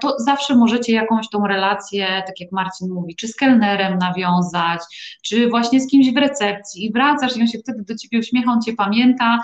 to 0.00 0.14
zawsze 0.18 0.54
możecie 0.54 0.92
jakąś 0.92 1.28
tą 1.28 1.46
relację, 1.46 2.22
tak 2.26 2.40
jak 2.40 2.52
Marcin 2.52 2.90
mówi, 2.90 3.16
czy 3.16 3.28
z 3.28 3.36
kelnerem 3.36 3.98
nawiązać, 3.98 4.80
czy 5.22 5.48
właśnie 5.48 5.80
z 5.80 5.90
kimś 5.90 6.10
w 6.10 6.16
recepcji 6.16 6.84
i 6.84 6.92
wracasz 6.92 7.36
i 7.36 7.40
on 7.40 7.48
się 7.48 7.58
wtedy 7.58 7.84
do 7.84 7.94
ciebie 7.96 8.18
uśmiecha, 8.18 8.52
on 8.52 8.62
cię 8.62 8.72
pamięta, 8.72 9.38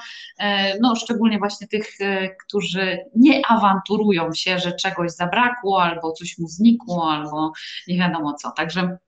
no 0.81 0.97
szczególnie 0.97 1.38
właśnie 1.38 1.66
tych 1.66 1.99
którzy 2.29 2.99
nie 3.17 3.47
awanturują 3.47 4.33
się, 4.35 4.59
że 4.59 4.73
czegoś 4.73 5.11
zabrakło, 5.11 5.83
albo 5.83 6.13
coś 6.13 6.39
mu 6.39 6.49
znikło, 6.49 7.13
albo 7.13 7.53
nie 7.89 7.99
wiadomo 7.99 8.35
co. 8.35 8.51
Także 8.51 8.99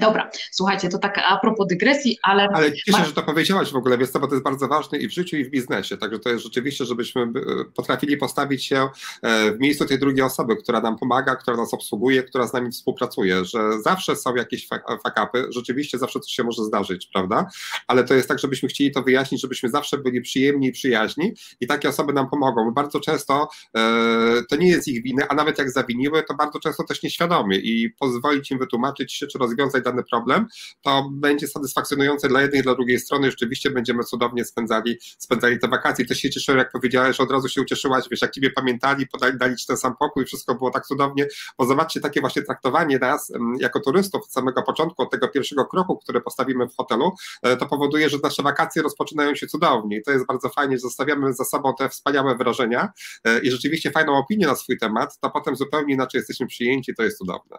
Dobra, 0.00 0.30
słuchajcie, 0.50 0.88
to 0.88 0.98
tak 0.98 1.18
a 1.26 1.36
propos 1.36 1.66
dygresji, 1.66 2.18
ale... 2.22 2.48
Ale 2.54 2.72
cieszę, 2.72 3.04
że 3.04 3.12
to 3.12 3.22
powiedziałaś 3.22 3.72
w 3.72 3.76
ogóle, 3.76 3.98
wiesz 3.98 4.10
co, 4.10 4.20
bo 4.20 4.26
to 4.26 4.34
jest 4.34 4.44
bardzo 4.44 4.68
ważne 4.68 4.98
i 4.98 5.08
w 5.08 5.12
życiu, 5.12 5.36
i 5.36 5.44
w 5.44 5.50
biznesie, 5.50 5.96
także 5.96 6.18
to 6.18 6.28
jest 6.28 6.44
rzeczywiście, 6.44 6.84
żebyśmy 6.84 7.22
e, 7.22 7.28
potrafili 7.74 8.16
postawić 8.16 8.64
się 8.64 8.88
e, 9.22 9.52
w 9.52 9.60
miejscu 9.60 9.86
tej 9.86 9.98
drugiej 9.98 10.22
osoby, 10.22 10.56
która 10.56 10.80
nam 10.80 10.98
pomaga, 10.98 11.36
która 11.36 11.56
nas 11.56 11.74
obsługuje, 11.74 12.22
która 12.22 12.46
z 12.46 12.52
nami 12.52 12.70
współpracuje, 12.70 13.44
że 13.44 13.82
zawsze 13.82 14.16
są 14.16 14.34
jakieś 14.34 14.68
fakapy, 15.04 15.46
rzeczywiście 15.50 15.98
zawsze 15.98 16.20
coś 16.20 16.32
się 16.32 16.44
może 16.44 16.64
zdarzyć, 16.64 17.08
prawda? 17.12 17.46
Ale 17.86 18.04
to 18.04 18.14
jest 18.14 18.28
tak, 18.28 18.38
żebyśmy 18.38 18.68
chcieli 18.68 18.90
to 18.90 19.02
wyjaśnić, 19.02 19.40
żebyśmy 19.40 19.68
zawsze 19.68 19.98
byli 19.98 20.20
przyjemni 20.20 20.66
i 20.66 20.72
przyjaźni 20.72 21.34
i 21.60 21.66
takie 21.66 21.88
osoby 21.88 22.12
nam 22.12 22.30
pomogą, 22.30 22.64
bo 22.64 22.72
bardzo 22.72 23.00
często 23.00 23.48
e, 23.76 24.42
to 24.48 24.56
nie 24.56 24.68
jest 24.68 24.88
ich 24.88 25.02
winy, 25.02 25.28
a 25.28 25.34
nawet 25.34 25.58
jak 25.58 25.70
zawiniły, 25.70 26.22
to 26.22 26.34
bardzo 26.34 26.60
często 26.60 26.84
też 26.84 27.02
nieświadomie 27.02 27.56
i 27.56 27.90
pozwolić 27.90 28.50
im 28.50 28.58
wytłumaczyć 28.58 29.12
się, 29.12 29.26
czy 29.26 29.38
rozwiązać 29.38 29.67
rozwiązać 29.68 29.84
dany 29.84 30.02
problem, 30.10 30.46
to 30.82 31.08
będzie 31.12 31.48
satysfakcjonujące 31.48 32.28
dla 32.28 32.42
jednej 32.42 32.60
i 32.60 32.62
dla 32.62 32.74
drugiej 32.74 32.98
strony. 32.98 33.30
Rzeczywiście 33.30 33.70
będziemy 33.70 34.04
cudownie 34.04 34.44
spędzali, 34.44 34.98
spędzali 35.18 35.58
te 35.58 35.68
wakacje. 35.68 36.06
Też 36.06 36.18
się 36.18 36.30
cieszę, 36.30 36.56
jak 36.56 36.72
powiedziałeś, 36.72 37.16
że 37.16 37.22
od 37.22 37.30
razu 37.30 37.48
się 37.48 37.62
ucieszyłaś, 37.62 38.04
wiesz, 38.10 38.22
jak 38.22 38.30
ciebie 38.30 38.50
pamiętali, 38.50 39.06
podali 39.06 39.38
dali 39.38 39.56
ci 39.56 39.66
ten 39.66 39.76
sam 39.76 39.96
pokój, 39.96 40.24
wszystko 40.24 40.54
było 40.54 40.70
tak 40.70 40.86
cudownie, 40.86 41.26
bo 41.58 41.66
zobaczcie 41.66 42.00
takie 42.00 42.20
właśnie 42.20 42.42
traktowanie 42.42 42.98
nas 42.98 43.32
jako 43.58 43.80
turystów 43.80 44.22
od 44.22 44.32
samego 44.32 44.62
początku, 44.62 45.02
od 45.02 45.10
tego 45.10 45.28
pierwszego 45.28 45.64
kroku, 45.64 45.96
który 45.96 46.20
postawimy 46.20 46.68
w 46.68 46.76
hotelu, 46.76 47.12
e, 47.42 47.56
to 47.56 47.66
powoduje, 47.66 48.08
że 48.10 48.18
nasze 48.22 48.42
wakacje 48.42 48.82
rozpoczynają 48.82 49.34
się 49.34 49.46
cudownie 49.46 49.96
i 49.96 50.02
to 50.02 50.10
jest 50.10 50.26
bardzo 50.26 50.48
fajnie, 50.48 50.78
zostawiamy 50.78 51.32
za 51.32 51.44
sobą 51.44 51.74
te 51.78 51.88
wspaniałe 51.88 52.36
wrażenia 52.36 52.92
e, 53.24 53.38
i 53.38 53.50
rzeczywiście 53.50 53.90
fajną 53.90 54.16
opinię 54.16 54.46
na 54.46 54.54
swój 54.54 54.78
temat, 54.78 55.18
to 55.20 55.30
potem 55.30 55.56
zupełnie 55.56 55.94
inaczej 55.94 56.18
jesteśmy 56.18 56.46
przyjęci, 56.46 56.94
to 56.94 57.02
jest 57.02 57.18
cudowne. 57.18 57.58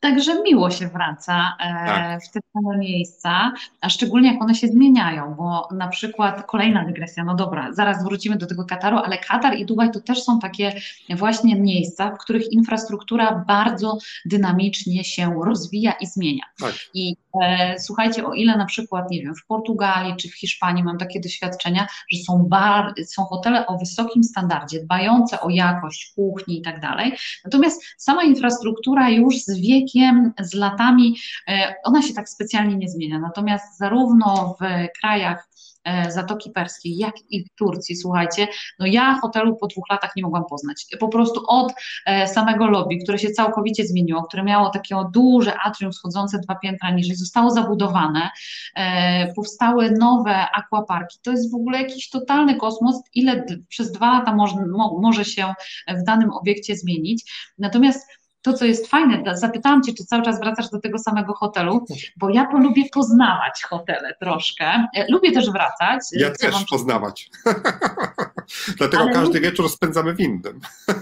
Także 0.00 0.42
miło 0.42 0.70
się 0.70 0.88
wraca 0.88 1.56
e, 1.60 1.86
tak. 1.86 2.24
w 2.24 2.30
te 2.30 2.40
same 2.52 2.78
miejsca, 2.78 3.52
a 3.80 3.88
szczególnie 3.88 4.32
jak 4.32 4.42
one 4.42 4.54
się 4.54 4.68
zmieniają, 4.68 5.34
bo 5.34 5.68
na 5.72 5.88
przykład 5.88 6.46
kolejna 6.46 6.84
dygresja, 6.84 7.24
no 7.24 7.34
dobra, 7.34 7.72
zaraz 7.72 8.04
wrócimy 8.04 8.36
do 8.36 8.46
tego 8.46 8.64
Kataru, 8.64 8.96
ale 8.96 9.18
Katar 9.18 9.56
i 9.56 9.66
Dubaj 9.66 9.90
to 9.90 10.00
też 10.00 10.22
są 10.22 10.38
takie 10.38 10.80
właśnie 11.10 11.56
miejsca, 11.56 12.10
w 12.10 12.18
których 12.18 12.52
infrastruktura 12.52 13.44
bardzo 13.48 13.98
dynamicznie 14.24 15.04
się 15.04 15.40
rozwija 15.44 15.92
i 15.92 16.06
zmienia. 16.06 16.44
Tak. 16.60 16.74
I 16.94 17.16
e, 17.42 17.78
słuchajcie, 17.78 18.26
o 18.26 18.34
ile 18.34 18.56
na 18.56 18.66
przykład, 18.66 19.10
nie 19.10 19.22
wiem, 19.22 19.34
w 19.34 19.46
Portugalii 19.46 20.16
czy 20.16 20.28
w 20.28 20.34
Hiszpanii 20.34 20.84
mam 20.84 20.98
takie 20.98 21.20
doświadczenia, 21.20 21.86
że 22.12 22.18
są, 22.18 22.46
bar, 22.48 22.94
są 23.06 23.24
hotele 23.24 23.66
o 23.66 23.78
wysokim 23.78 24.24
standardzie, 24.24 24.82
dbające 24.82 25.40
o 25.40 25.50
jakość 25.50 26.12
kuchni 26.16 26.58
i 26.58 26.62
tak 26.62 26.80
dalej, 26.80 27.12
natomiast 27.44 27.82
sama 27.98 28.22
infrastruktura 28.22 29.10
już 29.10 29.38
z 29.38 29.60
wiekiem 29.60 29.89
z 30.40 30.54
latami, 30.54 31.16
e, 31.48 31.74
ona 31.84 32.02
się 32.02 32.14
tak 32.14 32.28
specjalnie 32.28 32.76
nie 32.76 32.88
zmienia. 32.88 33.18
Natomiast 33.18 33.78
zarówno 33.78 34.56
w 34.60 34.64
krajach 35.00 35.48
e, 35.84 36.12
Zatoki 36.12 36.50
Perskiej, 36.50 36.96
jak 36.96 37.14
i 37.30 37.44
w 37.44 37.54
Turcji, 37.54 37.96
słuchajcie, 37.96 38.48
no 38.78 38.86
ja 38.86 39.18
hotelu 39.22 39.56
po 39.56 39.66
dwóch 39.66 39.84
latach 39.90 40.16
nie 40.16 40.22
mogłam 40.22 40.44
poznać. 40.50 40.86
Po 41.00 41.08
prostu 41.08 41.42
od 41.46 41.72
e, 42.06 42.28
samego 42.28 42.66
lobby, 42.66 42.98
które 43.02 43.18
się 43.18 43.30
całkowicie 43.30 43.86
zmieniło, 43.86 44.22
które 44.22 44.42
miało 44.42 44.70
takie 44.70 44.96
duże 45.14 45.58
atrium 45.58 45.92
schodzące 45.92 46.38
dwa 46.38 46.54
piętra 46.54 46.90
niżej, 46.90 47.16
zostało 47.16 47.50
zabudowane, 47.50 48.30
powstały 49.36 49.90
nowe 49.90 50.50
aquaparki. 50.50 51.18
To 51.22 51.30
jest 51.30 51.52
w 51.52 51.54
ogóle 51.54 51.82
jakiś 51.82 52.10
totalny 52.10 52.56
kosmos, 52.56 53.02
ile 53.14 53.46
przez 53.68 53.92
dwa 53.92 54.18
lata 54.18 54.34
może, 54.34 54.54
może 55.02 55.24
się 55.24 55.54
w 55.88 56.02
danym 56.04 56.30
obiekcie 56.30 56.76
zmienić. 56.76 57.32
Natomiast 57.58 58.19
to, 58.42 58.52
co 58.52 58.64
jest 58.64 58.86
fajne, 58.86 59.22
zapytałam 59.36 59.82
Cię, 59.82 59.94
czy 59.94 60.04
cały 60.04 60.22
czas 60.22 60.40
wracasz 60.40 60.70
do 60.70 60.80
tego 60.80 60.98
samego 60.98 61.34
hotelu, 61.34 61.86
bo 62.16 62.30
ja 62.30 62.48
lubię 62.52 62.84
poznawać 62.92 63.62
hotele 63.62 64.14
troszkę. 64.20 64.86
E, 64.94 65.12
lubię 65.12 65.32
też 65.32 65.50
wracać. 65.50 66.02
Ja 66.12 66.30
też 66.30 66.52
mam... 66.52 66.64
poznawać. 66.70 67.30
Dlatego 68.78 69.02
Ale 69.02 69.12
każdy 69.12 69.40
wieczór 69.40 69.68
spędzamy 69.68 70.14
w 70.14 70.20
innym. 70.20 70.60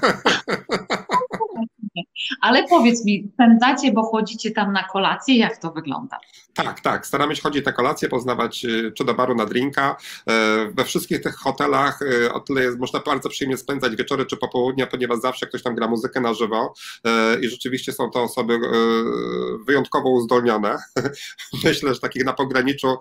Ale 2.40 2.64
powiedz 2.68 3.04
mi, 3.04 3.30
spędzacie, 3.34 3.92
bo 3.92 4.02
chodzicie 4.02 4.50
tam 4.50 4.72
na 4.72 4.84
kolację, 4.84 5.36
jak 5.38 5.56
to 5.58 5.72
wygląda? 5.72 6.18
Tak, 6.64 6.80
tak. 6.80 7.06
Staramy 7.06 7.36
się 7.36 7.42
chodzić 7.42 7.64
na 7.64 7.72
kolację, 7.72 8.08
poznawać 8.08 8.64
y, 8.64 8.92
czy 8.92 9.04
do 9.04 9.14
baru 9.14 9.34
na 9.34 9.46
drinka. 9.46 9.96
E, 10.28 10.70
we 10.74 10.84
wszystkich 10.84 11.20
tych 11.20 11.34
hotelach 11.34 12.02
y, 12.02 12.32
o 12.32 12.40
tyle 12.40 12.62
jest, 12.62 12.78
można 12.78 13.00
bardzo 13.00 13.28
przyjemnie 13.28 13.56
spędzać 13.56 13.96
wieczory 13.96 14.26
czy 14.26 14.36
popołudnia, 14.36 14.86
ponieważ 14.86 15.18
zawsze 15.18 15.46
ktoś 15.46 15.62
tam 15.62 15.74
gra 15.74 15.88
muzykę 15.88 16.20
na 16.20 16.34
żywo 16.34 16.74
i 17.42 17.48
rzeczywiście 17.48 17.92
są 17.92 18.10
to 18.10 18.22
osoby 18.22 18.58
wyjątkowo 19.66 20.10
uzdolnione. 20.10 20.78
Myślę, 21.64 21.94
że 21.94 22.00
takich 22.00 22.24
na 22.24 22.32
pograniczu 22.32 22.96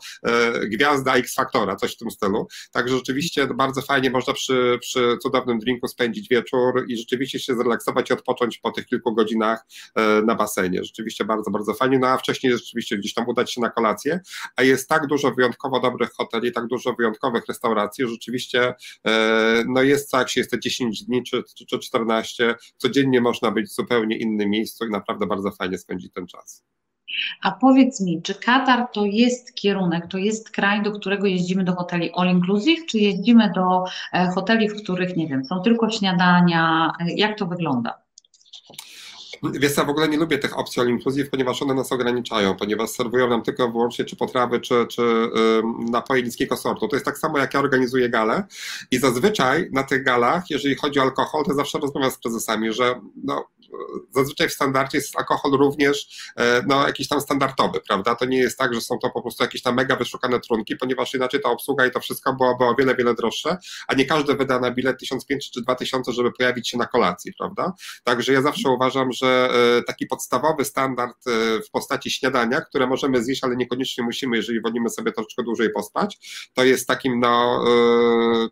gwiazda 0.63 1.15
X 1.15 1.35
Faktora, 1.35 1.75
coś 1.75 1.93
w 1.93 1.97
tym 1.97 2.11
stylu. 2.11 2.47
Także 2.71 2.95
rzeczywiście 2.95 3.47
bardzo 3.47 3.81
fajnie 3.81 4.09
można 4.09 4.33
przy, 4.33 4.77
przy 4.81 5.17
cudownym 5.21 5.59
drinku 5.59 5.87
spędzić 5.87 6.29
wieczór 6.29 6.85
i 6.87 6.97
rzeczywiście 6.97 7.39
się 7.39 7.55
zrelaksować 7.55 8.09
i 8.09 8.13
odpocząć 8.13 8.57
po 8.57 8.71
tych 8.71 8.85
kilku 8.85 9.13
godzinach 9.13 9.65
na 10.25 10.35
basenie. 10.35 10.83
Rzeczywiście 10.83 11.25
bardzo, 11.25 11.51
bardzo 11.51 11.73
fajnie. 11.73 11.99
No 11.99 12.07
a 12.07 12.17
wcześniej 12.17 12.53
rzeczywiście 12.53 12.97
gdzieś 12.97 13.13
tam 13.13 13.27
udać 13.27 13.46
się 13.47 13.61
na 13.61 13.69
kolację, 13.69 14.19
a 14.55 14.63
jest 14.63 14.89
tak 14.89 15.07
dużo 15.07 15.31
wyjątkowo 15.31 15.79
dobrych 15.79 16.09
hoteli, 16.11 16.51
tak 16.51 16.67
dużo 16.67 16.93
wyjątkowych 16.93 17.45
restauracji, 17.47 18.05
że 18.05 18.11
rzeczywiście 18.11 18.73
e, 19.07 19.63
no 19.67 19.81
jest 19.81 20.11
tak, 20.11 20.29
się 20.29 20.39
jest 20.39 20.51
te 20.51 20.59
10 20.59 21.03
dni 21.03 21.23
czy, 21.23 21.43
czy 21.67 21.79
14, 21.79 22.55
codziennie 22.77 23.21
można 23.21 23.51
być 23.51 23.69
w 23.69 23.73
zupełnie 23.73 24.17
innym 24.17 24.49
miejscu 24.49 24.85
i 24.85 24.89
naprawdę 24.89 25.27
bardzo 25.27 25.51
fajnie 25.51 25.77
spędzić 25.77 26.13
ten 26.13 26.27
czas. 26.27 26.63
A 27.41 27.51
powiedz 27.51 28.01
mi, 28.01 28.21
czy 28.21 28.35
Katar 28.35 28.87
to 28.93 29.05
jest 29.05 29.55
kierunek, 29.55 30.07
to 30.07 30.17
jest 30.17 30.49
kraj, 30.49 30.83
do 30.83 30.91
którego 30.91 31.27
jeździmy 31.27 31.63
do 31.63 31.75
hoteli 31.75 32.11
all 32.15 32.29
inclusive, 32.29 32.85
czy 32.85 32.97
jeździmy 32.97 33.51
do 33.55 33.83
e, 34.13 34.27
hoteli, 34.27 34.69
w 34.69 34.83
których, 34.83 35.17
nie 35.17 35.27
wiem, 35.27 35.45
są 35.45 35.59
tylko 35.59 35.89
śniadania? 35.89 36.91
E, 36.99 37.13
jak 37.13 37.37
to 37.37 37.45
wygląda? 37.45 38.06
Wiesz 39.43 39.77
ja 39.77 39.83
w 39.83 39.89
ogóle 39.89 40.07
nie 40.07 40.17
lubię 40.17 40.37
tych 40.37 40.57
opcji 40.57 40.81
all 40.81 40.89
inclusive, 40.89 41.29
ponieważ 41.29 41.61
one 41.61 41.73
nas 41.73 41.91
ograniczają, 41.91 42.55
ponieważ 42.55 42.89
serwują 42.89 43.29
nam 43.29 43.41
tylko 43.41 43.71
wyłącznie 43.71 44.05
czy 44.05 44.15
potrawy, 44.15 44.59
czy, 44.59 44.85
czy 44.89 45.01
yy, 45.01 45.63
napoje 45.91 46.23
niskiego 46.23 46.57
sortu. 46.57 46.87
To 46.87 46.95
jest 46.95 47.05
tak 47.05 47.17
samo, 47.17 47.37
jak 47.37 47.53
ja 47.53 47.59
organizuję 47.59 48.09
galę 48.09 48.43
i 48.91 48.97
zazwyczaj 48.97 49.69
na 49.71 49.83
tych 49.83 50.03
galach, 50.03 50.43
jeżeli 50.49 50.75
chodzi 50.75 50.99
o 50.99 51.01
alkohol, 51.01 51.45
to 51.45 51.53
zawsze 51.53 51.79
rozmawiam 51.79 52.11
z 52.11 52.17
prezesami, 52.17 52.73
że 52.73 53.01
no, 53.23 53.47
zazwyczaj 54.11 54.49
w 54.49 54.53
standardzie 54.53 54.97
jest 54.97 55.17
alkohol 55.17 55.51
również 55.51 56.29
e, 56.35 56.63
no, 56.67 56.87
jakiś 56.87 57.07
tam 57.07 57.21
standardowy, 57.21 57.79
prawda? 57.87 58.15
To 58.15 58.25
nie 58.25 58.37
jest 58.37 58.57
tak, 58.57 58.73
że 58.73 58.81
są 58.81 58.99
to 58.99 59.09
po 59.09 59.21
prostu 59.21 59.43
jakieś 59.43 59.61
tam 59.61 59.75
mega 59.75 59.95
wyszukane 59.95 60.39
trunki, 60.39 60.75
ponieważ 60.75 61.13
inaczej 61.13 61.41
ta 61.41 61.49
obsługa 61.49 61.85
i 61.85 61.91
to 61.91 61.99
wszystko 61.99 62.33
byłoby 62.33 62.65
o 62.65 62.75
wiele, 62.75 62.95
wiele 62.95 63.13
droższe, 63.13 63.57
a 63.87 63.93
nie 63.93 64.05
każdy 64.05 64.35
wyda 64.35 64.59
na 64.59 64.71
bilet 64.71 64.99
1500 64.99 65.53
czy 65.53 65.61
2000, 65.61 66.11
żeby 66.11 66.31
pojawić 66.31 66.69
się 66.69 66.77
na 66.77 66.85
kolacji, 66.85 67.33
prawda? 67.33 67.73
Także 68.03 68.33
ja 68.33 68.41
zawsze 68.41 68.69
uważam, 68.69 69.11
że 69.11 69.26
e, 69.29 69.83
taki 69.87 70.07
podstawowy 70.07 70.65
standard 70.65 71.27
e, 71.27 71.61
w 71.61 71.69
postaci 71.71 72.11
śniadania, 72.11 72.61
które 72.61 72.87
możemy 72.87 73.23
zjeść, 73.23 73.43
ale 73.43 73.55
niekoniecznie 73.55 74.03
musimy, 74.03 74.37
jeżeli 74.37 74.61
wolimy 74.61 74.89
sobie 74.89 75.11
troszeczkę 75.11 75.43
dłużej 75.43 75.69
pospać, 75.69 76.19
to 76.53 76.63
jest 76.63 76.87
takim 76.87 77.19
no, 77.19 77.65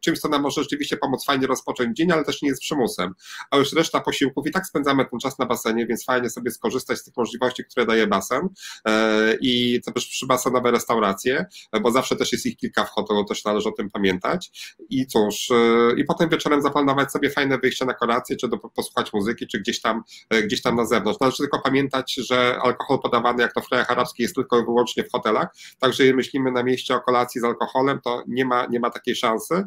czymś, 0.02 0.20
co 0.20 0.30
nam 0.30 0.42
może 0.42 0.64
rzeczywiście 0.64 0.98
pomóc 0.98 1.26
fajnie 1.26 1.48
rozpocząć 1.48 1.98
dzień, 1.98 2.12
ale 2.12 2.24
też 2.24 2.42
nie 2.42 2.50
jest 2.50 2.62
przymusem. 2.62 3.14
A 3.52 3.58
już 3.58 3.74
reszta 3.74 4.02
posiłków 4.02 4.48
i 4.48 4.52
tak 4.52 4.66
spędzamy 4.68 5.06
ten 5.06 5.20
czas 5.20 5.40
na 5.40 5.46
basenie, 5.46 5.86
więc 5.88 6.06
fajnie 6.06 6.30
sobie 6.30 6.52
skorzystać 6.52 6.98
z 6.98 7.04
tych 7.04 7.18
możliwości, 7.18 7.66
które 7.66 7.86
daje 7.86 8.08
basen 8.08 8.50
e, 8.88 9.38
i 9.42 9.82
też 9.82 10.08
przybasenowe 10.08 10.72
restauracje, 10.72 11.46
bo 11.82 11.92
zawsze 11.92 12.16
też 12.16 12.32
jest 12.32 12.46
ich 12.46 12.58
kilka 12.58 12.86
w 12.86 12.90
hotelu, 12.90 13.26
też 13.26 13.44
należy 13.44 13.70
o 13.70 13.72
tym 13.72 13.90
pamiętać. 13.90 14.76
I 14.90 15.08
cóż, 15.08 15.52
e, 15.52 15.56
i 15.98 16.04
potem 16.04 16.30
wieczorem 16.30 16.62
zaplanować 16.62 17.12
sobie 17.12 17.30
fajne 17.30 17.58
wyjście 17.58 17.86
na 17.86 17.94
kolację, 17.94 18.36
czy 18.36 18.48
do, 18.48 18.58
posłuchać 18.58 19.14
muzyki, 19.14 19.48
czy 19.48 19.60
gdzieś 19.60 19.82
tam, 19.82 20.04
e, 20.30 20.44
gdzieś 20.44 20.62
na 20.72 20.86
zewnątrz. 20.86 21.20
Należy 21.20 21.38
tylko 21.38 21.62
pamiętać, 21.62 22.14
że 22.14 22.60
alkohol 22.62 23.00
podawany 23.00 23.44
jak 23.44 23.54
to 23.54 23.62
w 23.62 23.68
krajach 23.68 23.92
arabskich 23.92 24.24
jest 24.24 24.36
tylko 24.36 24.60
i 24.60 24.66
wyłącznie 24.66 25.04
w 25.04 25.12
hotelach, 25.12 25.48
także 25.80 26.04
jeżeli 26.04 26.18
myślimy 26.18 26.52
na 26.52 26.64
mieście 26.64 26.96
o 26.96 27.02
kolacji 27.02 27.42
z 27.42 27.44
alkoholem, 27.44 28.00
to 28.04 28.24
nie 28.28 28.46
ma, 28.46 28.66
nie 28.66 28.80
ma 28.80 28.90
takiej 28.90 29.16
szansy. 29.16 29.64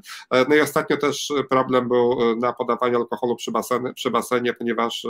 No 0.49 0.55
i 0.55 0.61
ostatnio 0.61 0.97
też 0.97 1.33
problem 1.51 1.89
był 1.89 2.37
na 2.37 2.53
podawaniu 2.53 2.99
alkoholu 2.99 3.37
przy 3.37 3.51
basenie, 3.51 3.95
przy 3.95 4.11
basenie 4.11 4.55
ponieważ 4.55 5.07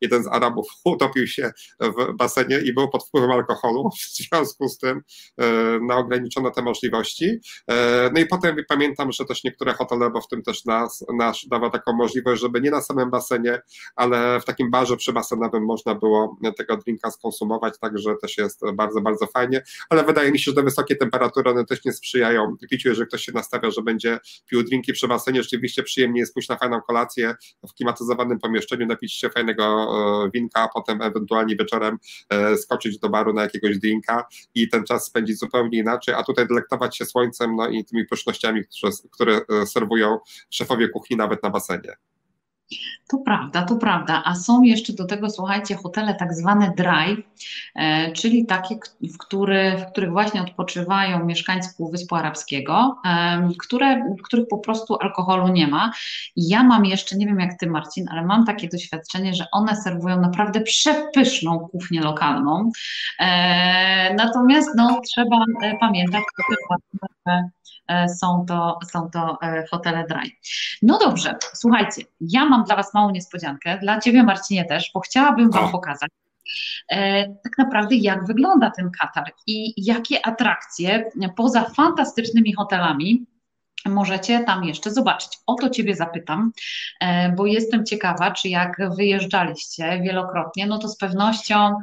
jeden 0.00 0.22
z 0.22 0.26
Arabów 0.26 0.66
utopił 0.84 1.26
się 1.26 1.52
w 1.80 2.16
basenie 2.16 2.58
i 2.58 2.72
był 2.72 2.88
pod 2.88 3.06
wpływem 3.06 3.30
alkoholu, 3.30 3.90
w 3.96 4.16
związku 4.16 4.68
z 4.68 4.78
tym 4.78 5.02
e, 5.40 5.44
no, 5.82 5.96
ograniczono 5.96 6.50
te 6.50 6.62
możliwości. 6.62 7.40
E, 7.70 8.10
no 8.14 8.20
i 8.20 8.26
potem 8.26 8.56
pamiętam, 8.68 9.12
że 9.12 9.24
też 9.24 9.44
niektóre 9.44 9.72
hotele, 9.72 10.10
bo 10.10 10.20
w 10.20 10.28
tym 10.28 10.42
też 10.42 10.64
nas, 10.64 11.04
nasz 11.18 11.46
dawa 11.46 11.70
taką 11.70 11.92
możliwość, 11.92 12.42
żeby 12.42 12.60
nie 12.60 12.70
na 12.70 12.80
samym 12.80 13.10
basenie, 13.10 13.60
ale 13.96 14.40
w 14.40 14.44
takim 14.44 14.70
barze 14.70 14.96
przybasenowym 15.20 15.64
można 15.64 15.94
było 15.94 16.36
tego 16.56 16.76
drinka 16.76 17.10
skonsumować, 17.10 17.78
także 17.78 18.14
też 18.22 18.38
jest 18.38 18.60
bardzo, 18.74 19.00
bardzo 19.00 19.26
fajnie, 19.26 19.62
ale 19.90 20.04
wydaje 20.04 20.32
mi 20.32 20.38
się, 20.38 20.50
że 20.50 20.54
te 20.54 20.62
wysokie 20.62 20.96
temperatury 20.96 21.50
one 21.50 21.64
też 21.64 21.84
nie 21.84 21.92
sprzyjają 21.92 22.56
piciu, 22.70 22.88
jeżeli 22.88 23.08
ktoś 23.08 23.22
się 23.22 23.32
nastawia, 23.32 23.70
że 23.70 23.82
będzie 23.82 24.18
pił 24.46 24.62
drinki 24.62 24.92
przy 24.92 25.08
basenie, 25.08 25.42
rzeczywiście 25.42 25.82
przyjemnie 25.82 26.20
jest 26.20 26.34
pójść 26.34 26.48
na 26.48 26.56
fajną 26.56 26.80
kolację 26.80 27.34
w 27.68 27.74
klimatyzowanym 27.74 28.38
pomieszczeniu, 28.38 28.86
napić 28.86 29.12
się 29.12 29.30
fajnego 29.30 29.90
E, 29.90 30.30
winka, 30.34 30.62
a 30.62 30.68
potem 30.68 31.02
ewentualnie 31.02 31.56
wieczorem 31.56 31.98
e, 32.30 32.56
skoczyć 32.56 32.98
do 32.98 33.08
baru 33.08 33.32
na 33.32 33.42
jakiegoś 33.42 33.78
drinka 33.78 34.24
i 34.54 34.68
ten 34.68 34.84
czas 34.84 35.06
spędzić 35.06 35.38
zupełnie 35.38 35.78
inaczej, 35.78 36.14
a 36.14 36.22
tutaj 36.22 36.48
delektować 36.48 36.96
się 36.96 37.04
słońcem 37.04 37.56
no 37.56 37.68
i 37.68 37.84
tymi 37.84 38.06
pysznościami, 38.06 38.62
które, 38.64 38.92
które 39.10 39.66
serwują 39.66 40.18
szefowie 40.50 40.88
kuchni 40.88 41.16
nawet 41.16 41.42
na 41.42 41.50
basenie. 41.50 41.96
To 43.08 43.18
prawda, 43.18 43.62
to 43.62 43.76
prawda. 43.76 44.22
A 44.24 44.34
są 44.34 44.62
jeszcze 44.62 44.92
do 44.92 45.04
tego, 45.04 45.30
słuchajcie, 45.30 45.74
hotele 45.74 46.14
tak 46.14 46.34
zwane 46.34 46.72
dry, 46.76 47.22
e, 47.74 48.12
czyli 48.12 48.46
takie, 48.46 48.78
w, 49.14 49.18
który, 49.18 49.76
w 49.78 49.92
których 49.92 50.10
właśnie 50.10 50.42
odpoczywają 50.42 51.24
mieszkańcy 51.24 51.76
Półwyspu 51.76 52.14
Arabskiego, 52.14 53.00
e, 53.04 53.48
które, 53.58 54.04
w 54.18 54.22
których 54.22 54.48
po 54.48 54.58
prostu 54.58 54.96
alkoholu 55.00 55.48
nie 55.48 55.68
ma. 55.68 55.92
I 56.36 56.48
ja 56.48 56.62
mam 56.62 56.84
jeszcze, 56.84 57.16
nie 57.16 57.26
wiem 57.26 57.40
jak 57.40 57.58
ty 57.58 57.66
Marcin, 57.66 58.08
ale 58.08 58.22
mam 58.22 58.46
takie 58.46 58.68
doświadczenie, 58.68 59.34
że 59.34 59.44
one 59.52 59.76
serwują 59.76 60.20
naprawdę 60.20 60.60
przepyszną 60.60 61.58
kuchnię 61.58 62.00
lokalną. 62.00 62.70
E, 63.18 64.14
natomiast 64.14 64.70
no, 64.76 65.00
trzeba 65.04 65.36
pamiętać 65.80 66.22
o 66.68 67.50
są 68.08 68.44
to, 68.48 68.78
są 68.90 69.10
to 69.10 69.38
e, 69.42 69.64
hotele 69.70 70.04
dry. 70.08 70.30
No 70.82 70.98
dobrze, 70.98 71.34
słuchajcie, 71.52 72.02
ja 72.20 72.44
mam 72.44 72.64
dla 72.64 72.76
Was 72.76 72.94
małą 72.94 73.10
niespodziankę, 73.10 73.78
dla 73.78 74.00
Ciebie 74.00 74.22
Marcinie 74.22 74.64
też, 74.64 74.90
bo 74.94 75.00
chciałabym 75.00 75.50
Wam 75.50 75.70
pokazać, 75.70 76.10
e, 76.88 77.28
tak 77.28 77.58
naprawdę 77.58 77.96
jak 77.96 78.26
wygląda 78.26 78.70
ten 78.70 78.90
Katar 79.00 79.32
i 79.46 79.84
jakie 79.86 80.26
atrakcje 80.26 81.10
poza 81.36 81.64
fantastycznymi 81.64 82.54
hotelami 82.54 83.26
możecie 83.86 84.44
tam 84.44 84.64
jeszcze 84.64 84.90
zobaczyć. 84.90 85.38
O 85.46 85.54
to 85.54 85.70
Ciebie 85.70 85.96
zapytam, 85.96 86.52
bo 87.36 87.46
jestem 87.46 87.86
ciekawa, 87.86 88.30
czy 88.30 88.48
jak 88.48 88.76
wyjeżdżaliście 88.96 90.00
wielokrotnie, 90.02 90.66
no 90.66 90.78
to 90.78 90.88
z 90.88 90.96
pewnością 90.96 91.74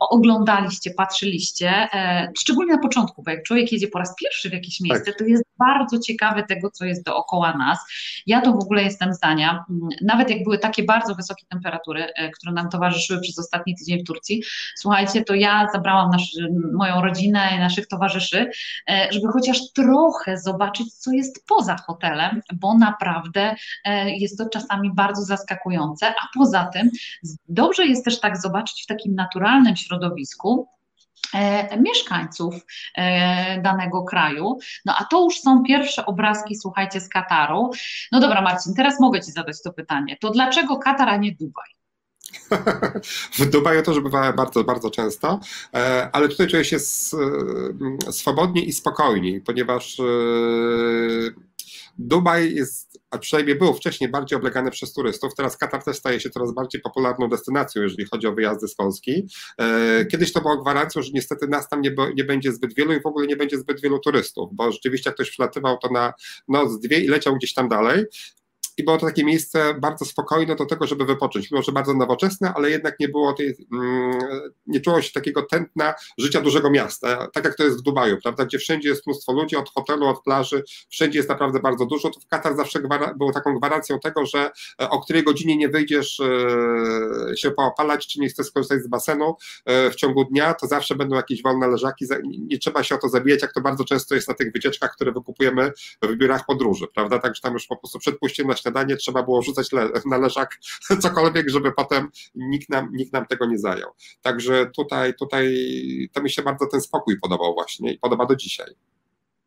oglądaliście, 0.00 0.90
patrzyliście, 0.90 1.70
e, 1.70 2.32
szczególnie 2.38 2.72
na 2.72 2.82
początku, 2.82 3.22
bo 3.22 3.30
jak 3.30 3.42
człowiek 3.42 3.72
jedzie 3.72 3.88
po 3.88 3.98
raz 3.98 4.14
pierwszy 4.20 4.50
w 4.50 4.52
jakieś 4.52 4.80
miejsce, 4.80 5.04
tak. 5.04 5.18
to 5.18 5.24
jest 5.24 5.44
bardzo 5.58 5.98
ciekawe 5.98 6.42
tego, 6.42 6.70
co 6.70 6.84
jest 6.84 7.04
dookoła 7.04 7.52
nas. 7.56 7.78
Ja 8.26 8.40
to 8.40 8.52
w 8.52 8.62
ogóle 8.62 8.82
jestem 8.82 9.14
zdania, 9.14 9.64
nawet 10.02 10.30
jak 10.30 10.44
były 10.44 10.58
takie 10.58 10.82
bardzo 10.82 11.14
wysokie 11.14 11.46
temperatury, 11.48 12.02
e, 12.02 12.30
które 12.30 12.52
nam 12.52 12.68
towarzyszyły 12.70 13.20
przez 13.20 13.38
ostatni 13.38 13.74
tydzień 13.76 14.00
w 14.00 14.06
Turcji, 14.06 14.42
słuchajcie, 14.76 15.24
to 15.24 15.34
ja 15.34 15.68
zabrałam 15.72 16.10
nasz, 16.10 16.32
moją 16.72 17.00
rodzinę 17.00 17.48
i 17.56 17.58
naszych 17.58 17.86
towarzyszy, 17.86 18.50
e, 18.90 19.08
żeby 19.10 19.28
chociaż 19.32 19.72
trochę 19.72 20.38
zobaczyć, 20.38 20.94
co 20.94 21.12
jest 21.12 21.46
poza 21.46 21.76
hotelem, 21.76 22.40
bo 22.52 22.78
naprawdę 22.78 23.54
jest 24.06 24.38
to 24.38 24.48
czasami 24.48 24.94
bardzo 24.94 25.22
zaskakujące, 25.22 26.06
a 26.06 26.38
poza 26.38 26.64
tym 26.64 26.90
dobrze 27.48 27.86
jest 27.86 28.04
też 28.04 28.20
tak 28.20 28.40
zobaczyć 28.40 28.82
w 28.82 28.86
takim 28.86 29.14
naturalnym 29.14 29.37
naturalnym 29.38 29.76
środowisku, 29.76 30.68
e, 31.34 31.80
mieszkańców 31.80 32.54
e, 32.94 33.62
danego 33.62 34.02
kraju. 34.02 34.58
No 34.84 34.94
a 34.98 35.04
to 35.04 35.24
już 35.24 35.40
są 35.40 35.62
pierwsze 35.62 36.06
obrazki, 36.06 36.56
słuchajcie, 36.56 37.00
z 37.00 37.08
Kataru. 37.08 37.70
No 38.12 38.20
dobra, 38.20 38.42
Marcin, 38.42 38.74
teraz 38.74 39.00
mogę 39.00 39.20
Ci 39.20 39.32
zadać 39.32 39.62
to 39.62 39.72
pytanie. 39.72 40.16
To 40.20 40.30
dlaczego 40.30 40.76
Katar, 40.76 41.08
a 41.08 41.16
nie 41.16 41.32
Dubaj? 41.32 41.68
W 43.38 43.50
Dubaju 43.50 43.82
też 43.82 44.00
bywałem 44.00 44.36
bardzo, 44.36 44.64
bardzo 44.64 44.90
często, 44.90 45.40
e, 45.74 46.08
ale 46.12 46.28
tutaj 46.28 46.46
czuję 46.46 46.64
się 46.64 46.78
swobodnie 48.10 48.62
i 48.62 48.72
spokojniej, 48.72 49.40
ponieważ 49.40 50.00
Dubaj 51.98 52.54
jest, 52.54 53.00
a 53.10 53.18
przynajmniej 53.18 53.58
był 53.58 53.74
wcześniej 53.74 54.10
bardziej 54.10 54.38
oblegany 54.38 54.70
przez 54.70 54.92
turystów, 54.92 55.34
teraz 55.34 55.56
Katar 55.56 55.84
też 55.84 55.96
staje 55.96 56.20
się 56.20 56.30
coraz 56.30 56.54
bardziej 56.54 56.80
popularną 56.80 57.28
destynacją, 57.28 57.82
jeżeli 57.82 58.04
chodzi 58.04 58.26
o 58.26 58.32
wyjazdy 58.32 58.68
z 58.68 58.74
Polski. 58.74 59.26
E, 59.60 60.06
kiedyś 60.06 60.32
to 60.32 60.40
było 60.40 60.62
gwarancją, 60.62 61.02
że 61.02 61.10
niestety 61.14 61.48
nas 61.48 61.68
tam 61.68 61.80
nie, 61.80 61.94
nie 62.16 62.24
będzie 62.24 62.52
zbyt 62.52 62.74
wielu 62.74 62.92
i 62.92 63.00
w 63.00 63.06
ogóle 63.06 63.26
nie 63.26 63.36
będzie 63.36 63.58
zbyt 63.58 63.80
wielu 63.80 63.98
turystów, 63.98 64.50
bo 64.52 64.72
rzeczywiście 64.72 65.10
jak 65.10 65.14
ktoś 65.14 65.30
przylatywał 65.30 65.78
to 65.78 65.88
na 65.92 66.12
noc, 66.48 66.80
dwie 66.80 67.00
i 67.00 67.08
leciał 67.08 67.36
gdzieś 67.36 67.54
tam 67.54 67.68
dalej 67.68 68.04
i 68.78 68.84
było 68.84 68.98
to 68.98 69.06
takie 69.06 69.24
miejsce 69.24 69.74
bardzo 69.74 70.04
spokojne 70.04 70.56
do 70.56 70.66
tego, 70.66 70.86
żeby 70.86 71.04
wypocząć. 71.04 71.50
Mimo, 71.50 71.62
że 71.62 71.72
bardzo 71.72 71.94
nowoczesne, 71.94 72.52
ale 72.54 72.70
jednak 72.70 73.00
nie 73.00 73.08
było 73.08 73.32
tej, 73.32 73.54
mm, 73.72 74.18
nie 74.66 74.80
czuło 74.80 75.02
się 75.02 75.12
takiego 75.12 75.42
tętna 75.42 75.94
życia 76.18 76.40
dużego 76.40 76.70
miasta, 76.70 77.28
tak 77.32 77.44
jak 77.44 77.56
to 77.56 77.64
jest 77.64 77.78
w 77.78 77.82
Dubaju, 77.82 78.16
prawda, 78.22 78.44
gdzie 78.44 78.58
wszędzie 78.58 78.88
jest 78.88 79.06
mnóstwo 79.06 79.32
ludzi, 79.32 79.56
od 79.56 79.70
hotelu, 79.70 80.06
od 80.06 80.22
plaży, 80.22 80.62
wszędzie 80.90 81.18
jest 81.18 81.28
naprawdę 81.28 81.60
bardzo 81.60 81.86
dużo. 81.86 82.10
To 82.10 82.20
w 82.20 82.26
Katar 82.26 82.56
zawsze 82.56 82.80
było 83.16 83.32
taką 83.32 83.58
gwarancją 83.58 84.00
tego, 84.00 84.26
że 84.26 84.50
e, 84.80 84.90
o 84.90 85.00
której 85.00 85.22
godzinie 85.22 85.56
nie 85.56 85.68
wyjdziesz 85.68 86.20
e, 86.20 87.36
się 87.36 87.50
poopalać, 87.50 88.06
czy 88.06 88.20
nie 88.20 88.28
chcesz 88.28 88.46
skorzystać 88.46 88.82
z 88.82 88.88
basenu 88.88 89.36
e, 89.64 89.90
w 89.90 89.94
ciągu 89.94 90.24
dnia, 90.24 90.54
to 90.54 90.66
zawsze 90.66 90.94
będą 90.94 91.16
jakieś 91.16 91.42
wolne 91.42 91.68
leżaki, 91.68 92.06
nie 92.24 92.58
trzeba 92.58 92.82
się 92.82 92.94
o 92.94 92.98
to 92.98 93.08
zabijać, 93.08 93.42
jak 93.42 93.52
to 93.52 93.60
bardzo 93.60 93.84
często 93.84 94.14
jest 94.14 94.28
na 94.28 94.34
tych 94.34 94.52
wycieczkach, 94.52 94.94
które 94.94 95.12
wykupujemy 95.12 95.72
w 96.02 96.16
biurach 96.16 96.46
podróży, 96.46 96.86
prawda, 96.94 97.18
także 97.18 97.42
tam 97.42 97.52
już 97.52 97.66
po 97.66 97.76
prostu 97.76 97.98
przed 97.98 98.18
pójściem 98.18 98.46
na 98.46 98.54
trzeba 98.96 99.22
było 99.22 99.42
rzucać 99.42 99.72
le, 99.72 99.90
na 100.06 100.18
leżak 100.18 100.58
cokolwiek, 101.02 101.48
żeby 101.50 101.72
potem 101.72 102.08
nikt 102.34 102.68
nam, 102.68 102.88
nikt 102.92 103.12
nam 103.12 103.26
tego 103.26 103.46
nie 103.46 103.58
zajął. 103.58 103.90
Także 104.22 104.70
tutaj, 104.76 105.14
tutaj 105.14 105.56
to 106.12 106.22
mi 106.22 106.30
się 106.30 106.42
bardzo 106.42 106.66
ten 106.66 106.80
spokój 106.80 107.20
podobał 107.20 107.54
właśnie 107.54 107.92
i 107.92 107.98
podoba 107.98 108.26
do 108.26 108.36
dzisiaj. 108.36 108.74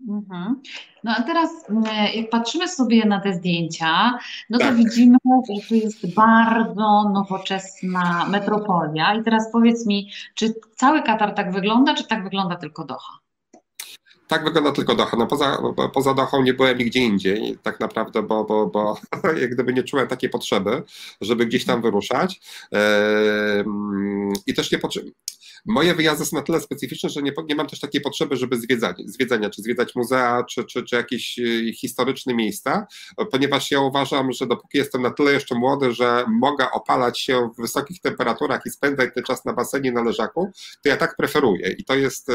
Mhm. 0.10 0.62
No 1.04 1.16
a 1.18 1.22
teraz, 1.22 1.70
mm, 1.70 1.84
jak 2.16 2.30
patrzymy 2.30 2.68
sobie 2.68 3.06
na 3.06 3.20
te 3.20 3.34
zdjęcia, 3.34 4.20
no 4.50 4.60
to 4.60 4.66
tak. 4.66 4.76
widzimy, 4.76 5.18
że 5.26 5.68
to 5.70 5.76
jest 5.76 6.14
bardzo 6.16 7.10
nowoczesna 7.14 8.26
metropolia. 8.30 9.16
I 9.16 9.24
teraz 9.24 9.52
powiedz 9.52 9.86
mi, 9.86 10.10
czy 10.36 10.54
cały 10.76 11.04
Katar 11.04 11.36
tak 11.36 11.54
wygląda, 11.54 11.94
czy 11.94 12.08
tak 12.08 12.24
wygląda 12.24 12.56
tylko 12.56 12.86
Doha? 12.86 13.20
Tak 14.32 14.44
wygląda 14.44 14.72
tylko 14.72 14.96
Doha. 14.96 15.18
No 15.18 15.28
poza, 15.28 15.58
poza 15.94 16.16
nie 16.44 16.54
byłem 16.54 16.78
nigdzie 16.78 17.00
indziej, 17.00 17.58
tak 17.64 17.80
naprawdę, 17.80 18.24
bo, 18.24 18.44
bo, 18.44 18.68
bo 18.68 18.98
jak 19.42 19.52
gdyby 19.54 19.74
nie 19.74 19.84
czułem 19.84 20.08
takiej 20.08 20.30
potrzeby, 20.30 20.84
żeby 21.22 21.46
gdzieś 21.46 21.66
tam 21.66 21.82
wyruszać. 21.82 22.42
I 24.48 24.54
też 24.54 24.72
nie 24.72 24.80
potrzebujemy. 24.80 25.16
Moje 25.66 25.96
wyjazdy 25.96 26.26
są 26.26 26.38
na 26.38 26.44
tyle 26.44 26.62
specyficzne, 26.62 27.10
że 27.10 27.22
nie, 27.22 27.32
nie 27.50 27.56
mam 27.56 27.68
też 27.68 27.80
takiej 27.80 28.02
potrzeby, 28.02 28.36
żeby 28.36 28.58
zwiedzać, 28.58 28.98
zwiedzania, 29.06 29.50
czy 29.50 29.62
zwiedzać 29.62 29.96
muzea, 29.96 30.44
czy, 30.44 30.64
czy, 30.64 30.84
czy 30.84 30.96
jakieś 30.96 31.40
e, 31.40 31.74
historyczne 31.74 32.34
miejsca, 32.34 32.88
ponieważ 33.32 33.72
ja 33.72 33.82
uważam, 33.82 34.32
że 34.32 34.48
dopóki 34.48 34.78
jestem 34.78 35.02
na 35.02 35.12
tyle 35.12 35.34
jeszcze 35.34 35.56
młody, 35.56 35.92
że 35.92 36.26
mogę 36.28 36.72
opalać 36.72 37.20
się 37.20 37.50
w 37.58 37.62
wysokich 37.62 38.02
temperaturach 38.02 38.62
i 38.66 38.70
spędzać 38.70 39.10
ten 39.16 39.24
czas 39.24 39.46
na 39.46 39.54
basenie, 39.54 39.92
na 39.92 40.04
leżaku, 40.04 40.52
to 40.84 40.90
ja 40.90 40.98
tak 40.98 41.16
preferuję. 41.16 41.76
I 41.78 41.84
to 41.84 41.96
jest 41.96 42.32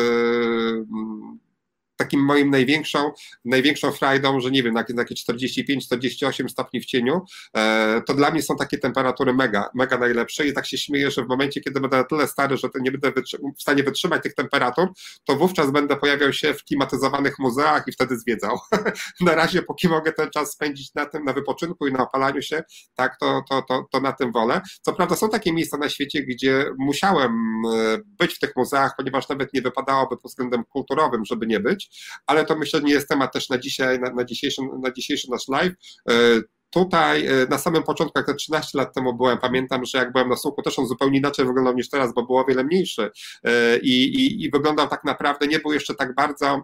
takim 1.96 2.20
moim 2.20 2.50
największą, 2.50 3.12
największą 3.44 3.92
frajdą, 3.92 4.40
że 4.40 4.50
nie 4.50 4.62
wiem, 4.62 4.74
takie 4.74 5.14
45-48 5.14 6.48
stopni 6.48 6.80
w 6.80 6.84
cieniu, 6.84 7.20
e, 7.56 8.02
to 8.06 8.14
dla 8.14 8.30
mnie 8.30 8.42
są 8.42 8.56
takie 8.56 8.78
temperatury 8.78 9.34
mega, 9.34 9.70
mega 9.74 9.98
najlepsze 9.98 10.46
i 10.46 10.52
tak 10.52 10.66
się 10.66 10.78
śmieję, 10.78 11.10
że 11.10 11.24
w 11.24 11.28
momencie, 11.28 11.60
kiedy 11.60 11.80
będę 11.80 11.96
na 11.96 12.04
tyle 12.04 12.28
stary, 12.28 12.56
że 12.56 12.68
nie 12.80 12.90
będę 12.90 13.22
w 13.58 13.62
stanie 13.62 13.82
wytrzymać 13.82 14.22
tych 14.22 14.34
temperatur, 14.34 14.88
to 15.24 15.36
wówczas 15.36 15.70
będę 15.70 15.96
pojawiał 15.96 16.32
się 16.32 16.54
w 16.54 16.64
klimatyzowanych 16.64 17.38
muzeach 17.38 17.84
i 17.88 17.92
wtedy 17.92 18.18
zwiedzał. 18.18 18.58
na 19.20 19.34
razie, 19.34 19.62
póki 19.62 19.88
mogę 19.88 20.12
ten 20.12 20.30
czas 20.30 20.52
spędzić 20.52 20.94
na 20.94 21.06
tym, 21.06 21.24
na 21.24 21.32
wypoczynku 21.32 21.86
i 21.86 21.92
na 21.92 22.02
opalaniu 22.02 22.42
się, 22.42 22.62
tak, 22.94 23.16
to, 23.20 23.42
to, 23.48 23.62
to, 23.62 23.86
to 23.92 24.00
na 24.00 24.12
tym 24.12 24.32
wolę. 24.32 24.60
Co 24.80 24.92
prawda 24.92 25.16
są 25.16 25.28
takie 25.28 25.52
miejsca 25.52 25.78
na 25.78 25.88
świecie, 25.88 26.22
gdzie 26.22 26.64
musiałem 26.78 27.32
e, 27.74 27.98
być 28.18 28.34
w 28.34 28.38
tych 28.38 28.56
muzeach, 28.56 28.94
ponieważ 28.96 29.28
nawet 29.28 29.52
nie 29.52 29.62
wypadałoby 29.62 30.16
pod 30.16 30.30
względem 30.30 30.64
kulturowym, 30.64 31.24
żeby 31.24 31.46
nie 31.46 31.60
być, 31.60 31.85
ale 32.26 32.44
to 32.44 32.56
myślę, 32.56 32.80
nie 32.80 32.92
jest 32.92 33.08
temat 33.08 33.32
też 33.32 33.48
na 33.48 33.58
dzisiaj, 33.58 34.00
na, 34.00 34.10
na, 34.10 34.24
dzisiejszy, 34.24 34.62
na 34.82 34.90
dzisiejszy 34.90 35.30
nasz 35.30 35.48
live. 35.48 35.72
E, 36.10 36.12
tutaj 36.70 37.26
e, 37.26 37.46
na 37.50 37.58
samym 37.58 37.82
początku, 37.82 38.18
jak 38.18 38.26
te 38.26 38.34
13 38.34 38.78
lat 38.78 38.94
temu 38.94 39.14
byłem, 39.14 39.38
pamiętam, 39.38 39.84
że 39.84 39.98
jak 39.98 40.12
byłem 40.12 40.28
na 40.28 40.36
słuchu, 40.36 40.62
też 40.62 40.78
on 40.78 40.86
zupełnie 40.86 41.18
inaczej 41.18 41.46
wyglądał 41.46 41.74
niż 41.74 41.90
teraz, 41.90 42.14
bo 42.14 42.22
było 42.22 42.40
o 42.40 42.44
wiele 42.44 42.64
mniejszy 42.64 43.10
e, 43.44 43.78
i, 43.78 44.04
i, 44.04 44.44
i 44.44 44.50
wyglądał 44.50 44.88
tak 44.88 45.04
naprawdę, 45.04 45.46
nie 45.46 45.58
był 45.58 45.72
jeszcze 45.72 45.94
tak 45.94 46.14
bardzo 46.14 46.46
um, 46.46 46.62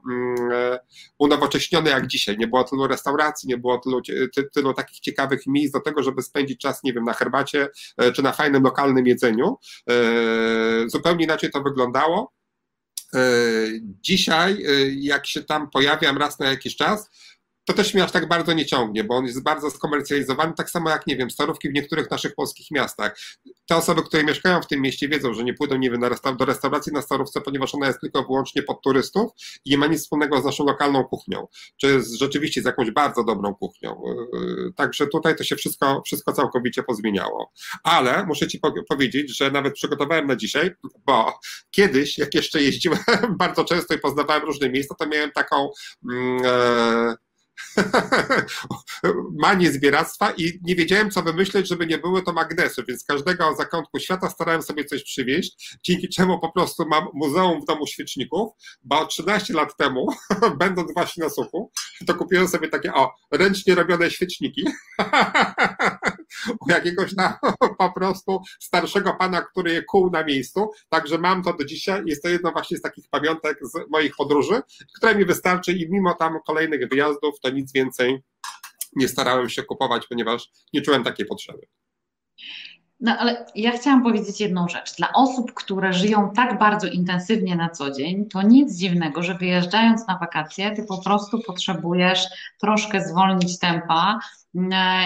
unowocześniony 1.18 1.90
jak 1.90 2.06
dzisiaj. 2.06 2.38
Nie 2.38 2.46
było 2.46 2.64
tylu 2.64 2.86
restauracji, 2.86 3.48
nie 3.48 3.58
było 3.58 3.78
tylu, 3.78 4.00
ty, 4.34 4.48
tylu 4.54 4.74
takich 4.74 5.00
ciekawych 5.00 5.46
miejsc 5.46 5.72
do 5.72 5.80
tego, 5.80 6.02
żeby 6.02 6.22
spędzić 6.22 6.60
czas, 6.60 6.82
nie 6.82 6.92
wiem, 6.92 7.04
na 7.04 7.12
herbacie 7.12 7.68
czy 8.14 8.22
na 8.22 8.32
fajnym 8.32 8.62
lokalnym 8.62 9.06
jedzeniu. 9.06 9.56
Zupełnie 10.86 11.24
inaczej 11.24 11.50
to 11.50 11.62
wyglądało. 11.62 12.32
E, 13.14 13.20
dzisiaj, 14.02 14.52
e, 14.66 14.88
jak 14.94 15.26
się 15.26 15.42
tam 15.42 15.70
pojawiam 15.70 16.18
raz 16.18 16.38
na 16.38 16.46
jakiś 16.46 16.76
czas, 16.76 17.10
to 17.64 17.72
też 17.72 17.94
mnie 17.94 18.04
aż 18.04 18.12
tak 18.12 18.28
bardzo 18.28 18.52
nie 18.52 18.66
ciągnie, 18.66 19.04
bo 19.04 19.16
on 19.16 19.26
jest 19.26 19.42
bardzo 19.42 19.70
skomercjalizowany, 19.70 20.52
tak 20.56 20.70
samo 20.70 20.90
jak, 20.90 21.06
nie 21.06 21.16
wiem, 21.16 21.30
starówki 21.30 21.68
w 21.68 21.72
niektórych 21.72 22.10
naszych 22.10 22.34
polskich 22.34 22.70
miastach. 22.70 23.18
Te 23.66 23.76
osoby, 23.76 24.02
które 24.02 24.24
mieszkają 24.24 24.62
w 24.62 24.66
tym 24.66 24.80
mieście 24.80 25.08
wiedzą, 25.08 25.34
że 25.34 25.44
nie 25.44 25.54
pójdą, 25.54 25.76
nie 25.76 25.90
wiem, 25.90 26.00
do 26.38 26.44
restauracji 26.44 26.92
na 26.92 27.02
starówce, 27.02 27.40
ponieważ 27.40 27.74
ona 27.74 27.86
jest 27.86 28.00
tylko 28.00 28.22
wyłącznie 28.22 28.62
pod 28.62 28.82
turystów 28.82 29.32
i 29.64 29.70
nie 29.70 29.78
ma 29.78 29.86
nic 29.86 30.02
wspólnego 30.02 30.40
z 30.40 30.44
naszą 30.44 30.64
lokalną 30.64 31.04
kuchnią, 31.04 31.46
czy 31.76 32.00
rzeczywiście 32.18 32.62
z 32.62 32.64
jakąś 32.64 32.90
bardzo 32.90 33.24
dobrą 33.24 33.54
kuchnią. 33.54 34.02
Yy, 34.32 34.72
także 34.76 35.06
tutaj 35.06 35.36
to 35.36 35.44
się 35.44 35.56
wszystko, 35.56 36.02
wszystko 36.06 36.32
całkowicie 36.32 36.82
pozmieniało. 36.82 37.52
Ale 37.82 38.26
muszę 38.26 38.48
Ci 38.48 38.60
powiedzieć, 38.88 39.36
że 39.36 39.50
nawet 39.50 39.74
przygotowałem 39.74 40.26
na 40.26 40.36
dzisiaj, 40.36 40.70
bo 41.06 41.38
kiedyś, 41.70 42.18
jak 42.18 42.34
jeszcze 42.34 42.62
jeździłem 42.62 42.98
bardzo 43.38 43.64
często 43.64 43.94
i 43.94 43.98
poznawałem 43.98 44.42
różne 44.42 44.70
miejsca, 44.70 44.94
to 44.94 45.06
miałem 45.06 45.32
taką... 45.32 45.70
Yy, 46.02 47.14
manię 49.42 49.72
zbieractwa 49.72 50.30
i 50.30 50.60
nie 50.62 50.76
wiedziałem, 50.76 51.10
co 51.10 51.22
wymyśleć, 51.22 51.68
żeby 51.68 51.86
nie 51.86 51.98
były 51.98 52.22
to 52.22 52.32
magnesy, 52.32 52.84
więc 52.88 53.04
każdego 53.04 53.54
zakątku 53.56 53.98
świata 53.98 54.30
starałem 54.30 54.62
sobie 54.62 54.84
coś 54.84 55.04
przywieźć, 55.04 55.78
dzięki 55.82 56.08
czemu 56.08 56.38
po 56.38 56.52
prostu 56.52 56.86
mam 56.88 57.08
muzeum 57.14 57.62
w 57.62 57.64
domu 57.64 57.86
świeczników, 57.86 58.52
bo 58.84 59.06
13 59.06 59.54
lat 59.54 59.76
temu, 59.76 60.06
będąc 60.58 60.94
właśnie 60.94 61.24
na 61.24 61.30
suchu, 61.30 61.70
to 62.04 62.14
kupiłem 62.14 62.48
sobie 62.48 62.68
takie, 62.68 62.94
o, 62.94 63.14
ręcznie 63.30 63.74
robione 63.74 64.10
świeczniki. 64.10 64.64
U 66.60 66.70
jakiegoś 66.70 67.14
tam 67.14 67.32
po 67.78 67.92
prostu 67.92 68.40
starszego 68.60 69.14
pana, 69.18 69.42
który 69.42 69.72
je 69.72 69.82
kuł 69.82 70.10
na 70.10 70.24
miejscu, 70.24 70.70
także 70.88 71.18
mam 71.18 71.42
to 71.42 71.52
do 71.52 71.64
dzisiaj, 71.64 72.02
jest 72.06 72.22
to 72.22 72.28
jedno 72.28 72.52
właśnie 72.52 72.76
z 72.76 72.82
takich 72.82 73.08
pamiątek 73.10 73.58
z 73.62 73.90
moich 73.90 74.16
podróży, 74.16 74.60
które 74.96 75.14
mi 75.14 75.24
wystarczy 75.24 75.72
i 75.72 75.90
mimo 75.90 76.14
tam 76.14 76.38
kolejnych 76.46 76.88
wyjazdów, 76.88 77.40
to 77.40 77.50
nic 77.50 77.72
więcej 77.72 78.22
nie 78.96 79.08
starałem 79.08 79.48
się 79.48 79.62
kupować, 79.62 80.06
ponieważ 80.06 80.50
nie 80.72 80.82
czułem 80.82 81.04
takiej 81.04 81.26
potrzeby. 81.26 81.66
No 83.02 83.18
ale 83.18 83.46
ja 83.54 83.70
chciałam 83.70 84.02
powiedzieć 84.02 84.40
jedną 84.40 84.68
rzecz. 84.68 84.96
Dla 84.96 85.12
osób, 85.12 85.54
które 85.54 85.92
żyją 85.92 86.30
tak 86.36 86.58
bardzo 86.58 86.86
intensywnie 86.86 87.56
na 87.56 87.70
co 87.70 87.90
dzień, 87.90 88.26
to 88.26 88.42
nic 88.42 88.76
dziwnego, 88.76 89.22
że 89.22 89.34
wyjeżdżając 89.34 90.06
na 90.06 90.18
wakacje, 90.18 90.70
ty 90.70 90.82
po 90.82 91.02
prostu 91.02 91.38
potrzebujesz 91.46 92.26
troszkę 92.60 93.08
zwolnić 93.08 93.58
tempa, 93.58 94.18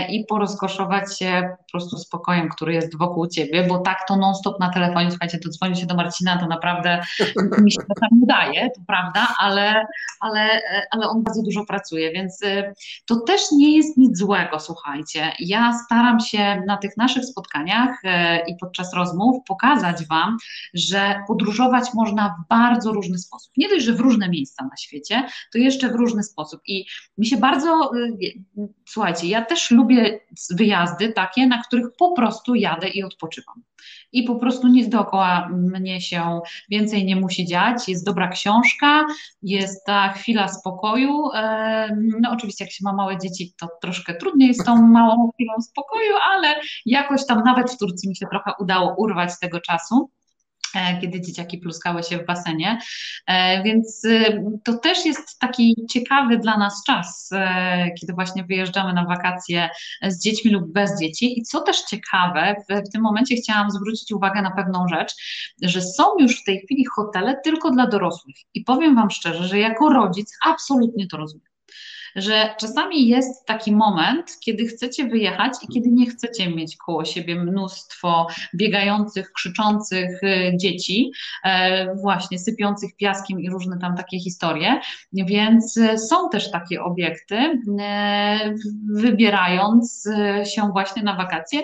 i 0.08 0.24
porozkoszować 0.28 1.18
się 1.18 1.56
po 1.58 1.64
prostu 1.72 1.98
spokojem, 1.98 2.48
który 2.48 2.74
jest 2.74 2.98
wokół 2.98 3.26
ciebie, 3.26 3.66
bo 3.68 3.78
tak 3.78 3.98
to 4.08 4.16
non-stop 4.16 4.60
na 4.60 4.70
telefonie, 4.70 5.10
słuchajcie, 5.10 5.38
to 5.38 5.48
dzwoni 5.48 5.76
się 5.76 5.86
do 5.86 5.94
Marcina, 5.94 6.38
to 6.38 6.46
naprawdę 6.46 7.02
mi 7.64 7.72
się 7.72 7.80
tam 8.00 8.22
udaje, 8.22 8.70
to 8.70 8.80
prawda, 8.86 9.26
ale, 9.38 9.86
ale, 10.20 10.60
ale 10.90 11.08
on 11.08 11.22
bardzo 11.22 11.42
dużo 11.42 11.64
pracuje, 11.64 12.12
więc 12.12 12.42
e, 12.44 12.74
to 13.06 13.16
też 13.16 13.40
nie 13.52 13.76
jest 13.76 13.96
nic 13.96 14.18
złego, 14.18 14.60
słuchajcie. 14.60 15.32
Ja 15.38 15.78
staram 15.84 16.20
się 16.20 16.62
na 16.66 16.76
tych 16.76 16.96
naszych 16.96 17.24
spotkaniach 17.24 18.04
e, 18.04 18.38
i 18.46 18.56
podczas 18.60 18.94
rozmów 18.94 19.36
pokazać 19.46 20.06
Wam, 20.06 20.36
że 20.74 21.22
podróżować 21.28 21.94
można 21.94 22.28
w 22.28 22.48
bardzo 22.48 22.92
różny 22.92 23.18
sposób. 23.18 23.52
Nie 23.56 23.68
dość, 23.68 23.84
że 23.84 23.92
w 23.92 24.00
różne 24.00 24.28
miejsca 24.28 24.64
na 24.64 24.76
świecie, 24.76 25.26
to 25.52 25.58
jeszcze 25.58 25.88
w 25.88 25.94
różny 25.94 26.22
sposób. 26.22 26.60
I 26.66 26.86
mi 27.18 27.26
się 27.26 27.36
bardzo, 27.36 27.90
słuchajcie, 28.88 29.26
ja 29.26 29.35
też 29.42 29.70
lubię 29.70 30.20
wyjazdy 30.50 31.12
takie, 31.12 31.46
na 31.46 31.62
których 31.62 31.86
po 31.98 32.12
prostu 32.12 32.54
jadę 32.54 32.88
i 32.88 33.02
odpoczywam. 33.02 33.62
I 34.12 34.22
po 34.22 34.36
prostu 34.36 34.68
nic 34.68 34.88
dookoła 34.88 35.48
mnie 35.52 36.00
się 36.00 36.40
więcej 36.70 37.04
nie 37.04 37.16
musi 37.16 37.46
dziać. 37.46 37.88
Jest 37.88 38.06
dobra 38.06 38.28
książka, 38.28 39.06
jest 39.42 39.86
ta 39.86 40.08
chwila 40.08 40.48
spokoju. 40.48 41.22
No 42.20 42.30
oczywiście, 42.30 42.64
jak 42.64 42.72
się 42.72 42.84
ma 42.84 42.92
małe 42.92 43.18
dzieci, 43.18 43.52
to 43.60 43.68
troszkę 43.82 44.14
trudniej 44.14 44.48
jest 44.48 44.66
tą 44.66 44.82
małą 44.82 45.30
chwilą 45.34 45.52
spokoju, 45.60 46.14
ale 46.32 46.54
jakoś 46.86 47.26
tam 47.26 47.42
nawet 47.44 47.70
w 47.70 47.78
Turcji 47.78 48.08
mi 48.08 48.16
się 48.16 48.26
trochę 48.30 48.52
udało 48.58 48.94
urwać 48.98 49.38
tego 49.40 49.60
czasu. 49.60 50.10
E, 50.76 51.00
kiedy 51.00 51.20
dzieciaki 51.20 51.58
pluskały 51.58 52.02
się 52.02 52.18
w 52.18 52.26
basenie. 52.26 52.78
E, 53.26 53.62
więc 53.62 54.04
y, 54.04 54.42
to 54.64 54.78
też 54.78 55.04
jest 55.04 55.38
taki 55.38 55.76
ciekawy 55.90 56.38
dla 56.38 56.58
nas 56.58 56.82
czas, 56.86 57.30
e, 57.32 57.90
kiedy 58.00 58.12
właśnie 58.12 58.44
wyjeżdżamy 58.44 58.92
na 58.92 59.04
wakacje 59.04 59.70
z 60.02 60.22
dziećmi 60.22 60.50
lub 60.50 60.72
bez 60.72 61.00
dzieci. 61.00 61.38
I 61.38 61.42
co 61.42 61.60
też 61.60 61.82
ciekawe, 61.82 62.54
w, 62.68 62.92
tym 62.92 63.02
momencie 63.02 63.36
chciałam 63.36 63.70
zwrócić 63.70 64.12
uwagę 64.12 64.42
na 64.42 64.50
pewną 64.50 64.88
rzecz, 64.88 65.14
że 65.62 65.82
są 65.82 66.04
już 66.18 66.40
w 66.40 66.44
tej 66.44 66.60
chwili 66.60 66.84
hotele 66.96 67.40
tylko 67.44 67.70
dla 67.70 67.86
dorosłych. 67.86 68.36
I 68.54 68.64
powiem 68.64 68.94
Wam 68.94 69.10
szczerze, 69.10 69.48
że 69.48 69.58
jako 69.58 69.88
rodzic 69.88 70.38
absolutnie 70.44 71.06
to 71.06 71.16
rozumiem 71.16 71.55
że 72.16 72.54
czasami 72.60 73.08
jest 73.08 73.46
taki 73.46 73.72
moment, 73.72 74.38
kiedy 74.40 74.66
chcecie 74.66 75.08
wyjechać 75.08 75.52
i 75.62 75.68
kiedy 75.68 75.88
nie 75.88 76.10
chcecie 76.10 76.50
mieć 76.50 76.76
koło 76.76 77.04
siebie 77.04 77.36
mnóstwo 77.36 78.26
biegających, 78.54 79.32
krzyczących 79.32 80.22
y, 80.22 80.52
dzieci, 80.56 81.10
e, 81.44 81.94
właśnie 81.94 82.38
sypiących 82.38 82.96
piaskiem 82.96 83.40
i 83.40 83.50
różne 83.50 83.78
tam 83.78 83.96
takie 83.96 84.20
historie. 84.20 84.80
Więc 85.12 85.76
y, 85.76 85.98
są 85.98 86.28
też 86.28 86.50
takie 86.50 86.82
obiekty. 86.82 87.60
E, 87.80 88.54
wybierając 88.92 90.08
się 90.54 90.68
właśnie 90.72 91.02
na 91.02 91.16
wakacje, 91.16 91.62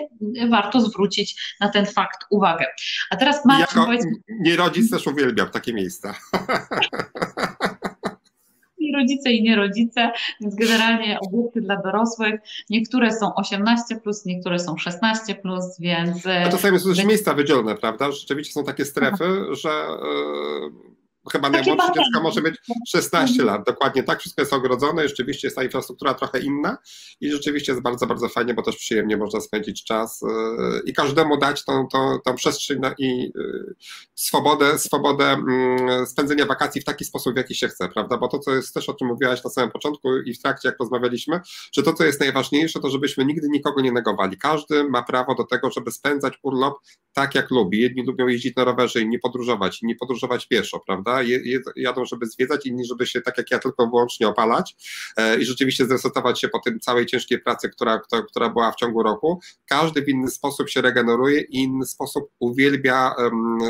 warto 0.49 0.81
zwrócić 0.81 1.55
na 1.59 1.69
ten 1.69 1.85
fakt 1.85 2.25
uwagę. 2.29 2.65
A 3.09 3.15
teraz 3.15 3.45
Marcin, 3.45 3.61
jako 3.61 3.85
powiedz... 3.85 4.05
Nie 4.29 4.55
rodzic 4.55 4.91
też 4.91 5.07
uwielbiam 5.07 5.49
takie 5.49 5.73
miejsca. 5.73 6.13
rodzice 8.93 9.31
i 9.31 9.43
nie 9.43 9.55
rodzice, 9.55 10.11
więc 10.41 10.55
generalnie 10.55 11.19
obiekty 11.19 11.61
dla 11.61 11.81
dorosłych, 11.81 12.41
niektóre 12.69 13.11
są 13.11 13.35
18, 13.35 13.95
plus, 13.95 14.25
niektóre 14.25 14.59
są 14.59 14.77
16, 14.77 15.35
plus, 15.35 15.79
więc. 15.79 16.27
A 16.27 16.49
czasami 16.49 16.79
są 16.79 16.89
też 16.89 17.05
miejsca 17.05 17.33
wydzielone, 17.33 17.75
prawda? 17.75 18.11
Rzeczywiście 18.11 18.53
są 18.53 18.63
takie 18.63 18.85
strefy, 18.85 19.25
że. 19.51 19.69
Chyba 21.31 21.49
najmłodsze 21.49 21.87
dziecko 21.95 22.21
może 22.23 22.41
mieć 22.41 22.55
16 22.87 23.33
mhm. 23.33 23.47
lat, 23.47 23.67
dokładnie 23.67 24.03
tak, 24.03 24.19
wszystko 24.19 24.41
jest 24.41 24.53
ogrodzone, 24.53 25.07
rzeczywiście 25.07 25.47
jest 25.47 25.55
ta 25.55 25.63
infrastruktura 25.63 26.13
trochę 26.13 26.39
inna 26.39 26.77
i 27.21 27.31
rzeczywiście 27.31 27.71
jest 27.71 27.83
bardzo, 27.83 28.07
bardzo 28.07 28.29
fajnie, 28.29 28.53
bo 28.53 28.61
też 28.61 28.77
przyjemnie 28.77 29.17
można 29.17 29.41
spędzić 29.41 29.83
czas 29.83 30.21
yy, 30.21 30.81
i 30.85 30.93
każdemu 30.93 31.37
dać 31.37 31.65
tą, 31.65 31.87
tą, 31.87 32.19
tą 32.25 32.35
przestrzeń 32.35 32.81
i 32.97 33.31
yy, 33.35 33.75
swobodę, 34.15 34.79
swobodę 34.79 35.25
mm, 35.25 36.07
spędzenia 36.07 36.45
wakacji 36.45 36.81
w 36.81 36.85
taki 36.85 37.05
sposób, 37.05 37.33
w 37.33 37.37
jaki 37.37 37.55
się 37.55 37.67
chce, 37.67 37.89
prawda, 37.89 38.17
bo 38.17 38.27
to, 38.27 38.39
co 38.39 38.51
jest 38.51 38.73
też, 38.73 38.89
o 38.89 38.93
czym 38.93 39.07
mówiłaś 39.07 39.43
na 39.43 39.49
samym 39.49 39.71
początku 39.71 40.17
i 40.17 40.33
w 40.33 40.41
trakcie, 40.41 40.69
jak 40.69 40.79
rozmawialiśmy, 40.79 41.39
że 41.73 41.83
to, 41.83 41.93
co 41.93 42.03
jest 42.03 42.19
najważniejsze, 42.19 42.79
to 42.79 42.89
żebyśmy 42.89 43.25
nigdy 43.25 43.47
nikogo 43.49 43.81
nie 43.81 43.91
negowali. 43.91 44.37
Każdy 44.37 44.83
ma 44.83 45.03
prawo 45.03 45.35
do 45.35 45.43
tego, 45.43 45.71
żeby 45.71 45.91
spędzać 45.91 46.33
urlop 46.43 46.79
tak, 47.13 47.35
jak 47.35 47.51
lubi. 47.51 47.81
Jedni 47.81 48.03
lubią 48.03 48.27
jeździć 48.27 48.55
na 48.55 48.63
rowerze, 48.63 49.01
inni 49.01 49.19
podróżować, 49.19 49.81
inni 49.81 49.95
podróżować 49.95 50.47
pieszo, 50.47 50.79
prawda, 50.87 51.12
jadą, 51.75 52.05
żeby 52.05 52.25
zwiedzać, 52.25 52.65
inni, 52.65 52.85
żeby 52.85 53.07
się 53.07 53.21
tak 53.21 53.37
jak 53.37 53.51
ja 53.51 53.59
tylko 53.59 53.87
wyłącznie 53.87 54.27
opalać 54.27 54.75
e, 55.17 55.39
i 55.39 55.45
rzeczywiście 55.45 55.85
zresetować 55.85 56.41
się 56.41 56.49
po 56.49 56.59
tym 56.59 56.79
całej 56.79 57.05
ciężkiej 57.05 57.39
pracy, 57.39 57.69
która, 57.69 58.01
która 58.29 58.49
była 58.49 58.71
w 58.71 58.75
ciągu 58.75 59.03
roku. 59.03 59.39
Każdy 59.65 60.01
w 60.01 60.09
inny 60.09 60.31
sposób 60.31 60.69
się 60.69 60.81
regeneruje 60.81 61.41
i 61.41 61.57
inny 61.63 61.85
sposób 61.85 62.29
uwielbia 62.39 63.15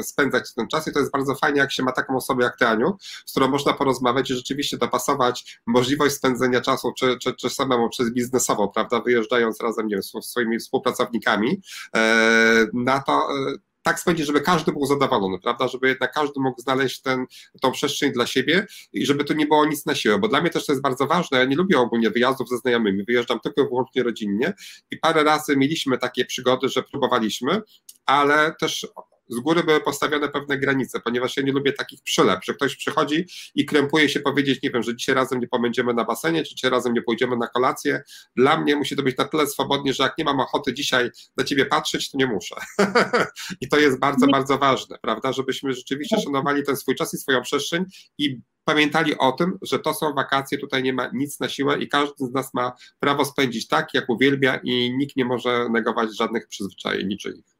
spędzać 0.03 0.53
ten 0.53 0.67
czas. 0.67 0.87
I 0.87 0.93
to 0.93 0.99
jest 0.99 1.11
bardzo 1.11 1.35
fajnie, 1.35 1.59
jak 1.59 1.71
się 1.71 1.83
ma 1.83 1.91
taką 1.91 2.15
osobę 2.15 2.43
jak 2.43 2.57
Ty, 2.57 2.67
Aniu, 2.67 2.97
z 3.25 3.31
którą 3.31 3.47
można 3.47 3.73
porozmawiać 3.73 4.31
i 4.31 4.35
rzeczywiście 4.35 4.77
dopasować 4.77 5.59
możliwość 5.67 6.15
spędzenia 6.15 6.61
czasu, 6.61 6.93
czy, 6.97 7.17
czy, 7.17 7.33
czy 7.33 7.49
samemu, 7.49 7.89
czy 7.89 8.11
biznesowo, 8.11 8.67
prawda, 8.67 9.01
wyjeżdżając 9.01 9.61
razem, 9.61 9.87
nie 9.87 9.95
wiem, 9.95 10.03
z 10.03 10.25
swoimi 10.25 10.59
współpracownikami, 10.59 11.61
e, 11.95 12.67
na 12.73 12.99
to, 12.99 13.13
e, 13.13 13.57
tak 13.83 13.99
spędzić, 13.99 14.27
żeby 14.27 14.41
każdy 14.41 14.71
był 14.71 14.85
zadowolony, 14.85 15.39
prawda, 15.39 15.67
żeby 15.67 15.87
jednak 15.87 16.13
każdy 16.13 16.39
mógł 16.39 16.61
znaleźć 16.61 17.01
ten, 17.01 17.25
tą 17.61 17.71
przestrzeń 17.71 18.11
dla 18.11 18.27
siebie 18.27 18.65
i 18.93 19.05
żeby 19.05 19.23
to 19.23 19.33
nie 19.33 19.45
było 19.45 19.65
nic 19.65 19.85
na 19.85 19.95
siłę, 19.95 20.19
bo 20.19 20.27
dla 20.27 20.41
mnie 20.41 20.49
też 20.49 20.65
to 20.65 20.71
jest 20.71 20.81
bardzo 20.81 21.07
ważne, 21.07 21.37
ja 21.37 21.45
nie 21.45 21.55
lubię 21.55 21.79
ogólnie 21.79 22.09
wyjazdów 22.09 22.49
ze 22.49 22.57
znajomymi, 22.57 23.03
wyjeżdżam 23.03 23.39
tylko 23.39 23.61
i 23.61 23.67
wyłącznie 23.67 24.03
rodzinnie 24.03 24.53
i 24.91 24.97
parę 24.97 25.23
razy 25.23 25.57
mieliśmy 25.57 25.97
takie 25.97 26.25
przygody, 26.25 26.69
że 26.69 26.83
próbowaliśmy, 26.83 27.61
ale 28.05 28.55
też 28.59 28.87
z 29.33 29.39
góry 29.39 29.63
były 29.63 29.81
postawione 29.81 30.29
pewne 30.29 30.57
granice, 30.57 30.99
ponieważ 30.99 31.37
ja 31.37 31.43
nie 31.43 31.51
lubię 31.51 31.73
takich 31.73 32.01
przylep, 32.01 32.39
że 32.43 32.53
ktoś 32.53 32.75
przychodzi 32.75 33.25
i 33.55 33.65
krępuje 33.65 34.09
się 34.09 34.19
powiedzieć, 34.19 34.61
nie 34.63 34.71
wiem, 34.71 34.83
że 34.83 34.95
dzisiaj 34.95 35.15
razem 35.15 35.39
nie 35.39 35.47
pomędziemy 35.47 35.93
na 35.93 36.05
basenie, 36.05 36.43
czy 36.43 36.55
dzisiaj 36.55 36.71
razem 36.71 36.93
nie 36.93 37.01
pójdziemy 37.01 37.37
na 37.37 37.47
kolację. 37.47 38.03
Dla 38.35 38.57
mnie 38.57 38.75
musi 38.75 38.95
to 38.95 39.03
być 39.03 39.17
na 39.17 39.25
tyle 39.25 39.47
swobodnie, 39.47 39.93
że 39.93 40.03
jak 40.03 40.17
nie 40.17 40.23
mam 40.23 40.39
ochoty 40.39 40.73
dzisiaj 40.73 41.09
na 41.37 41.43
ciebie 41.43 41.65
patrzeć, 41.65 42.11
to 42.11 42.17
nie 42.17 42.27
muszę. 42.27 42.55
I 43.61 43.67
to 43.69 43.79
jest 43.79 43.99
bardzo, 43.99 44.27
bardzo 44.27 44.57
ważne, 44.57 44.97
prawda, 45.01 45.33
żebyśmy 45.33 45.73
rzeczywiście 45.73 46.21
szanowali 46.21 46.63
ten 46.63 46.77
swój 46.77 46.95
czas 46.95 47.13
i 47.13 47.17
swoją 47.17 47.41
przestrzeń 47.41 47.85
i 48.17 48.39
pamiętali 48.65 49.17
o 49.17 49.31
tym, 49.31 49.57
że 49.61 49.79
to 49.79 49.93
są 49.93 50.13
wakacje, 50.13 50.57
tutaj 50.57 50.83
nie 50.83 50.93
ma 50.93 51.09
nic 51.13 51.39
na 51.39 51.49
siłę 51.49 51.79
i 51.79 51.87
każdy 51.87 52.25
z 52.25 52.31
nas 52.31 52.53
ma 52.53 52.71
prawo 52.99 53.25
spędzić 53.25 53.67
tak, 53.67 53.93
jak 53.93 54.09
uwielbia 54.09 54.59
i 54.63 54.97
nikt 54.97 55.15
nie 55.15 55.25
może 55.25 55.69
negować 55.69 56.17
żadnych 56.17 56.47
przyzwyczajeń 56.47 57.07
niczyich 57.07 57.52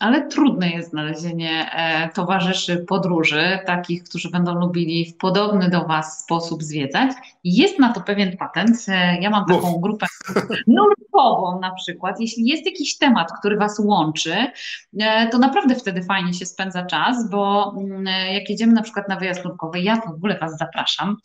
ale 0.00 0.28
trudne 0.28 0.70
jest 0.70 0.90
znalezienie 0.90 1.72
e, 1.72 2.08
towarzyszy 2.08 2.84
podróży, 2.88 3.58
takich, 3.66 4.04
którzy 4.04 4.30
będą 4.30 4.54
lubili 4.54 5.06
w 5.06 5.16
podobny 5.16 5.70
do 5.70 5.84
Was 5.84 6.18
sposób 6.18 6.62
zwiedzać. 6.62 7.10
Jest 7.44 7.78
na 7.78 7.92
to 7.92 8.00
pewien 8.00 8.36
patent. 8.36 8.76
E, 8.88 9.20
ja 9.20 9.30
mam 9.30 9.46
taką 9.46 9.72
Uf. 9.72 9.82
grupę 9.82 10.06
nurkową 10.66 11.60
na 11.60 11.70
przykład. 11.74 12.20
Jeśli 12.20 12.48
jest 12.48 12.66
jakiś 12.66 12.98
temat, 12.98 13.32
który 13.38 13.56
Was 13.56 13.78
łączy, 13.78 14.34
e, 15.00 15.28
to 15.28 15.38
naprawdę 15.38 15.74
wtedy 15.74 16.02
fajnie 16.02 16.34
się 16.34 16.46
spędza 16.46 16.86
czas, 16.86 17.30
bo 17.30 17.74
mm, 17.78 18.06
jak 18.34 18.50
jedziemy 18.50 18.72
na 18.72 18.82
przykład 18.82 19.08
na 19.08 19.16
wyjazd 19.16 19.44
nurkowy, 19.44 19.80
ja 19.80 19.96
w 19.96 20.10
ogóle 20.10 20.38
Was 20.38 20.58
zapraszam, 20.58 21.16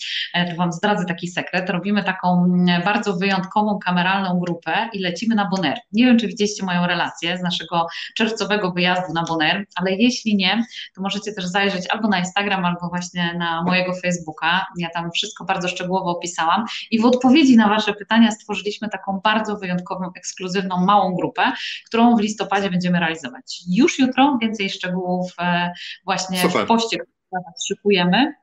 tu 0.50 0.56
Wam 0.58 0.72
zdradzę 0.72 1.06
taki 1.06 1.28
sekret, 1.28 1.70
robimy 1.70 2.04
taką 2.04 2.44
mm, 2.44 2.84
bardzo 2.84 3.14
wyjątkową, 3.14 3.80
kameralną 3.80 4.40
grupę 4.40 4.90
i 4.94 5.00
lecimy 5.00 5.36
na 5.36 5.50
Bonaire. 5.50 5.80
Nie 5.92 6.06
wiem, 6.06 6.20
czy 6.20 6.28
widzieliście 6.28 6.66
moją 6.66 6.88
relację 6.88 7.38
z 7.38 7.42
naszego 7.42 7.88
czerwcowego 8.16 8.65
wyjazdu 8.72 9.14
na 9.14 9.24
Bonaire, 9.24 9.66
ale 9.76 9.92
jeśli 9.92 10.36
nie, 10.36 10.66
to 10.96 11.02
możecie 11.02 11.34
też 11.34 11.46
zajrzeć 11.46 11.88
albo 11.90 12.08
na 12.08 12.20
Instagram, 12.20 12.66
albo 12.66 12.90
właśnie 12.90 13.34
na 13.38 13.64
mojego 13.64 13.94
Facebooka. 13.94 14.66
Ja 14.78 14.90
tam 14.90 15.12
wszystko 15.12 15.46
bardzo 15.46 15.68
szczegółowo 15.68 16.12
opisałam 16.12 16.66
i 16.92 17.00
w 17.00 17.06
odpowiedzi 17.06 17.58
na 17.58 17.70
Wasze 17.70 17.94
pytania 17.94 18.32
stworzyliśmy 18.32 18.90
taką 18.90 19.20
bardzo 19.24 19.58
wyjątkową, 19.58 20.10
ekskluzywną, 20.18 20.86
małą 20.86 21.16
grupę, 21.16 21.52
którą 21.86 22.16
w 22.16 22.20
listopadzie 22.20 22.70
będziemy 22.70 23.00
realizować. 23.00 23.62
Już 23.68 24.00
jutro 24.00 24.38
więcej 24.42 24.70
szczegółów 24.70 25.34
e, 25.40 25.72
właśnie 26.06 26.42
Super. 26.42 26.66
w 26.66 26.68
poście, 26.68 26.98
który 26.98 27.44
szykujemy 27.68 28.34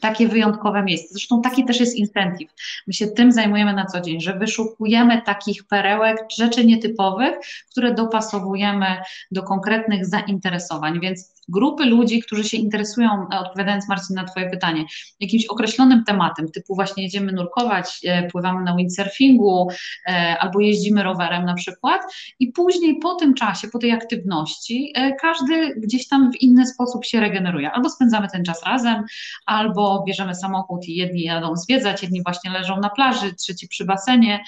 takie 0.00 0.28
wyjątkowe 0.28 0.82
miejsce. 0.82 1.08
Zresztą 1.14 1.42
taki 1.42 1.64
też 1.64 1.80
jest 1.80 1.96
incentyw. 1.96 2.48
My 2.86 2.92
się 2.92 3.06
tym 3.06 3.32
zajmujemy 3.32 3.74
na 3.74 3.86
co 3.86 4.00
dzień, 4.00 4.20
że 4.20 4.38
wyszukujemy 4.38 5.22
takich 5.22 5.64
perełek, 5.64 6.16
rzeczy 6.36 6.66
nietypowych, 6.66 7.34
które 7.70 7.94
dopasowujemy 7.94 8.86
do 9.30 9.42
konkretnych 9.42 10.06
zainteresowań. 10.06 11.00
Więc 11.00 11.39
grupy 11.50 11.84
ludzi, 11.84 12.22
którzy 12.22 12.44
się 12.44 12.56
interesują, 12.56 13.26
e, 13.32 13.38
odpowiadając 13.38 13.88
Marcin 13.88 14.16
na 14.16 14.24
Twoje 14.24 14.50
pytanie, 14.50 14.84
jakimś 15.20 15.46
określonym 15.46 16.04
tematem, 16.04 16.50
typu 16.50 16.74
właśnie 16.74 17.02
jedziemy 17.02 17.32
nurkować, 17.32 18.00
e, 18.04 18.28
pływamy 18.28 18.64
na 18.64 18.76
windsurfingu 18.76 19.68
e, 20.06 20.36
albo 20.38 20.60
jeździmy 20.60 21.02
rowerem 21.02 21.44
na 21.44 21.54
przykład 21.54 22.00
i 22.38 22.52
później 22.52 22.98
po 22.98 23.14
tym 23.14 23.34
czasie, 23.34 23.68
po 23.68 23.78
tej 23.78 23.92
aktywności, 23.92 24.92
każdy 25.20 25.74
gdzieś 25.76 26.08
tam 26.08 26.32
w 26.32 26.42
inny 26.42 26.66
sposób 26.66 27.04
się 27.04 27.20
regeneruje. 27.20 27.70
Albo 27.70 27.90
spędzamy 27.90 28.28
ten 28.28 28.44
czas 28.44 28.62
razem, 28.66 29.04
albo 29.46 30.04
bierzemy 30.06 30.34
samochód 30.34 30.88
i 30.88 30.94
jedni 30.94 31.22
jadą 31.22 31.56
zwiedzać, 31.56 32.02
jedni 32.02 32.22
właśnie 32.22 32.50
leżą 32.50 32.80
na 32.80 32.90
plaży, 32.90 33.34
trzeci 33.34 33.68
przy 33.68 33.84
basenie, 33.84 34.44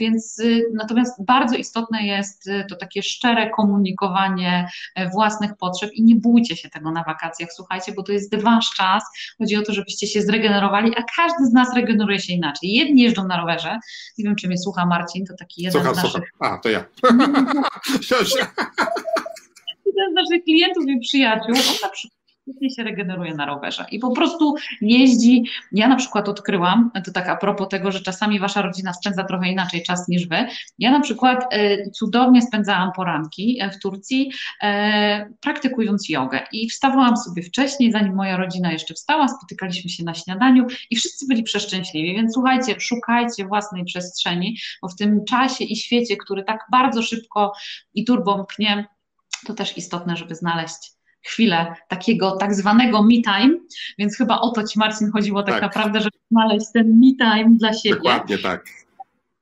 więc 0.00 0.42
natomiast 0.74 1.24
bardzo 1.24 1.56
istotne 1.56 2.02
jest 2.02 2.50
to 2.70 2.76
takie 2.76 3.02
szczere 3.02 3.50
komunikowanie 3.50 4.68
własnych 5.12 5.56
potrzeb 5.56 5.92
i 5.92 6.02
nie 6.02 6.13
bójcie 6.20 6.56
się 6.56 6.70
tego 6.70 6.90
na 6.90 7.04
wakacjach, 7.04 7.48
słuchajcie, 7.52 7.92
bo 7.92 8.02
to 8.02 8.12
jest 8.12 8.42
wasz 8.42 8.70
czas. 8.76 9.02
Chodzi 9.38 9.56
o 9.56 9.62
to, 9.62 9.72
żebyście 9.72 10.06
się 10.06 10.22
zregenerowali, 10.22 10.92
a 10.96 11.02
każdy 11.16 11.46
z 11.46 11.52
nas 11.52 11.74
regeneruje 11.74 12.20
się 12.20 12.32
inaczej. 12.32 12.72
Jedni 12.72 13.02
jeżdżą 13.02 13.26
na 13.26 13.40
rowerze, 13.40 13.78
nie 14.18 14.24
wiem, 14.24 14.36
czy 14.36 14.48
mnie 14.48 14.58
słucha 14.58 14.86
Marcin, 14.86 15.26
to 15.26 15.34
taki 15.38 15.62
jeden 15.62 15.82
słucham, 15.82 15.94
z 15.94 15.96
naszych... 15.96 16.30
Słucham. 16.36 16.54
A, 16.54 16.58
to 16.58 16.68
ja. 16.68 16.84
jeden 19.96 20.12
z 20.12 20.14
naszych 20.14 20.44
klientów 20.44 20.84
i 20.88 21.00
przyjaciół, 21.00 21.48
on 21.48 21.74
na 21.82 21.88
przykład 21.88 22.13
świetnie 22.44 22.70
się 22.70 22.82
regeneruje 22.82 23.34
na 23.34 23.46
rowerze 23.46 23.86
i 23.90 23.98
po 23.98 24.10
prostu 24.10 24.54
jeździ. 24.80 25.44
Ja 25.72 25.88
na 25.88 25.96
przykład 25.96 26.28
odkryłam, 26.28 26.90
to 27.04 27.12
tak 27.12 27.28
a 27.28 27.36
propos 27.36 27.68
tego, 27.68 27.92
że 27.92 28.00
czasami 28.00 28.40
wasza 28.40 28.62
rodzina 28.62 28.92
spędza 28.92 29.24
trochę 29.24 29.48
inaczej 29.48 29.82
czas 29.82 30.08
niż 30.08 30.28
wy. 30.28 30.36
Ja 30.78 30.90
na 30.90 31.00
przykład 31.00 31.44
e, 31.50 31.90
cudownie 31.90 32.42
spędzałam 32.42 32.92
poranki 32.92 33.58
e, 33.60 33.70
w 33.70 33.78
Turcji, 33.78 34.30
e, 34.62 35.30
praktykując 35.40 36.08
jogę 36.08 36.40
i 36.52 36.70
wstawałam 36.70 37.16
sobie 37.16 37.42
wcześniej, 37.42 37.92
zanim 37.92 38.14
moja 38.14 38.36
rodzina 38.36 38.72
jeszcze 38.72 38.94
wstała, 38.94 39.28
spotykaliśmy 39.28 39.90
się 39.90 40.04
na 40.04 40.14
śniadaniu 40.14 40.66
i 40.90 40.96
wszyscy 40.96 41.26
byli 41.28 41.42
przeszczęśliwi, 41.42 42.14
więc 42.14 42.34
słuchajcie, 42.34 42.80
szukajcie 42.80 43.46
własnej 43.46 43.84
przestrzeni, 43.84 44.56
bo 44.82 44.88
w 44.88 44.96
tym 44.96 45.24
czasie 45.24 45.64
i 45.64 45.76
świecie, 45.76 46.16
który 46.16 46.44
tak 46.44 46.60
bardzo 46.70 47.02
szybko 47.02 47.52
i 47.94 48.04
turbo 48.04 48.38
mknie, 48.38 48.86
to 49.46 49.54
też 49.54 49.78
istotne, 49.78 50.16
żeby 50.16 50.34
znaleźć 50.34 50.93
chwilę 51.24 51.74
takiego 51.88 52.36
tak 52.36 52.54
zwanego 52.54 53.02
me 53.02 53.22
time, 53.22 53.58
więc 53.98 54.16
chyba 54.16 54.40
o 54.40 54.50
to 54.50 54.64
Ci 54.64 54.78
Marcin 54.78 55.10
chodziło 55.12 55.42
tak, 55.42 55.54
tak. 55.54 55.62
naprawdę, 55.62 56.00
żeby 56.00 56.18
znaleźć 56.30 56.66
ten 56.72 57.00
me 57.00 57.16
time 57.18 57.56
dla 57.58 57.72
siebie. 57.72 57.96
Dokładnie 57.96 58.38
tak. 58.38 58.64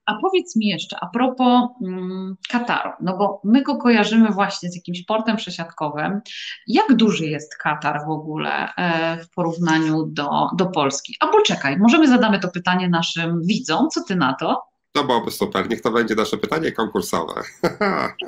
A 0.06 0.14
powiedz 0.14 0.56
mi 0.56 0.66
jeszcze 0.66 0.96
a 1.00 1.06
propos 1.06 1.68
mm, 1.82 2.36
Kataru, 2.48 2.90
no 3.00 3.16
bo 3.16 3.40
my 3.44 3.62
go 3.62 3.76
kojarzymy 3.76 4.28
właśnie 4.28 4.70
z 4.70 4.76
jakimś 4.76 5.04
portem 5.04 5.36
przesiadkowym. 5.36 6.20
Jak 6.66 6.96
duży 6.96 7.26
jest 7.26 7.56
Katar 7.56 8.00
w 8.06 8.10
ogóle 8.10 8.74
e, 8.76 9.16
w 9.24 9.30
porównaniu 9.30 10.06
do, 10.06 10.48
do 10.56 10.66
Polski? 10.66 11.16
Albo 11.20 11.40
czekaj, 11.40 11.78
możemy 11.78 12.08
zadamy 12.08 12.38
to 12.38 12.48
pytanie 12.48 12.88
naszym 12.88 13.42
widzom. 13.42 13.88
Co 13.88 14.04
ty 14.04 14.16
na 14.16 14.34
to? 14.34 14.71
To 14.92 15.04
byłoby 15.04 15.30
super. 15.30 15.70
Niech 15.70 15.80
to 15.80 15.90
będzie 15.90 16.14
nasze 16.14 16.36
pytanie 16.36 16.72
konkursowe. 16.72 17.34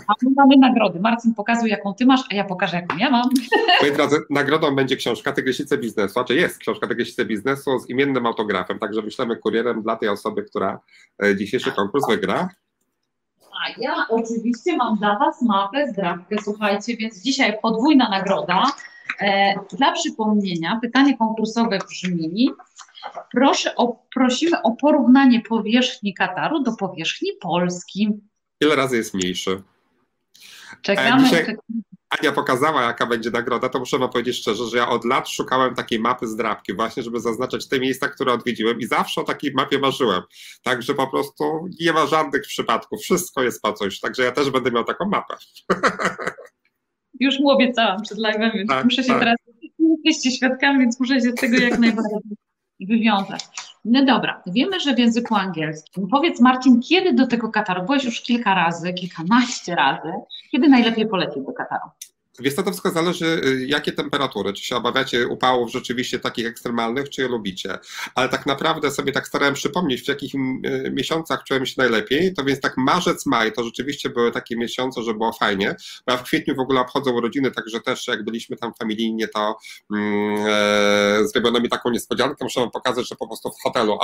A 0.09 0.15
my 0.23 0.31
mamy 0.37 0.57
nagrody. 0.57 1.01
Marcin, 1.01 1.35
pokazuj, 1.35 1.71
jaką 1.71 1.95
ty 1.95 2.07
masz, 2.07 2.21
a 2.31 2.35
ja 2.35 2.45
pokażę, 2.45 2.77
jaką 2.77 2.97
ja 2.97 3.11
mam. 3.11 3.29
Moi 3.83 3.93
drodzy, 3.93 4.17
nagrodą 4.31 4.75
będzie 4.75 4.97
książka 4.97 5.33
Tygrysice 5.33 5.79
Biznesu, 5.79 6.09
czy 6.09 6.13
znaczy 6.13 6.35
jest 6.35 6.59
książka 6.59 6.87
Tygrysice 6.87 7.25
Biznesu 7.25 7.79
z 7.79 7.91
imiennym 7.91 8.27
autografem, 8.27 8.79
także 8.79 9.03
wyślemy 9.03 9.37
kurierem 9.37 9.83
dla 9.83 9.97
tej 9.97 10.09
osoby, 10.09 10.43
która 10.43 10.81
e, 11.25 11.37
dzisiejszy 11.37 11.73
konkurs 11.73 12.07
wygra. 12.09 12.49
A 13.43 13.81
ja 13.81 14.07
oczywiście 14.09 14.77
mam 14.77 14.97
dla 14.97 15.19
Was 15.19 15.43
mapę, 15.43 15.89
zdrawkę, 15.89 16.37
słuchajcie, 16.43 16.97
więc 16.97 17.23
dzisiaj 17.23 17.59
podwójna 17.63 18.09
nagroda. 18.09 18.63
E, 19.21 19.55
dla 19.77 19.93
przypomnienia, 19.93 20.79
pytanie 20.83 21.19
konkursowe 21.19 21.79
brzmi, 21.89 22.51
Proszę 23.33 23.75
o, 23.77 24.07
prosimy 24.15 24.63
o 24.63 24.73
porównanie 24.73 25.43
powierzchni 25.49 26.15
Kataru 26.15 26.63
do 26.63 26.77
powierzchni 26.77 27.31
Polski. 27.41 28.09
Ile 28.61 28.77
razy 28.77 28.97
jest 28.97 29.15
mniejszy? 29.15 29.63
Czekamy. 30.83 31.23
E, 31.23 31.25
dzisiaj 31.25 31.57
Ania 32.21 32.33
pokazała, 32.33 32.83
jaka 32.83 33.07
będzie 33.07 33.31
nagroda, 33.31 33.69
to 33.69 33.79
muszę 33.79 33.99
wam 33.99 34.11
powiedzieć 34.11 34.37
szczerze, 34.37 34.65
że 34.65 34.77
ja 34.77 34.89
od 34.89 35.05
lat 35.05 35.29
szukałem 35.29 35.75
takiej 35.75 35.99
mapy 35.99 36.27
z 36.27 36.37
drapki, 36.37 36.75
właśnie, 36.75 37.03
żeby 37.03 37.21
zaznaczać 37.21 37.69
te 37.69 37.81
miejsca, 37.81 38.09
które 38.09 38.33
odwiedziłem 38.33 38.81
i 38.81 38.87
zawsze 38.87 39.21
o 39.21 39.25
takiej 39.25 39.53
mapie 39.55 39.79
marzyłem. 39.79 40.23
Także 40.63 40.95
po 40.95 41.07
prostu 41.07 41.69
nie 41.81 41.93
ma 41.93 42.07
żadnych 42.07 42.43
przypadków, 42.43 43.01
wszystko 43.01 43.43
jest 43.43 43.63
po 43.63 43.73
coś, 43.73 44.01
także 44.01 44.23
ja 44.23 44.33
też 44.33 44.51
będę 44.51 44.71
miał 44.71 44.85
taką 44.85 45.09
mapę. 45.09 45.35
Już 47.21 47.41
mu 47.41 47.51
obiecałam 47.51 48.03
przed 48.03 48.19
live'em, 48.19 48.69
tak, 48.69 48.85
muszę 48.85 49.03
się 49.03 49.09
tak. 49.09 49.19
teraz, 49.19 49.37
jesteście 50.05 50.37
świadkami, 50.37 50.79
więc 50.79 51.01
muszę 51.01 51.15
się 51.15 51.31
z 51.31 51.35
tego 51.35 51.57
jak 51.57 51.79
najbardziej 51.79 52.19
wywiązać. 52.81 53.45
No 53.85 54.05
dobra, 54.05 54.43
wiemy, 54.47 54.81
że 54.81 54.95
w 54.95 54.99
języku 54.99 55.35
angielskim. 55.35 56.09
Powiedz 56.09 56.41
Marcin, 56.41 56.81
kiedy 56.81 57.13
do 57.13 57.27
tego 57.27 57.49
Kataru? 57.49 57.83
Byłeś 57.87 58.05
już 58.05 58.21
kilka 58.21 58.55
razy, 58.55 58.93
kilkanaście 58.93 59.75
razy. 59.75 60.13
Kiedy 60.51 60.69
najlepiej 60.69 61.09
polecieć 61.09 61.45
do 61.47 61.53
Kataru? 61.53 61.89
Wiesz, 62.39 62.55
to 62.55 62.63
wszystko 62.63 62.91
zależy, 62.91 63.41
y, 63.45 63.67
jakie 63.67 63.93
temperatury, 63.93 64.53
czy 64.53 64.65
się 64.65 64.77
obawiacie 64.77 65.29
upałów 65.29 65.71
rzeczywiście 65.71 66.19
takich 66.19 66.47
ekstremalnych, 66.47 67.11
czy 67.11 67.23
je 67.23 67.29
lubicie. 67.29 67.79
Ale 68.15 68.29
tak 68.29 68.47
naprawdę 68.47 68.91
sobie 68.91 69.13
tak 69.13 69.29
starałem 69.29 69.55
przypomnieć, 69.55 70.03
w 70.03 70.09
jakich 70.09 70.35
y, 70.35 70.91
miesiącach 70.93 71.45
czułem 71.45 71.67
się 71.67 71.75
najlepiej, 71.79 72.35
to 72.35 72.45
więc 72.45 72.61
tak 72.61 72.77
marzec, 72.77 73.27
maj 73.27 73.53
to 73.53 73.65
rzeczywiście 73.65 74.11
były 74.11 74.33
takie 74.33 74.57
miesiące, 74.57 75.03
że 75.03 75.15
było 75.15 75.33
fajnie, 75.33 75.77
bo 76.07 76.13
ja 76.13 76.19
w 76.19 76.23
kwietniu 76.23 76.55
w 76.55 76.61
ogóle 76.61 76.81
obchodzę 76.81 77.11
urodziny, 77.11 77.51
także 77.51 77.81
też 77.81 78.07
jak 78.09 78.25
byliśmy 78.25 78.57
tam 78.57 78.75
familijnie, 78.75 79.29
to 79.29 79.57
mm, 79.95 80.37
e, 80.49 81.29
zrobiono 81.29 81.61
mi 81.61 81.69
taką 81.69 81.91
niespodziankę, 81.91 82.45
muszę 82.45 82.61
wam 82.61 82.71
pokazać, 82.71 83.09
że 83.09 83.15
po 83.15 83.27
prostu 83.27 83.51
w 83.51 83.63
hotelu, 83.63 83.99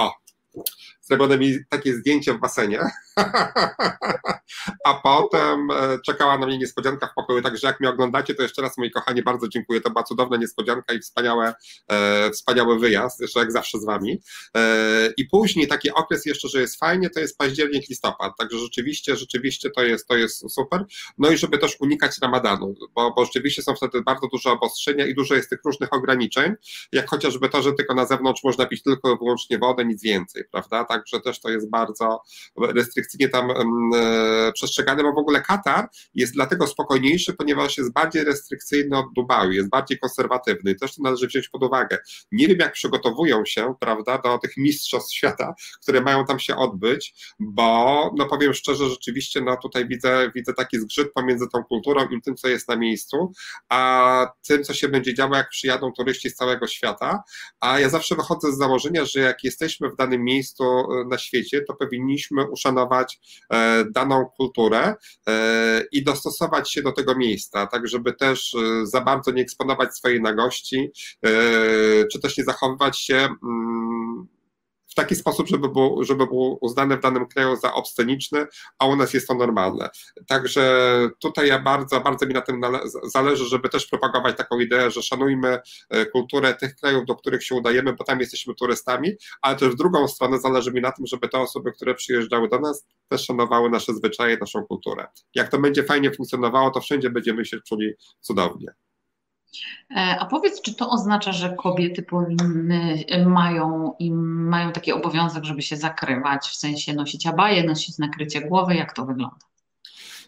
o, 0.56 0.62
zrobione 1.02 1.38
mi 1.38 1.58
takie 1.68 1.94
zdjęcie 1.94 2.34
w 2.34 2.40
basenie, 2.40 2.80
a 4.84 4.94
potem 4.94 5.70
e, 5.70 5.98
czekała 6.06 6.38
na 6.38 6.46
mnie 6.46 6.58
niespodzianka 6.58 7.06
w 7.06 7.14
pokoju, 7.14 7.42
także 7.42 7.66
jak 7.66 7.80
mnie 7.80 7.90
oglądacie, 7.90 8.34
to 8.34 8.42
jeszcze 8.42 8.62
raz 8.62 8.78
moi 8.78 8.90
kochani 8.90 9.22
bardzo 9.22 9.48
dziękuję, 9.48 9.80
to 9.80 9.90
była 9.90 10.02
cudowna 10.02 10.36
niespodzianka 10.36 10.94
i 10.94 10.98
wspaniałe, 10.98 11.54
e, 11.88 12.30
wspaniały 12.30 12.78
wyjazd, 12.78 13.20
jeszcze 13.20 13.40
jak 13.40 13.52
zawsze 13.52 13.78
z 13.78 13.84
wami. 13.84 14.22
E, 14.56 15.12
I 15.16 15.24
później 15.24 15.68
taki 15.68 15.90
okres 15.90 16.26
jeszcze, 16.26 16.48
że 16.48 16.60
jest 16.60 16.78
fajnie, 16.78 17.10
to 17.10 17.20
jest 17.20 17.38
październik, 17.38 17.88
listopad, 17.88 18.32
także 18.38 18.58
rzeczywiście, 18.58 19.16
rzeczywiście 19.16 19.70
to 19.70 19.82
jest, 19.82 20.08
to 20.08 20.16
jest 20.16 20.50
super. 20.50 20.84
No 21.18 21.30
i 21.30 21.36
żeby 21.36 21.58
też 21.58 21.76
unikać 21.80 22.18
ramadanu, 22.22 22.74
bo, 22.94 23.12
bo 23.16 23.24
rzeczywiście 23.24 23.62
są 23.62 23.74
wtedy 23.74 24.02
bardzo 24.02 24.26
duże 24.26 24.50
obostrzenia 24.50 25.06
i 25.06 25.14
dużo 25.14 25.34
jest 25.34 25.50
tych 25.50 25.60
różnych 25.64 25.92
ograniczeń, 25.92 26.54
jak 26.92 27.10
chociażby 27.10 27.48
to, 27.48 27.62
że 27.62 27.72
tylko 27.72 27.94
na 27.94 28.06
zewnątrz 28.06 28.44
można 28.44 28.66
pić 28.66 28.82
tylko 28.82 29.14
i 29.14 29.18
wyłącznie 29.18 29.58
wodę, 29.58 29.84
nic 29.84 30.02
więcej, 30.02 30.39
prawda? 30.44 30.84
Także 30.84 31.20
też 31.20 31.40
to 31.40 31.50
jest 31.50 31.70
bardzo 31.70 32.22
restrykcyjnie 32.58 33.28
tam 33.28 33.50
e, 33.50 34.52
przestrzegane, 34.52 35.02
bo 35.02 35.12
w 35.12 35.18
ogóle 35.18 35.40
Katar 35.40 35.88
jest 36.14 36.32
dlatego 36.32 36.66
spokojniejszy, 36.66 37.32
ponieważ 37.32 37.78
jest 37.78 37.92
bardziej 37.92 38.24
restrykcyjny 38.24 38.98
od 38.98 39.06
Dubaju, 39.14 39.52
jest 39.52 39.68
bardziej 39.68 39.98
konserwatywny 39.98 40.74
też 40.80 40.94
to 40.94 41.02
należy 41.02 41.26
wziąć 41.26 41.48
pod 41.48 41.62
uwagę. 41.62 41.98
Nie 42.32 42.48
wiem, 42.48 42.58
jak 42.58 42.72
przygotowują 42.72 43.44
się, 43.44 43.74
prawda, 43.80 44.18
do 44.18 44.38
tych 44.38 44.56
mistrzostw 44.56 45.14
świata, 45.14 45.54
które 45.82 46.00
mają 46.00 46.24
tam 46.24 46.38
się 46.38 46.56
odbyć, 46.56 47.34
bo, 47.40 48.10
no 48.18 48.26
powiem 48.26 48.54
szczerze, 48.54 48.88
rzeczywiście, 48.88 49.40
no 49.40 49.56
tutaj 49.56 49.88
widzę, 49.88 50.30
widzę 50.34 50.54
taki 50.54 50.78
zgrzyt 50.78 51.12
pomiędzy 51.12 51.46
tą 51.52 51.64
kulturą 51.64 52.08
i 52.08 52.22
tym, 52.22 52.36
co 52.36 52.48
jest 52.48 52.68
na 52.68 52.76
miejscu, 52.76 53.32
a 53.68 54.32
tym, 54.46 54.64
co 54.64 54.74
się 54.74 54.88
będzie 54.88 55.14
działo, 55.14 55.36
jak 55.36 55.48
przyjadą 55.48 55.92
turyści 55.92 56.30
z 56.30 56.34
całego 56.34 56.66
świata, 56.66 57.22
a 57.60 57.80
ja 57.80 57.88
zawsze 57.88 58.14
wychodzę 58.14 58.52
z 58.52 58.58
założenia, 58.58 59.04
że 59.04 59.20
jak 59.20 59.44
jesteśmy 59.44 59.90
w 59.90 59.96
danym 59.96 60.24
miejscu 60.24 60.29
e, 60.30 61.04
na 61.08 61.18
świecie, 61.18 61.62
to 61.68 61.74
powinniśmy 61.74 62.50
uszanować 62.50 63.20
e, 63.52 63.84
daną 63.90 64.26
kulturę 64.36 64.94
e, 65.28 65.82
i 65.92 66.04
dostosować 66.04 66.72
się 66.72 66.82
do 66.82 66.92
tego 66.92 67.16
miejsca, 67.16 67.66
tak 67.66 67.88
żeby 67.88 68.12
też 68.12 68.56
za 68.82 69.00
bardzo 69.00 69.30
nie 69.30 69.42
eksponować 69.42 69.96
swojej 69.96 70.20
nagości, 70.20 70.90
czy 72.12 72.20
też 72.22 72.38
nie 72.38 72.44
zachowywać 72.44 73.00
się 73.00 73.16
mm, 73.16 74.28
w 74.90 74.94
taki 74.94 75.14
sposób, 75.14 75.48
żeby 75.48 75.68
było, 75.68 76.04
żeby 76.04 76.26
było 76.26 76.58
uznane 76.60 76.96
w 76.96 77.00
danym 77.00 77.26
kraju 77.26 77.56
za 77.56 77.74
obsceniczne, 77.74 78.46
a 78.78 78.86
u 78.86 78.96
nas 78.96 79.14
jest 79.14 79.28
to 79.28 79.34
normalne. 79.34 79.90
Także 80.26 80.90
tutaj 81.18 81.48
ja 81.48 81.58
bardzo, 81.58 82.00
bardzo 82.00 82.26
mi 82.26 82.34
na 82.34 82.40
tym 82.40 82.60
zależy, 83.04 83.44
żeby 83.44 83.68
też 83.68 83.86
propagować 83.86 84.36
taką 84.36 84.60
ideę, 84.60 84.90
że 84.90 85.02
szanujmy 85.02 85.58
e, 85.90 86.06
kulturę 86.06 86.54
tych 86.54 86.76
krajów, 86.76 87.04
do 87.06 87.16
których 87.16 87.44
się 87.44 87.54
udajemy, 87.54 87.92
bo 87.92 88.04
tam 88.04 88.20
jesteśmy 88.20 88.54
turystami, 88.54 89.12
ale 89.42 89.56
też 89.56 89.68
w 89.68 89.76
drugą 89.76 90.08
stronę 90.08 90.38
zależy 90.38 90.72
mi 90.72 90.80
na 90.80 90.92
tym, 90.92 91.06
żeby 91.06 91.28
te 91.28 91.38
osoby, 91.38 91.72
które 91.72 91.94
przyjeżdżały 91.94 92.48
do 92.48 92.58
nas, 92.58 92.86
też 93.08 93.24
szanowały 93.24 93.70
nasze 93.70 93.94
zwyczaje, 93.94 94.36
naszą 94.40 94.64
kulturę. 94.64 95.06
Jak 95.34 95.48
to 95.48 95.58
będzie 95.58 95.84
fajnie 95.84 96.12
funkcjonowało, 96.12 96.70
to 96.70 96.80
wszędzie 96.80 97.10
będziemy 97.10 97.44
się 97.44 97.60
czuli 97.60 97.92
cudownie. 98.20 98.74
E, 99.90 100.16
a 100.20 100.26
powiedz, 100.26 100.62
czy 100.62 100.74
to 100.74 100.90
oznacza, 100.90 101.32
że 101.32 101.56
kobiety 101.58 102.02
powinny, 102.02 103.04
e, 103.08 103.26
mają, 103.26 103.94
mają 104.24 104.72
taki 104.72 104.92
obowiązek, 104.92 105.44
żeby 105.44 105.62
się 105.62 105.76
zakrywać, 105.76 106.48
w 106.48 106.56
sensie 106.56 106.94
nosić 106.94 107.26
abaje, 107.26 107.64
nosić 107.64 107.98
nakrycie 107.98 108.40
głowy? 108.40 108.74
Jak 108.74 108.92
to 108.92 109.06
wygląda? 109.06 109.36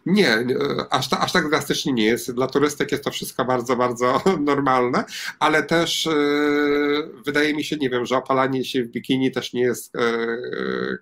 Nie, 0.07 0.47
aż, 0.91 1.09
ta, 1.09 1.21
aż 1.21 1.33
tak 1.33 1.51
drastycznie 1.51 1.93
nie 1.93 2.05
jest. 2.05 2.35
Dla 2.35 2.47
turystek 2.47 2.93
jest 2.93 3.05
to 3.05 3.11
wszystko 3.11 3.45
bardzo, 3.45 3.77
bardzo 3.77 4.23
normalne, 4.41 5.05
ale 5.39 5.63
też 5.63 6.07
yy, 6.07 7.23
wydaje 7.27 7.55
mi 7.55 7.65
się, 7.65 7.77
nie 7.77 7.91
wiem, 7.91 8.07
że 8.07 8.17
opalanie 8.17 8.65
się 8.65 8.85
w 8.85 8.89
bikini 8.89 9.31
też 9.31 9.53
nie 9.53 9.61
jest 9.61 9.95
yy, 9.95 10.99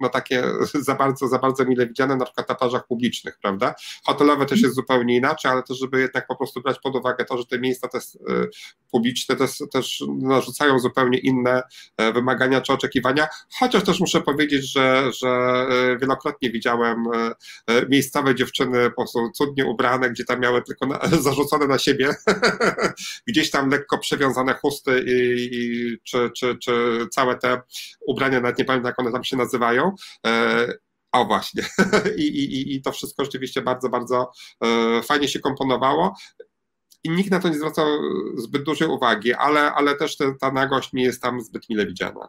no 0.00 0.08
takie 0.08 0.44
za 0.88 0.94
bardzo, 0.94 1.28
za 1.28 1.38
bardzo 1.38 1.64
mile 1.64 1.86
widziane 1.86 2.16
na 2.16 2.24
przykład 2.24 2.48
na 2.48 2.54
plażach 2.54 2.86
publicznych, 2.86 3.38
prawda? 3.42 3.74
Hotelowe 4.04 4.46
też 4.46 4.62
jest 4.62 4.74
zupełnie 4.74 5.16
inaczej, 5.16 5.52
ale 5.52 5.62
też, 5.62 5.78
żeby 5.78 6.00
jednak 6.00 6.26
po 6.26 6.36
prostu 6.36 6.60
brać 6.60 6.78
pod 6.78 6.96
uwagę 6.96 7.24
to, 7.24 7.38
że 7.38 7.46
te 7.46 7.58
miejsca 7.58 7.88
też 7.88 8.04
e, 8.04 8.46
publiczne 8.90 9.36
też, 9.36 9.58
też 9.72 10.04
narzucają 10.18 10.78
zupełnie 10.78 11.18
inne 11.18 11.62
e, 11.96 12.12
wymagania 12.12 12.60
czy 12.60 12.72
oczekiwania, 12.72 13.28
chociaż 13.58 13.84
też 13.84 14.00
muszę 14.00 14.20
powiedzieć, 14.20 14.72
że, 14.72 15.12
że 15.12 15.28
e, 15.28 15.98
wielokrotnie 15.98 16.50
widziałem 16.50 17.04
miejscowe 17.88 18.34
dziewczyny 18.34 18.90
po 18.90 18.96
prostu 18.96 19.30
cudnie 19.34 19.66
ubrane, 19.66 20.10
gdzie 20.10 20.24
tam 20.24 20.40
miały 20.40 20.62
tylko 20.62 20.86
na, 20.86 21.00
zarzucone 21.22 21.66
na 21.66 21.78
siebie 21.78 22.14
gdzieś 23.28 23.50
tam 23.50 23.70
lekko 23.70 23.98
przewiązane 23.98 24.54
chusty 24.54 25.04
i, 25.06 25.48
i 25.52 25.98
czy, 26.04 26.30
czy, 26.36 26.58
czy 26.58 27.06
całe 27.10 27.36
te 27.36 27.62
ubrania, 28.06 28.40
nawet 28.40 28.58
nie 28.58 28.64
pamiętam 28.64 28.90
jak 28.90 28.98
one 28.98 29.12
tam 29.12 29.24
się 29.24 29.36
nazywają. 29.36 29.89
E, 30.26 30.66
o 31.12 31.24
właśnie. 31.24 31.62
I, 32.18 32.22
i, 32.22 32.74
I 32.74 32.82
to 32.82 32.92
wszystko 32.92 33.24
rzeczywiście 33.24 33.62
bardzo, 33.62 33.88
bardzo 33.88 34.32
e, 34.64 35.02
fajnie 35.02 35.28
się 35.28 35.40
komponowało. 35.40 36.14
I 37.04 37.10
nikt 37.10 37.30
na 37.30 37.40
to 37.40 37.48
nie 37.48 37.58
zwracał 37.58 37.86
zbyt 38.36 38.62
dużej 38.62 38.88
uwagi, 38.88 39.34
ale, 39.34 39.72
ale 39.72 39.96
też 39.96 40.16
te, 40.16 40.34
ta 40.40 40.52
nagość 40.52 40.92
nie 40.92 41.02
jest 41.02 41.22
tam 41.22 41.40
zbyt 41.40 41.68
mile 41.68 41.86
widziana. 41.86 42.28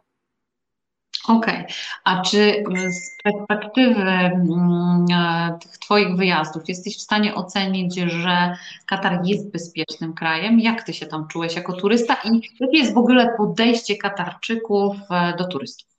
Okej, 1.27 1.55
okay. 1.55 1.67
a 2.03 2.21
czy 2.21 2.63
z 2.89 3.23
perspektywy 3.23 4.01
mm, 4.01 5.05
e, 5.13 5.57
tych 5.61 5.77
Twoich 5.77 6.15
wyjazdów 6.15 6.69
jesteś 6.69 6.97
w 6.97 7.01
stanie 7.01 7.35
ocenić, 7.35 7.95
że 7.95 8.57
Katar 8.85 9.21
jest 9.23 9.51
bezpiecznym 9.51 10.13
krajem? 10.13 10.59
Jak 10.59 10.83
Ty 10.83 10.93
się 10.93 11.05
tam 11.05 11.27
czułeś 11.27 11.55
jako 11.55 11.73
turysta 11.73 12.17
i 12.23 12.41
jakie 12.59 12.77
jest 12.77 12.93
w 12.93 12.97
ogóle 12.97 13.33
podejście 13.37 13.97
Katarczyków 13.97 14.97
do 15.37 15.47
turystów? 15.47 15.90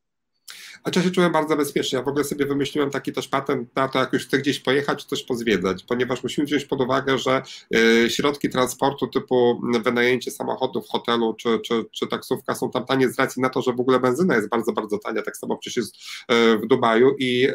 A 0.84 0.90
ja 0.96 1.02
się 1.02 1.10
czułem 1.10 1.32
bardzo 1.32 1.56
bezpiecznie. 1.56 1.98
Ja 1.98 2.04
w 2.04 2.08
ogóle 2.08 2.24
sobie 2.24 2.46
wymyśliłem 2.46 2.90
taki 2.90 3.12
też 3.12 3.28
patent 3.28 3.76
na 3.76 3.88
to, 3.88 3.98
jak 3.98 4.12
już 4.12 4.26
chcę 4.26 4.38
gdzieś 4.38 4.60
pojechać, 4.60 5.04
coś 5.04 5.22
pozwiedzać, 5.22 5.82
ponieważ 5.82 6.22
musimy 6.22 6.46
wziąć 6.46 6.64
pod 6.64 6.80
uwagę, 6.80 7.18
że 7.18 7.42
y, 7.76 8.10
środki 8.10 8.48
transportu 8.48 9.06
typu 9.06 9.60
wynajęcie 9.84 10.30
samochodu 10.30 10.82
w 10.82 10.88
hotelu 10.88 11.34
czy, 11.34 11.60
czy, 11.60 11.84
czy 11.92 12.06
taksówka 12.06 12.54
są 12.54 12.70
tam 12.70 12.86
tanie 12.86 13.08
z 13.08 13.18
racji 13.18 13.42
na 13.42 13.48
to, 13.48 13.62
że 13.62 13.72
w 13.72 13.80
ogóle 13.80 14.00
benzyna 14.00 14.36
jest 14.36 14.48
bardzo, 14.48 14.72
bardzo 14.72 14.98
tania, 14.98 15.22
tak 15.22 15.36
samo 15.36 15.56
przecież 15.56 15.76
jest 15.76 15.96
y, 15.96 16.58
w 16.58 16.66
Dubaju 16.66 17.14
i 17.18 17.48
y, 17.48 17.54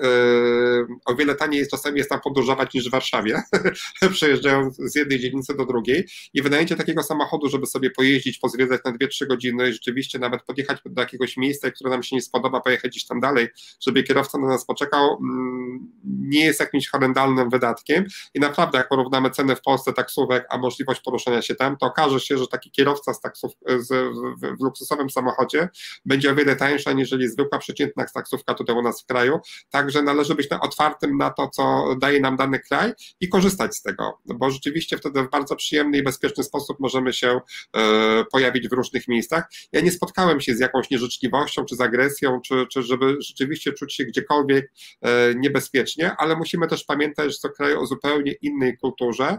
o 1.06 1.16
wiele 1.16 1.36
taniej 1.36 1.60
jest 1.60 1.72
czasami 1.72 1.98
jest 1.98 2.10
tam 2.10 2.20
podróżować 2.22 2.74
niż 2.74 2.88
w 2.88 2.92
Warszawie, 2.92 3.42
przejeżdżając 4.14 4.76
z 4.76 4.96
jednej 4.96 5.20
dzielnicy 5.20 5.56
do 5.58 5.66
drugiej 5.66 6.08
i 6.34 6.42
wynajęcie 6.42 6.76
takiego 6.76 7.04
samochodu, 7.04 7.50
żeby 7.50 7.66
sobie 7.66 7.90
pojeździć, 7.90 8.40
pozwiedzać 8.40 8.82
na 8.86 8.92
2-3 8.92 9.28
godziny, 9.28 9.74
rzeczywiście 9.74 10.20
nawet 10.20 10.44
podjechać 10.44 10.78
do 10.86 11.02
jakiegoś 11.02 11.38
miejsca, 11.38 11.72
które 11.72 11.90
nam 11.90 12.04
się 12.04 12.16
nie 12.16 12.22
spodoba, 12.22 12.62
pojechać 12.62 12.92
gdzieś 12.92 13.06
tam 13.06 13.17
dalej, 13.20 13.48
żeby 13.82 14.04
kierowca 14.04 14.38
na 14.38 14.48
nas 14.48 14.66
poczekał, 14.66 15.18
mm, 15.22 15.92
nie 16.04 16.46
jest 16.46 16.60
jakimś 16.60 16.90
horrendalnym 16.90 17.50
wydatkiem 17.50 18.06
i 18.34 18.40
naprawdę 18.40 18.78
jak 18.78 18.90
porównamy 18.90 19.32
ceny 19.32 19.56
w 19.56 19.62
Polsce 19.62 19.94
taksówek, 19.94 20.46
a 20.50 20.58
możliwość 20.58 21.02
poruszania 21.02 21.42
się 21.42 21.56
tam, 21.56 21.78
to 21.78 21.86
okaże 21.86 22.20
się, 22.20 22.38
że 22.38 22.48
taki 22.48 22.72
kierowca 22.72 23.14
z 23.14 23.22
taksów, 23.22 23.52
z, 23.78 23.88
w, 23.88 24.58
w 24.58 24.64
luksusowym 24.64 25.10
samochodzie 25.10 25.70
będzie 26.06 26.32
o 26.32 26.36
wiele 26.36 26.56
tańszy, 26.56 26.90
aniżeli 26.90 27.28
zwykła 27.28 27.60
przeciętna 27.60 28.06
taksówka 28.14 28.54
tutaj 28.54 28.76
u 28.76 28.82
nas 28.82 29.02
w 29.02 29.06
kraju, 29.06 29.40
także 29.70 30.04
należy 30.04 30.36
być 30.36 30.48
otwartym 30.62 31.18
na 31.18 31.30
to, 31.30 31.50
co 31.50 31.96
daje 32.02 32.20
nam 32.20 32.36
dany 32.36 32.60
kraj 32.60 32.94
i 33.20 33.30
korzystać 33.30 33.76
z 33.76 33.82
tego, 33.82 34.20
bo 34.26 34.52
rzeczywiście 34.52 34.98
wtedy 34.98 35.24
w 35.24 35.30
bardzo 35.30 35.56
przyjemny 35.56 35.98
i 35.98 36.04
bezpieczny 36.04 36.44
sposób 36.44 36.80
możemy 36.80 37.14
się 37.14 37.40
e, 37.78 38.26
pojawić 38.32 38.70
w 38.70 38.74
różnych 38.74 39.08
miejscach. 39.08 39.50
Ja 39.72 39.82
nie 39.82 39.92
spotkałem 39.92 40.42
się 40.42 40.56
z 40.56 40.60
jakąś 40.60 40.90
nieżyczliwością, 40.90 41.66
czy 41.66 41.76
z 41.76 41.82
agresją, 41.82 42.42
czy, 42.42 42.66
czy 42.72 42.84
żeby 42.84 43.07
rzeczywiście 43.20 43.74
czuć 43.74 43.94
się 43.94 44.06
gdziekolwiek 44.06 44.72
e, 45.02 45.36
niebezpiecznie, 45.36 46.16
ale 46.18 46.36
musimy 46.36 46.68
też 46.68 46.84
pamiętać, 46.84 47.34
że 47.34 47.40
to 47.40 47.50
kraj 47.50 47.74
o 47.74 47.86
zupełnie 47.86 48.32
innej 48.42 48.78
kulturze, 48.78 49.38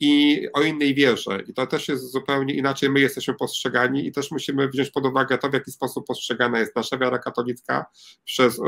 i 0.00 0.46
o 0.52 0.62
innej 0.62 0.94
wierze. 0.94 1.42
I 1.46 1.54
to 1.54 1.66
też 1.66 1.88
jest 1.88 2.12
zupełnie 2.12 2.54
inaczej 2.54 2.90
my 2.90 3.00
jesteśmy 3.00 3.34
postrzegani 3.34 4.06
i 4.06 4.12
też 4.12 4.30
musimy 4.30 4.68
wziąć 4.68 4.90
pod 4.90 5.06
uwagę 5.06 5.38
to, 5.38 5.50
w 5.50 5.52
jaki 5.52 5.70
sposób 5.70 6.06
postrzegana 6.06 6.58
jest 6.58 6.76
nasza 6.76 6.98
wiara 6.98 7.18
katolicka 7.18 7.86
przez 8.24 8.58
y, 8.58 8.62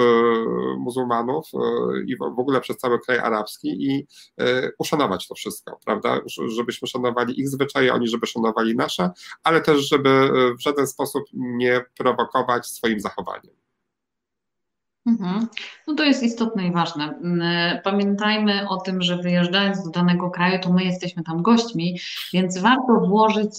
muzułmanów 0.78 1.48
y, 1.54 1.58
i 2.06 2.16
w, 2.16 2.22
ogóle 2.22 2.60
przez 2.60 2.76
cały 2.76 3.00
kraj 3.00 3.18
arabski 3.18 3.68
i 3.68 4.06
y, 4.42 4.72
uszanować 4.78 5.28
to 5.28 5.34
wszystko, 5.34 5.80
prawda? 5.84 6.20
Żebyśmy 6.56 6.88
szanowali 6.88 7.40
ich 7.40 7.48
zwyczaje, 7.48 7.94
oni 7.94 8.08
żeby 8.08 8.26
szanowali 8.26 8.76
nasze, 8.76 9.10
ale 9.42 9.60
też 9.60 9.88
żeby 9.88 10.30
w 10.58 10.62
żaden 10.62 10.86
sposób 10.86 11.24
nie 11.32 11.84
prowokować 11.98 12.66
swoim 12.66 13.00
zachowaniem. 13.00 13.61
Mhm. 15.06 15.48
No 15.86 15.94
to 15.94 16.04
jest 16.04 16.22
istotne 16.22 16.66
i 16.66 16.72
ważne. 16.72 17.04
Mm, 17.04 17.78
pamiętajmy 17.84 18.68
o 18.68 18.76
tym, 18.76 19.02
że 19.02 19.16
wyjeżdżając 19.16 19.84
do 19.84 19.90
danego 19.90 20.30
kraju, 20.30 20.58
to 20.62 20.72
my 20.72 20.84
jesteśmy 20.84 21.22
tam 21.22 21.42
gośćmi, 21.42 21.98
więc 22.32 22.58
warto 22.58 23.00
włożyć 23.08 23.54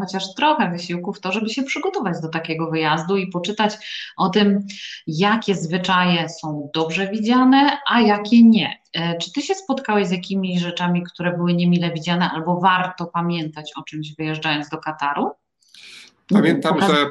chociaż 0.00 0.34
trochę 0.34 0.70
wysiłku 0.70 1.12
w 1.12 1.20
to, 1.20 1.32
żeby 1.32 1.48
się 1.48 1.62
przygotować 1.62 2.20
do 2.22 2.28
takiego 2.28 2.70
wyjazdu 2.70 3.16
i 3.16 3.26
poczytać 3.26 3.74
o 4.16 4.28
tym, 4.28 4.66
jakie 5.06 5.54
zwyczaje 5.54 6.28
są 6.28 6.70
dobrze 6.74 7.08
widziane, 7.10 7.78
a 7.90 8.00
jakie 8.00 8.42
nie. 8.42 8.82
E, 8.92 9.18
czy 9.18 9.32
ty 9.32 9.42
się 9.42 9.54
spotkałeś 9.54 10.06
z 10.06 10.10
jakimiś 10.10 10.60
rzeczami, 10.60 11.02
które 11.02 11.36
były 11.36 11.54
niemile 11.54 11.92
widziane, 11.92 12.30
albo 12.30 12.60
warto 12.60 13.06
pamiętać 13.06 13.72
o 13.76 13.82
czymś 13.82 14.14
wyjeżdżając 14.14 14.68
do 14.68 14.78
Kataru? 14.78 15.30
Pamiętam, 16.28 16.80
że 16.80 17.06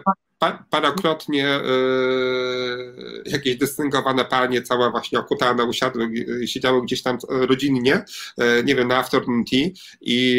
parokrotnie 0.70 1.60
yy, 1.66 3.24
jakieś 3.26 3.58
dystyngowane 3.58 4.26
panie, 4.26 4.62
całe 4.62 4.92
właśnie 4.92 5.20
okutane, 5.20 5.64
usiadły, 5.64 6.10
siedziały 6.46 6.82
gdzieś 6.82 7.04
tam 7.04 7.18
rodzinnie, 7.30 8.06
yy, 8.38 8.64
nie 8.66 8.76
wiem, 8.76 8.88
na 8.88 8.98
afternoon 8.98 9.44
tea. 9.52 9.70
I 10.02 10.38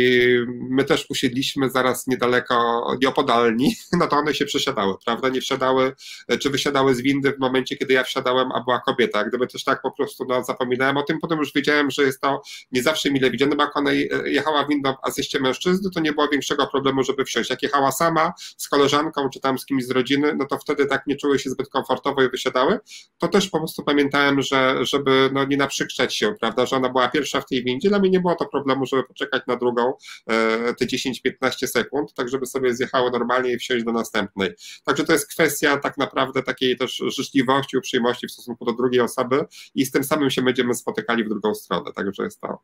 my 0.49 0.85
też 0.85 1.07
usiedliśmy 1.11 1.71
zaraz 1.71 2.07
niedaleko, 2.07 2.87
nieopodalni, 3.03 3.77
no 3.99 4.07
to 4.07 4.17
one 4.17 4.35
się 4.35 4.45
przesiadały, 4.45 4.95
prawda, 5.05 5.29
nie 5.29 5.41
wsiadały, 5.41 5.93
czy 6.41 6.51
wysiadały 6.51 6.95
z 6.95 7.01
windy 7.01 7.33
w 7.33 7.39
momencie, 7.39 7.77
kiedy 7.77 7.95
ja 7.95 8.05
wsiadałem, 8.05 8.53
a 8.53 8.65
była 8.65 8.81
kobieta, 8.81 9.25
gdyby 9.25 9.47
też 9.47 9.65
tak 9.65 9.83
po 9.83 9.93
prostu, 9.93 10.25
no, 10.29 10.45
zapominałem 10.45 10.97
o 10.97 11.03
tym, 11.03 11.19
potem 11.19 11.39
już 11.39 11.53
wiedziałem, 11.55 11.91
że 11.91 12.03
jest 12.03 12.21
to 12.21 12.43
nie 12.73 12.83
zawsze 12.83 13.11
mile 13.11 13.31
widziane, 13.31 13.57
bo 13.57 13.63
jak 13.63 13.77
ona 13.77 13.93
jechała 14.25 14.67
windą 14.67 14.95
a 15.03 15.09
asyście 15.09 15.41
mężczyzny, 15.41 15.91
to 15.91 16.01
nie 16.01 16.13
było 16.13 16.29
większego 16.29 16.67
problemu, 16.67 17.03
żeby 17.03 17.25
wsiąść, 17.25 17.51
jak 17.51 17.63
jechała 17.63 17.93
sama, 17.93 18.33
z 18.57 18.69
koleżanką, 18.69 19.29
czy 19.31 19.41
tam 19.41 19.59
z 19.59 19.67
kimś 19.67 19.88
z 19.89 19.91
rodziny, 19.91 20.35
no 20.35 20.47
to 20.47 20.59
wtedy 20.59 20.87
tak 20.87 21.07
nie 21.07 21.17
czuły 21.17 21.39
się 21.39 21.51
zbyt 21.51 21.69
komfortowo 21.69 22.23
i 22.23 22.31
wysiadały, 22.31 22.79
to 23.19 23.29
też 23.29 23.49
po 23.49 23.59
prostu 23.59 23.83
pamiętałem, 23.83 24.43
że 24.43 24.85
żeby 24.87 25.31
no, 25.33 25.45
nie 25.45 25.57
naprzykrzać 25.57 26.17
się, 26.17 26.35
prawda, 26.41 26.67
że 26.67 26.77
ona 26.77 26.89
była 26.89 27.09
pierwsza 27.09 27.41
w 27.41 27.47
tej 27.47 27.65
windzie, 27.65 27.89
dla 27.89 27.99
mnie 27.99 28.11
nie 28.11 28.21
było 28.21 28.35
to 28.35 28.47
problemu, 28.47 28.87
żeby 28.87 29.05
poczekać 29.05 29.43
na 29.47 29.57
drugą 29.57 29.93
e, 30.27 30.75
te 30.75 30.87
10-15 30.87 31.67
sekund, 31.67 32.15
tak 32.15 32.29
żeby 32.29 32.47
sobie 32.47 32.75
zjechały 32.75 33.11
normalnie 33.11 33.53
i 33.53 33.59
wsiąść 33.59 33.85
do 33.85 33.93
następnej. 33.93 34.51
Także 34.85 35.05
to 35.05 35.13
jest 35.13 35.29
kwestia 35.29 35.77
tak 35.77 35.99
naprawdę 35.99 36.43
takiej 36.43 36.77
też 36.77 37.03
życzliwości, 37.07 37.79
uprzejmości 37.79 38.27
w 38.27 38.33
stosunku 38.33 38.65
do 38.65 38.73
drugiej 38.73 39.01
osoby 39.01 39.45
i 39.75 39.85
z 39.85 39.91
tym 39.91 40.05
samym 40.05 40.31
się 40.31 40.43
będziemy 40.43 40.75
spotykali 40.75 41.25
w 41.25 41.29
drugą 41.29 41.55
stronę, 41.55 41.93
także 41.93 42.23
jest 42.23 42.41
to 42.41 42.59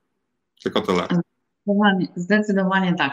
tylko 0.63 0.81
tyle. 0.81 1.34
Zdecydowanie, 1.67 2.09
zdecydowanie 2.17 2.95
tak. 2.95 3.13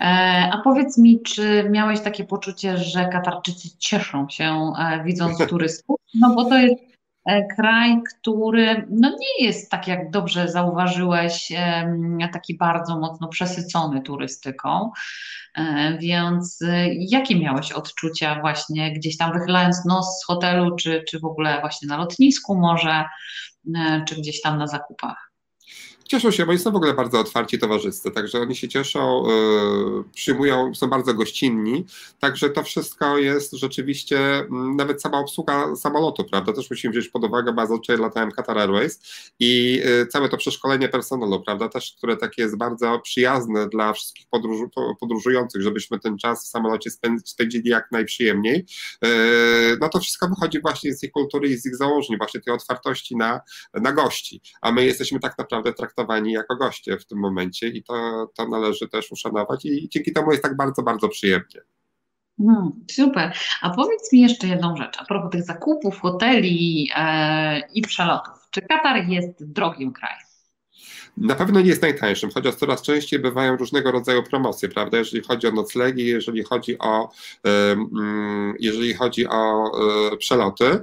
E, 0.00 0.04
a 0.52 0.60
powiedz 0.64 0.98
mi, 0.98 1.22
czy 1.22 1.68
miałeś 1.70 2.00
takie 2.00 2.24
poczucie, 2.24 2.78
że 2.78 3.08
Katarczycy 3.08 3.68
cieszą 3.78 4.28
się 4.28 4.72
e, 4.78 5.04
widząc 5.04 5.38
turystów? 5.48 5.96
No 6.14 6.34
bo 6.34 6.44
to 6.44 6.58
jest 6.58 6.82
e, 7.26 7.46
kraj, 7.46 8.00
który 8.20 8.86
no 8.90 9.10
nie 9.10 9.46
jest 9.46 9.70
tak 9.70 9.88
jak 9.88 10.10
dobrze 10.10 10.48
zauważyłeś, 10.48 11.52
taki 12.32 12.56
bardzo 12.56 12.98
mocno 12.98 13.28
przesycony 13.28 14.02
turystyką. 14.02 14.90
Więc 15.98 16.58
jakie 16.98 17.40
miałeś 17.40 17.72
odczucia 17.72 18.40
właśnie 18.40 18.92
gdzieś 18.92 19.16
tam 19.16 19.32
wychylając 19.32 19.84
nos 19.84 20.20
z 20.20 20.26
hotelu, 20.26 20.76
czy, 20.76 21.04
czy 21.08 21.20
w 21.20 21.24
ogóle 21.24 21.60
właśnie 21.60 21.88
na 21.88 21.96
lotnisku 21.96 22.54
może, 22.54 23.04
czy 24.08 24.16
gdzieś 24.16 24.40
tam 24.40 24.58
na 24.58 24.66
zakupach? 24.66 25.33
Cieszą 26.08 26.30
się, 26.30 26.46
bo 26.46 26.50
oni 26.50 26.58
są 26.58 26.72
w 26.72 26.76
ogóle 26.76 26.94
bardzo 26.94 27.20
otwarci 27.20 27.58
towarzyscy, 27.58 28.10
także 28.10 28.40
oni 28.40 28.56
się 28.56 28.68
cieszą, 28.68 29.24
yy, 29.28 30.04
przyjmują, 30.14 30.74
są 30.74 30.86
bardzo 30.86 31.14
gościnni, 31.14 31.86
także 32.20 32.50
to 32.50 32.62
wszystko 32.62 33.18
jest 33.18 33.52
rzeczywiście, 33.52 34.16
yy, 34.16 34.74
nawet 34.76 35.02
sama 35.02 35.18
obsługa 35.18 35.76
samolotu, 35.76 36.24
prawda, 36.24 36.52
też 36.52 36.70
musimy 36.70 36.92
wziąć 36.92 37.08
pod 37.08 37.24
uwagę, 37.24 37.52
bo 37.52 37.66
zazwyczaj 37.66 37.98
latałem 37.98 38.30
Qatar 38.30 38.58
Airways 38.58 39.00
i 39.40 39.80
yy, 39.84 40.06
całe 40.06 40.28
to 40.28 40.36
przeszkolenie 40.36 40.88
personelu, 40.88 41.40
prawda, 41.40 41.68
też, 41.68 41.94
które 41.98 42.16
takie 42.16 42.42
jest 42.42 42.56
bardzo 42.56 42.98
przyjazne 42.98 43.68
dla 43.68 43.92
wszystkich 43.92 44.26
podróżu, 44.30 44.70
podróżujących, 45.00 45.62
żebyśmy 45.62 45.98
ten 45.98 46.18
czas 46.18 46.44
w 46.44 46.48
samolocie 46.48 46.90
spędzili 47.24 47.70
jak 47.70 47.92
najprzyjemniej, 47.92 48.66
yy, 49.02 49.08
no 49.80 49.88
to 49.88 50.00
wszystko 50.00 50.28
wychodzi 50.28 50.60
właśnie 50.60 50.94
z 50.94 51.02
ich 51.02 51.12
kultury 51.12 51.48
i 51.48 51.56
z 51.56 51.66
ich 51.66 51.76
założeń, 51.76 52.18
właśnie 52.18 52.40
tej 52.40 52.54
otwartości 52.54 53.16
na, 53.16 53.40
na 53.74 53.92
gości, 53.92 54.40
a 54.60 54.72
my 54.72 54.84
jesteśmy 54.84 55.20
tak 55.20 55.38
naprawdę 55.38 55.72
traktowani 55.72 55.93
traktowani 55.94 56.32
jako 56.32 56.56
goście 56.56 56.98
w 56.98 57.06
tym 57.06 57.18
momencie 57.18 57.68
i 57.68 57.82
to, 57.82 58.26
to 58.34 58.48
należy 58.48 58.88
też 58.88 59.12
uszanować 59.12 59.64
i 59.64 59.88
dzięki 59.88 60.12
temu 60.12 60.30
jest 60.30 60.42
tak 60.42 60.56
bardzo, 60.56 60.82
bardzo 60.82 61.08
przyjemnie. 61.08 61.60
Hmm, 62.38 62.72
super. 62.90 63.32
A 63.62 63.70
powiedz 63.70 64.12
mi 64.12 64.20
jeszcze 64.20 64.46
jedną 64.46 64.76
rzecz 64.76 65.00
a 65.00 65.04
propos 65.04 65.30
tych 65.30 65.42
zakupów, 65.42 66.00
hoteli 66.00 66.90
e, 66.96 67.60
i 67.74 67.82
przelotów. 67.82 68.48
Czy 68.50 68.62
Katar 68.62 69.08
jest 69.08 69.52
drogim 69.52 69.92
krajem? 69.92 70.33
Na 71.16 71.34
pewno 71.34 71.60
nie 71.60 71.68
jest 71.68 71.82
najtańszym, 71.82 72.30
chociaż 72.30 72.54
coraz 72.54 72.82
częściej 72.82 73.18
bywają 73.18 73.56
różnego 73.56 73.90
rodzaju 73.90 74.22
promocje, 74.22 74.68
prawda, 74.68 74.98
jeżeli 74.98 75.22
chodzi 75.22 75.46
o 75.46 75.50
noclegi, 75.50 76.06
jeżeli 76.06 76.42
chodzi 76.42 76.78
o, 76.78 77.10
mm, 77.44 78.54
jeżeli 78.60 78.94
chodzi 78.94 79.26
o 79.26 79.72
e, 80.12 80.16
przeloty. 80.16 80.64
E, 80.64 80.80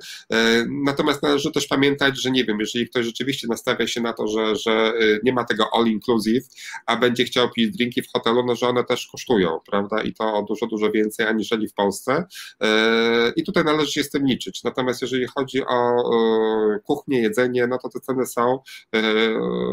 natomiast 0.70 1.24
należy 1.24 1.52
też 1.52 1.68
pamiętać, 1.68 2.22
że 2.22 2.32
nie 2.32 2.46
wiem, 2.46 2.60
jeżeli 2.60 2.90
ktoś 2.90 3.06
rzeczywiście 3.06 3.48
nastawia 3.48 3.88
się 3.88 4.02
na 4.02 4.14
to, 4.14 4.28
że, 4.28 4.56
że 4.56 4.72
e, 4.72 4.94
nie 5.24 5.34
ma 5.34 5.44
tego 5.44 5.70
all 5.74 5.88
inclusive, 5.88 6.48
a 6.86 6.98
będzie 6.98 7.24
chciał 7.24 7.50
pić 7.50 7.78
drinki 7.78 8.02
w 8.02 8.12
hotelu, 8.14 8.46
no 8.46 8.56
że 8.56 8.68
one 8.68 8.84
też 8.84 9.08
kosztują, 9.12 9.60
prawda, 9.72 10.02
i 10.02 10.14
to 10.14 10.46
dużo, 10.48 10.68
dużo 10.68 10.92
więcej 10.92 11.28
aniżeli 11.28 11.68
w 11.68 11.74
Polsce. 11.74 12.26
I 13.36 13.44
tutaj 13.44 13.64
należy 13.64 13.92
się 13.92 14.04
z 14.04 14.10
tym 14.10 14.26
liczyć. 14.26 14.64
Natomiast 14.64 15.02
jeżeli 15.02 15.28
chodzi 15.28 15.66
o 15.66 16.04
kuchnię, 16.84 17.22
jedzenie, 17.22 17.68
no 17.68 17.78
to 17.78 17.90
te 17.90 18.00
ceny 18.00 18.26
są 18.26 18.60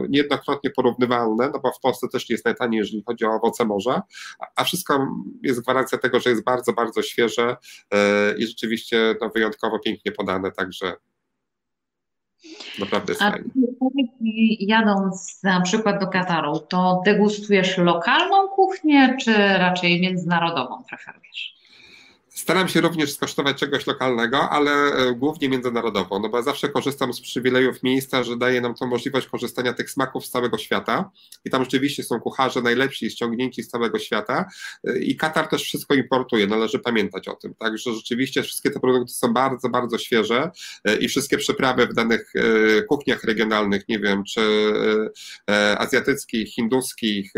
niejednokrotnie 0.08 0.47
wielokrotnie 0.48 0.70
porównywalne, 0.70 1.50
no 1.52 1.60
bo 1.60 1.72
w 1.72 1.80
Polsce 1.80 2.08
też 2.08 2.28
nie 2.28 2.34
jest 2.34 2.44
najtaniej, 2.44 2.78
jeżeli 2.78 3.02
chodzi 3.06 3.24
o 3.24 3.30
owoce 3.30 3.64
morza, 3.64 4.02
a 4.56 4.64
wszystko 4.64 5.08
jest 5.42 5.62
gwarancja 5.62 5.98
tego, 5.98 6.20
że 6.20 6.30
jest 6.30 6.44
bardzo, 6.44 6.72
bardzo 6.72 7.02
świeże 7.02 7.56
e, 7.92 8.38
i 8.38 8.46
rzeczywiście 8.46 9.14
no, 9.20 9.30
wyjątkowo 9.34 9.78
pięknie 9.78 10.12
podane, 10.12 10.52
także 10.52 10.92
naprawdę 12.80 13.12
jest 13.12 13.22
A 13.22 13.30
fajnie. 13.30 13.50
Jadąc 14.60 15.42
na 15.42 15.60
przykład 15.60 16.00
do 16.00 16.06
Kataru, 16.06 16.58
to 16.58 17.02
degustujesz 17.04 17.78
lokalną 17.78 18.48
kuchnię, 18.48 19.16
czy 19.20 19.32
raczej 19.58 20.00
międzynarodową 20.00 20.84
preferujesz? 20.88 21.57
Staram 22.38 22.68
się 22.68 22.80
również 22.80 23.12
skosztować 23.12 23.56
czegoś 23.56 23.86
lokalnego, 23.86 24.50
ale 24.50 24.70
e, 24.72 25.14
głównie 25.14 25.48
międzynarodowo, 25.48 26.18
no 26.18 26.28
bo 26.28 26.36
ja 26.36 26.42
zawsze 26.42 26.68
korzystam 26.68 27.12
z 27.12 27.20
przywilejów 27.20 27.82
miejsca, 27.82 28.22
że 28.22 28.36
daje 28.36 28.60
nam 28.60 28.74
to 28.74 28.86
możliwość 28.86 29.26
korzystania 29.26 29.72
tych 29.72 29.90
smaków 29.90 30.26
z 30.26 30.30
całego 30.30 30.58
świata. 30.58 31.10
I 31.44 31.50
tam 31.50 31.64
rzeczywiście 31.64 32.02
są 32.02 32.20
kucharze 32.20 32.62
najlepsi, 32.62 33.10
ściągnięci 33.10 33.62
z 33.62 33.68
całego 33.68 33.98
świata. 33.98 34.44
E, 34.84 34.98
i 34.98 35.16
Katar 35.16 35.48
też 35.48 35.62
wszystko 35.62 35.94
importuje, 35.94 36.46
należy 36.46 36.78
pamiętać 36.78 37.28
o 37.28 37.34
tym, 37.34 37.54
także 37.54 37.92
rzeczywiście 37.92 38.42
wszystkie 38.42 38.70
te 38.70 38.80
produkty 38.80 39.14
są 39.14 39.32
bardzo, 39.32 39.68
bardzo 39.68 39.98
świeże 39.98 40.50
e, 40.84 40.96
i 40.96 41.08
wszystkie 41.08 41.38
przyprawy 41.38 41.86
w 41.86 41.94
danych 41.94 42.32
kuchniach 42.88 43.24
regionalnych, 43.24 43.88
nie 43.88 43.98
wiem, 43.98 44.24
czy 44.24 44.40
azjatyckich, 45.78 46.54
hinduskich, 46.54 47.32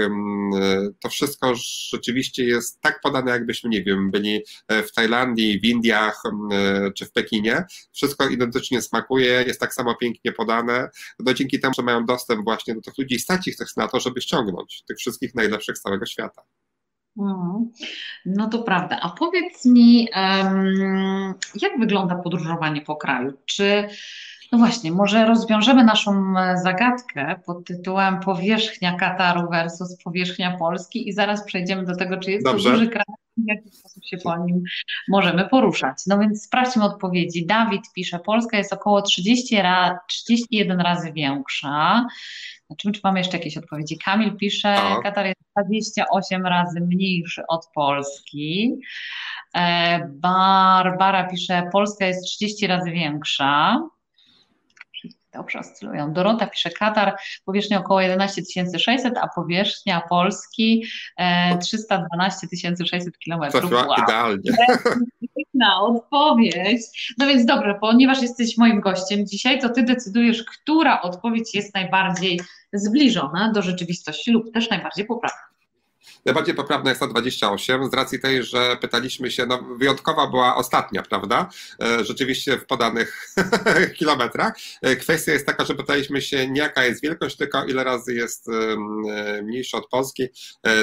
to 1.00 1.08
wszystko 1.08 1.54
rzeczywiście 1.92 2.44
jest 2.44 2.80
tak 2.80 3.00
podane, 3.00 3.30
jakbyśmy, 3.30 3.70
nie 3.70 3.82
wiem, 3.82 4.10
byli 4.10 4.42
w 4.68 4.89
Tajlandii, 4.92 5.60
w 5.60 5.64
Indiach 5.64 6.22
e, 6.52 6.92
czy 6.92 7.06
w 7.06 7.12
Pekinie. 7.12 7.64
Wszystko 7.92 8.28
identycznie 8.28 8.82
smakuje, 8.82 9.44
jest 9.46 9.60
tak 9.60 9.74
samo 9.74 9.94
pięknie 9.94 10.32
podane. 10.32 10.90
No 11.18 11.34
dzięki 11.34 11.60
temu, 11.60 11.74
że 11.76 11.82
mają 11.82 12.04
dostęp 12.06 12.44
właśnie 12.44 12.74
do 12.74 12.80
tych 12.80 12.98
ludzi, 12.98 13.18
stać 13.18 13.48
ich 13.48 13.56
też 13.56 13.76
na 13.76 13.88
to, 13.88 14.00
żeby 14.00 14.20
ściągnąć 14.20 14.82
tych 14.88 14.98
wszystkich 14.98 15.34
najlepszych 15.34 15.78
z 15.78 15.82
całego 15.82 16.06
świata. 16.06 16.42
Mhm. 17.18 17.70
No 18.26 18.48
to 18.48 18.62
prawda. 18.62 18.98
A 19.02 19.10
powiedz 19.10 19.64
mi, 19.64 20.08
jak 21.54 21.78
wygląda 21.78 22.14
podróżowanie 22.14 22.82
po 22.82 22.96
kraju? 22.96 23.32
Czy 23.46 23.88
no 24.52 24.58
właśnie, 24.58 24.92
może 24.92 25.26
rozwiążemy 25.26 25.84
naszą 25.84 26.38
e, 26.38 26.58
zagadkę 26.58 27.40
pod 27.46 27.64
tytułem 27.64 28.20
powierzchnia 28.20 28.96
Kataru 28.96 29.50
versus 29.50 29.96
powierzchnia 30.04 30.56
Polski 30.58 31.08
i 31.08 31.12
zaraz 31.12 31.44
przejdziemy 31.44 31.84
do 31.84 31.96
tego, 31.96 32.16
czy 32.16 32.30
jest 32.30 32.44
Dobrze. 32.44 32.70
to 32.70 32.76
duży 32.76 32.88
kraj, 32.88 33.04
w 33.36 33.48
jaki 33.48 33.70
sposób 33.70 34.04
się 34.04 34.16
po 34.16 34.36
nim 34.36 34.62
możemy 35.08 35.48
poruszać. 35.48 35.96
No 36.06 36.18
więc 36.18 36.44
sprawdźmy 36.44 36.84
odpowiedzi. 36.84 37.46
Dawid 37.46 37.82
pisze, 37.94 38.18
Polska 38.18 38.58
jest 38.58 38.72
około 38.72 39.02
30 39.02 39.56
ra 39.56 39.98
31 40.08 40.80
razy 40.80 41.12
większa. 41.12 42.06
Zobaczymy, 42.68 42.94
czy 42.94 43.00
mamy 43.04 43.18
jeszcze 43.18 43.36
jakieś 43.36 43.56
odpowiedzi. 43.56 43.98
Kamil 43.98 44.36
pisze, 44.36 44.74
tak. 44.74 45.02
Katar 45.02 45.26
jest 45.26 45.40
28 45.56 46.46
razy 46.46 46.80
mniejszy 46.80 47.42
od 47.48 47.66
Polski. 47.74 48.76
E, 49.56 50.08
Barbara 50.08 51.28
pisze, 51.28 51.62
Polska 51.72 52.06
jest 52.06 52.26
30 52.26 52.66
razy 52.66 52.90
większa. 52.90 53.80
Dobrze 55.32 55.58
oscylują. 55.58 56.12
Dorota 56.12 56.46
pisze 56.46 56.70
Katar, 56.70 57.16
powierzchnia 57.44 57.78
około 57.80 58.00
11 58.00 58.42
600, 58.78 59.18
a 59.18 59.28
powierzchnia 59.28 60.02
Polski 60.08 60.84
e, 61.16 61.58
312 61.58 62.46
600 62.86 63.18
kilometrów. 63.18 63.72
Wow. 63.72 63.86
idealnie. 64.04 64.52
Piękna 65.36 65.80
odpowiedź. 65.80 67.14
No 67.18 67.26
więc 67.26 67.44
dobrze, 67.44 67.74
ponieważ 67.80 68.22
jesteś 68.22 68.58
moim 68.58 68.80
gościem 68.80 69.26
dzisiaj, 69.26 69.60
to 69.60 69.68
ty 69.68 69.82
decydujesz, 69.82 70.44
która 70.44 71.02
odpowiedź 71.02 71.54
jest 71.54 71.74
najbardziej 71.74 72.40
zbliżona 72.72 73.52
do 73.52 73.62
rzeczywistości 73.62 74.30
lub 74.30 74.52
też 74.52 74.70
najbardziej 74.70 75.04
poprawna. 75.04 75.49
Najbardziej 76.24 76.54
poprawna 76.54 76.90
jest 76.90 77.00
ta 77.00 77.06
28, 77.06 77.90
z 77.90 77.94
racji 77.94 78.20
tej, 78.20 78.42
że 78.42 78.76
pytaliśmy 78.80 79.30
się, 79.30 79.46
no 79.46 79.62
wyjątkowa 79.78 80.26
była 80.26 80.56
ostatnia, 80.56 81.02
prawda? 81.02 81.48
E, 81.82 82.04
rzeczywiście 82.04 82.58
w 82.58 82.66
podanych 82.66 83.34
kilometrach. 83.98 84.54
E, 84.82 84.96
kwestia 84.96 85.32
jest 85.32 85.46
taka, 85.46 85.64
że 85.64 85.74
pytaliśmy 85.74 86.22
się 86.22 86.50
nie 86.50 86.60
jaka 86.60 86.84
jest 86.84 87.02
wielkość, 87.02 87.36
tylko 87.36 87.64
ile 87.64 87.84
razy 87.84 88.14
jest 88.14 88.48
e, 88.48 88.76
mniejsza 89.42 89.78
od 89.78 89.88
Polski. 89.88 90.28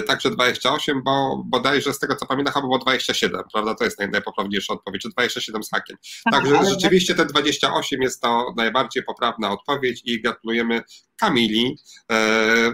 Także 0.07 0.29
28, 0.29 1.03
bo 1.03 1.43
bodajże 1.45 1.93
z 1.93 1.99
tego 1.99 2.15
co 2.15 2.25
pamiętam, 2.25 2.53
chyba 2.53 2.67
było 2.67 2.79
27, 2.79 3.41
prawda? 3.53 3.75
To 3.75 3.83
jest 3.83 3.99
najpoprawniejsza 3.99 4.73
odpowiedź, 4.73 5.01
czy 5.01 5.09
27 5.09 5.63
z 5.63 5.69
hakiem. 5.69 5.97
Tak, 6.23 6.33
Także 6.33 6.69
rzeczywiście 6.69 7.15
te 7.15 7.25
28 7.25 8.01
jest 8.01 8.21
to 8.21 8.53
najbardziej 8.57 9.03
poprawna 9.03 9.51
odpowiedź 9.51 10.01
i 10.05 10.21
gratulujemy 10.21 10.81
Kamili 11.15 11.79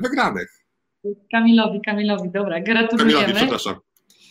wygranych. 0.01 0.62
Kamilowi, 1.31 1.81
Kamilowi, 1.81 2.31
dobra, 2.31 2.59
gratulujemy. 2.59 3.13
Kamilowi, 3.13 3.35
przepraszam 3.35 3.75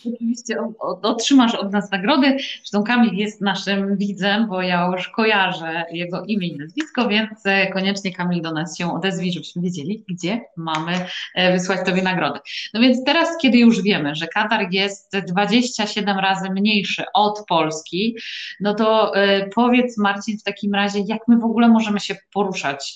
oczywiście 0.05 0.57
otrzymasz 1.01 1.55
od 1.55 1.71
nas 1.71 1.91
nagrody. 1.91 2.37
Zresztą 2.57 2.83
Kamil 2.83 3.13
jest 3.13 3.41
naszym 3.41 3.97
widzem, 3.97 4.47
bo 4.47 4.61
ja 4.61 4.89
już 4.91 5.07
kojarzę 5.07 5.85
jego 5.91 6.23
imię 6.25 6.47
i 6.47 6.57
nazwisko, 6.57 7.07
więc 7.07 7.45
e, 7.45 7.71
koniecznie 7.71 8.13
Kamil 8.13 8.41
do 8.41 8.51
nas 8.51 8.77
się 8.77 8.93
odezwij, 8.93 9.31
żebyśmy 9.31 9.61
wiedzieli, 9.61 10.05
gdzie 10.09 10.41
mamy 10.57 11.05
e, 11.35 11.53
wysłać 11.53 11.79
Tobie 11.85 12.01
nagrody. 12.01 12.39
No 12.73 12.81
więc 12.81 13.03
teraz, 13.05 13.37
kiedy 13.41 13.57
już 13.57 13.81
wiemy, 13.81 14.15
że 14.15 14.27
Katar 14.27 14.67
jest 14.71 15.17
27 15.27 16.19
razy 16.19 16.49
mniejszy 16.49 17.03
od 17.13 17.45
Polski, 17.47 18.17
no 18.59 18.73
to 18.73 19.15
e, 19.15 19.49
powiedz 19.49 19.97
Marcin 19.97 20.37
w 20.37 20.43
takim 20.43 20.75
razie, 20.75 20.99
jak 21.07 21.19
my 21.27 21.37
w 21.37 21.45
ogóle 21.45 21.67
możemy 21.67 21.99
się 21.99 22.15
poruszać, 22.33 22.95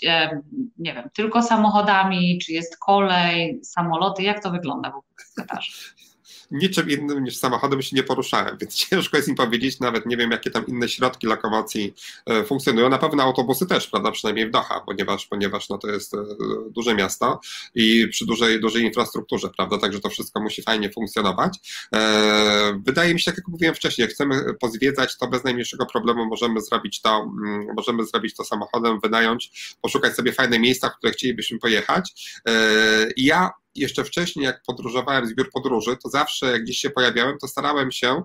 nie 0.78 0.94
wiem, 0.94 1.10
tylko 1.14 1.44
samochodami, 1.44 2.40
czy 2.46 2.52
jest 2.52 2.78
kolej, 2.78 3.60
samoloty, 3.64 4.24
jak 4.24 4.44
to 4.44 4.52
wygląda 4.52 4.90
w 4.90 4.96
ogóle 4.96 5.26
w 5.32 5.34
Katarze? 5.34 5.72
Niczym 6.52 6.90
innym 6.90 7.24
niż 7.24 7.38
samochodem 7.38 7.82
się 7.82 7.96
nie 7.96 8.04
poruszałem, 8.04 8.58
więc 8.58 8.76
ciężko 8.90 9.18
jest 9.18 9.30
im 9.30 9.36
powiedzieć, 9.36 9.80
nawet 9.80 10.06
nie 10.06 10.18
wiem, 10.18 10.32
jakie 10.32 10.52
tam 10.52 10.68
inne 10.68 10.90
środki 10.90 11.28
lokomocji 11.28 11.94
e, 12.26 12.44
funkcjonują. 12.44 12.90
Na 12.90 12.98
pewno 12.98 13.24
autobusy 13.24 13.66
też, 13.66 13.88
prawda, 13.88 14.12
przynajmniej 14.12 14.48
w 14.48 14.52
Doha, 14.52 14.84
ponieważ, 14.86 15.26
ponieważ 15.26 15.70
no, 15.70 15.78
to 15.78 15.88
jest 15.88 16.14
e, 16.14 16.18
duże 16.70 16.96
miasto 16.96 17.40
i 17.76 18.08
przy 18.08 18.26
dużej, 18.26 18.60
dużej 18.60 18.84
infrastrukturze, 18.84 19.50
prawda, 19.58 19.78
także 19.78 20.00
to 20.00 20.10
wszystko 20.10 20.42
musi 20.42 20.62
fajnie 20.62 20.92
funkcjonować. 20.92 21.60
E, 21.96 22.82
wydaje 22.86 23.14
mi 23.14 23.20
się, 23.20 23.32
tak 23.32 23.38
jak 23.38 23.48
mówiłem 23.48 23.76
wcześniej, 23.76 24.04
jak 24.04 24.12
chcemy 24.12 24.54
pozwiedzać, 24.54 25.18
to 25.18 25.28
bez 25.28 25.44
najmniejszego 25.44 25.86
problemu 25.86 26.26
możemy 26.26 26.62
zrobić 26.62 27.02
to, 27.02 27.32
mm, 27.44 27.68
możemy 27.76 28.06
zrobić 28.06 28.36
to 28.36 28.44
samochodem, 28.44 29.00
wynająć, 29.00 29.76
poszukać 29.82 30.16
sobie 30.16 30.34
fajne 30.34 30.60
miejsca, 30.60 30.90
w 30.90 30.98
które 30.98 31.14
chcielibyśmy 31.14 31.60
pojechać. 31.60 32.14
Ja 33.18 33.52
jeszcze 33.78 34.04
wcześniej, 34.04 34.46
jak 34.46 34.62
podróżowałem 34.68 35.28
z 35.28 35.34
biur 35.34 35.50
podróży, 35.52 35.98
to 36.04 36.10
zawsze 36.10 36.52
jak 36.52 36.64
gdzieś 36.64 36.78
się 36.78 36.90
pojawiałem, 36.90 37.38
to 37.38 37.48
starałem 37.48 37.92
się, 37.92 38.24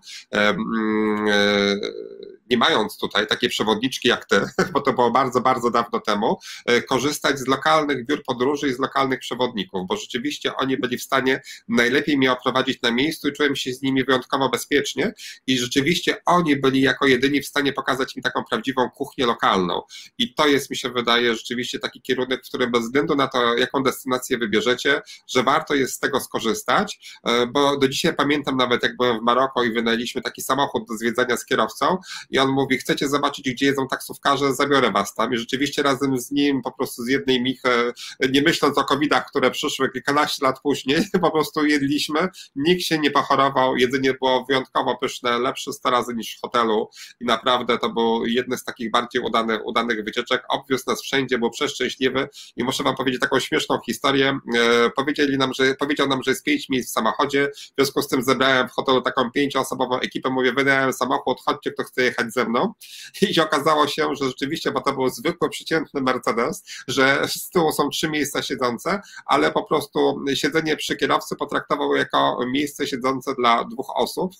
nie 2.53 2.59
mając 2.59 2.98
tutaj 2.98 3.26
takiej 3.26 3.50
przewodniczki 3.50 4.09
jak 4.09 4.24
ty, 4.24 4.40
bo 4.72 4.80
to 4.80 4.92
było 4.92 5.11
bardzo, 5.11 5.40
bardzo 5.40 5.70
dawno 5.70 6.00
temu, 6.00 6.38
e, 6.66 6.82
korzystać 6.82 7.38
z 7.38 7.46
lokalnych 7.46 8.07
biur 8.07 8.22
podróży 8.26 8.68
i 8.68 8.74
z 8.74 8.78
lokalnych 8.78 9.20
przewodników, 9.20 9.86
bo 9.86 9.96
rzeczywiście 9.96 10.57
oni 10.57 10.76
byli 10.76 10.98
w 10.98 11.03
stanie 11.03 11.42
najlepiej 11.68 12.18
mnie 12.18 12.32
oprowadzić 12.32 12.82
na 12.82 12.90
miejscu 12.90 13.28
i 13.28 13.32
czułem 13.32 13.57
się 13.57 13.72
z 13.72 13.82
nimi 13.82 14.05
wyjątkowo 14.05 14.48
bezpiecznie 14.48 15.12
i 15.46 15.59
rzeczywiście 15.59 16.16
oni 16.26 16.57
byli 16.57 16.80
jako 16.80 17.07
jedyni 17.07 17.42
w 17.42 17.46
stanie 17.46 17.72
pokazać 17.72 18.16
mi 18.16 18.22
taką 18.22 18.44
prawdziwą 18.50 18.90
kuchnię 18.90 19.26
lokalną. 19.26 19.82
I 20.18 20.34
to 20.34 20.46
jest, 20.46 20.70
mi 20.70 20.76
się 20.76 20.90
wydaje, 20.90 21.34
rzeczywiście 21.34 21.78
taki 21.78 22.03
kierunek, 22.03 22.44
w 22.44 22.48
którym 22.48 22.70
bez 22.70 22.82
względu 22.82 23.14
na 23.14 23.28
to, 23.28 23.57
jaką 23.57 23.82
destynację 23.82 24.38
wybierzecie, 24.38 25.03
że 25.28 25.42
warto 25.42 25.74
jest 25.74 25.94
z 25.94 25.98
tego 25.98 26.20
skorzystać, 26.20 27.18
e, 27.26 27.46
bo 27.46 27.76
do 27.76 27.88
dzisiaj 27.88 28.14
pamiętam 28.14 28.57
nawet 28.57 28.82
jak 28.82 28.96
byłem 28.96 29.18
w 29.18 29.22
Maroko 29.22 29.64
i 29.64 29.72
wynajęliśmy 29.72 30.22
taki 30.22 30.42
samochód 30.42 30.82
do 30.88 30.96
zwiedzania 30.96 31.36
z 31.36 31.44
kierowcą 31.44 31.98
i 32.30 32.38
on 32.43 32.51
mówi, 32.51 32.78
chcecie 32.78 33.09
zobaczyć, 33.09 33.51
gdzie 33.51 33.66
jedzą 33.66 33.88
taksówkarze, 33.88 34.55
zabiorę 34.55 34.90
was 34.90 35.14
tam. 35.14 35.34
I 35.34 35.38
rzeczywiście 35.38 35.82
razem 35.82 36.18
z 36.18 36.30
nim 36.30 36.62
po 36.62 36.72
prostu 36.72 37.03
z 37.03 37.09
jednej 37.09 37.43
michy, 37.43 37.93
nie 38.32 38.43
myśląc 38.43 38.78
o 38.78 38.84
covidach, 38.84 39.26
które 39.28 39.51
przyszły 39.51 39.90
kilkanaście 39.90 40.47
lat 40.47 40.61
później, 40.61 41.05
po 41.22 41.30
prostu 41.30 41.66
jedliśmy, 41.66 42.28
nikt 42.57 42.82
się 42.82 42.99
nie 42.99 43.11
pochorował, 43.11 43.76
jedzenie 43.76 44.14
było 44.14 44.45
wyjątkowo 44.45 44.97
pyszne, 44.97 45.38
lepsze 45.38 45.72
100 45.72 45.90
razy 45.90 46.14
niż 46.14 46.36
w 46.36 46.40
hotelu. 46.40 46.88
I 47.20 47.24
naprawdę 47.24 47.78
to 47.78 47.88
był 47.88 48.26
jedne 48.26 48.59
z 48.59 48.64
takich 48.64 48.90
bardziej 48.90 49.22
udanych, 49.22 49.66
udanych 49.66 50.05
wycieczek, 50.05 50.43
obwiózł 50.49 50.84
nas 50.86 51.03
wszędzie, 51.03 51.38
był 51.38 51.51
przeszczęśliwy. 51.51 52.28
I 52.57 52.64
muszę 52.64 52.82
wam 52.82 52.97
powiedzieć 52.97 53.20
taką 53.20 53.40
śmieszną 53.40 53.78
historię, 53.86 54.38
e, 54.57 54.90
powiedzieli 54.90 55.38
nam, 55.38 55.55
że, 55.55 55.74
powiedział 55.74 56.09
nam, 56.09 56.22
że 56.22 56.30
jest 56.30 56.45
pięć 56.45 56.68
miejsc 56.68 56.90
w 56.90 56.93
samochodzie, 56.93 57.51
w 57.55 57.74
związku 57.78 58.03
z 58.03 58.09
tym 58.09 58.22
zebrałem 58.22 58.68
w 58.68 58.72
hotelu 58.72 59.03
taką 59.03 59.30
pięcioosobową 59.30 60.01
ekipę, 60.01 60.30
mówię, 60.30 60.53
wynająłem 60.53 60.93
samochód, 60.93 61.38
chodźcie, 61.45 61.70
kto 61.70 61.84
chce 61.84 62.03
jechać 62.03 62.21
ze 62.30 62.44
mną 62.44 62.72
i 63.22 63.40
okazało 63.40 63.86
się, 63.86 64.08
że 64.20 64.26
rzeczywiście, 64.26 64.70
bo 64.70 64.80
to 64.80 64.92
był 64.92 65.08
zwykły, 65.08 65.50
przeciętny 65.50 66.00
Mercedes, 66.00 66.64
że 66.88 67.28
z 67.28 67.50
tyłu 67.50 67.72
są 67.72 67.88
trzy 67.88 68.08
miejsca 68.08 68.42
siedzące, 68.42 69.00
ale 69.26 69.52
po 69.52 69.64
prostu 69.64 70.24
siedzenie 70.34 70.76
przy 70.76 70.96
kierowcy 70.96 71.36
potraktował 71.36 71.96
jako 71.96 72.38
miejsce 72.52 72.86
siedzące 72.86 73.34
dla 73.34 73.64
dwóch 73.64 73.96
osób. 73.96 74.32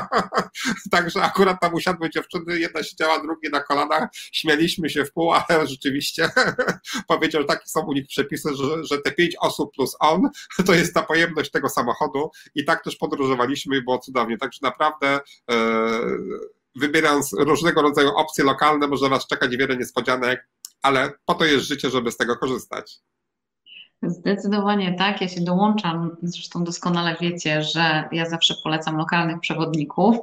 Także 0.90 1.22
akurat 1.22 1.60
tam 1.60 1.74
usiadły 1.74 2.10
dziewczyny, 2.10 2.58
jedna 2.58 2.82
siedziała, 2.82 3.22
drugie 3.22 3.50
na 3.50 3.60
kolanach, 3.60 4.08
śmialiśmy 4.12 4.90
się 4.90 5.04
w 5.04 5.12
pół, 5.12 5.32
ale 5.32 5.66
rzeczywiście 5.66 6.30
powiedział, 7.08 7.42
że 7.42 7.48
takie 7.48 7.66
są 7.66 7.80
u 7.80 7.92
nich 7.92 8.06
przepisy, 8.06 8.48
że, 8.54 8.84
że 8.84 8.98
te 8.98 9.12
pięć 9.12 9.36
osób 9.40 9.74
plus 9.74 9.96
on, 10.00 10.30
to 10.66 10.74
jest 10.74 10.94
ta 10.94 11.02
pojemność 11.02 11.50
tego 11.50 11.68
samochodu 11.68 12.30
i 12.54 12.64
tak 12.64 12.84
też 12.84 12.96
podróżowaliśmy 12.96 13.76
i 13.76 13.82
było 13.82 13.98
cudownie. 13.98 14.38
Także 14.38 14.58
naprawdę 14.62 15.20
e, 15.50 15.56
wybierając 16.76 17.32
różnego 17.32 17.82
rodzaju 17.82 18.08
opcje 18.08 18.44
lokalne, 18.44 18.86
może 18.88 19.08
Was 19.08 19.26
czekać 19.26 19.56
wiele 19.56 19.76
niespodzianek, 19.76 20.48
ale 20.82 21.12
po 21.24 21.34
to 21.34 21.44
jest 21.44 21.64
życie, 21.64 21.90
żeby 21.90 22.12
z 22.12 22.16
tego 22.16 22.36
korzystać. 22.36 22.98
Zdecydowanie 24.02 24.94
tak. 24.94 25.20
Ja 25.20 25.28
się 25.28 25.40
dołączam. 25.40 26.16
Zresztą 26.22 26.64
doskonale 26.64 27.16
wiecie, 27.20 27.62
że 27.62 28.08
ja 28.12 28.26
zawsze 28.26 28.54
polecam 28.64 28.96
lokalnych 28.96 29.40
przewodników. 29.40 30.16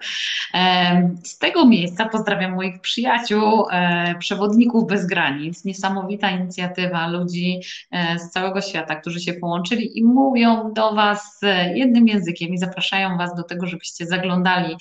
Z 1.24 1.38
tego 1.38 1.66
miejsca 1.66 2.10
pozdrawiam 2.10 2.56
moich 2.56 2.82
przyjaciół, 2.82 3.68
e, 3.72 4.16
przewodników 4.20 4.88
bez 4.88 5.06
granic. 5.06 5.66
Niesamowita 5.66 6.30
inicjatywa 6.32 7.08
ludzi 7.08 7.60
e, 7.92 8.20
z 8.20 8.30
całego 8.30 8.62
świata, 8.62 8.96
którzy 8.96 9.20
się 9.20 9.34
połączyli 9.34 10.00
i 10.00 10.04
mówią 10.04 10.74
do 10.74 10.94
Was 10.94 11.42
jednym 11.76 12.08
językiem 12.08 12.54
i 12.54 12.58
zapraszają 12.58 13.18
Was 13.18 13.36
do 13.36 13.44
tego, 13.44 13.68
żebyście 13.68 14.06
zaglądali 14.06 14.76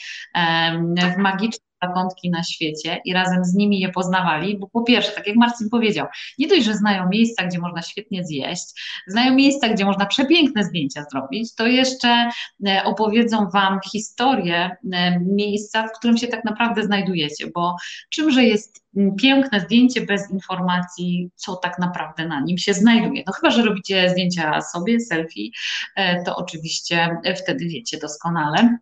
w 1.14 1.16
magiczne 1.16 1.71
zakątki 1.82 2.30
na 2.30 2.42
świecie 2.42 3.00
i 3.04 3.12
razem 3.12 3.44
z 3.44 3.54
nimi 3.54 3.80
je 3.80 3.88
poznawali, 3.88 4.58
bo 4.58 4.68
po 4.68 4.82
pierwsze, 4.82 5.12
tak 5.12 5.26
jak 5.26 5.36
Marcin 5.36 5.70
powiedział, 5.70 6.06
nie 6.38 6.48
dość, 6.48 6.64
że 6.64 6.74
znają 6.74 7.08
miejsca, 7.08 7.46
gdzie 7.46 7.58
można 7.58 7.82
świetnie 7.82 8.24
zjeść, 8.24 8.64
znają 9.06 9.34
miejsca, 9.34 9.68
gdzie 9.68 9.84
można 9.84 10.06
przepiękne 10.06 10.64
zdjęcia 10.64 11.04
zrobić, 11.10 11.54
to 11.54 11.66
jeszcze 11.66 12.30
e, 12.66 12.84
opowiedzą 12.84 13.50
Wam 13.50 13.80
historię 13.92 14.76
e, 14.92 15.20
miejsca, 15.20 15.88
w 15.88 15.98
którym 15.98 16.16
się 16.16 16.26
tak 16.26 16.44
naprawdę 16.44 16.84
znajdujecie, 16.84 17.46
bo 17.54 17.76
czymże 18.10 18.44
jest 18.44 18.82
piękne 19.20 19.60
zdjęcie 19.60 20.00
bez 20.00 20.30
informacji, 20.30 21.30
co 21.34 21.56
tak 21.56 21.78
naprawdę 21.78 22.28
na 22.28 22.40
nim 22.40 22.58
się 22.58 22.74
znajduje. 22.74 23.22
No 23.26 23.32
chyba, 23.32 23.50
że 23.50 23.62
robicie 23.62 24.10
zdjęcia 24.10 24.60
sobie, 24.60 25.00
selfie, 25.00 25.50
e, 25.96 26.24
to 26.24 26.36
oczywiście 26.36 27.16
wtedy 27.42 27.64
wiecie 27.64 27.98
doskonale. 27.98 28.78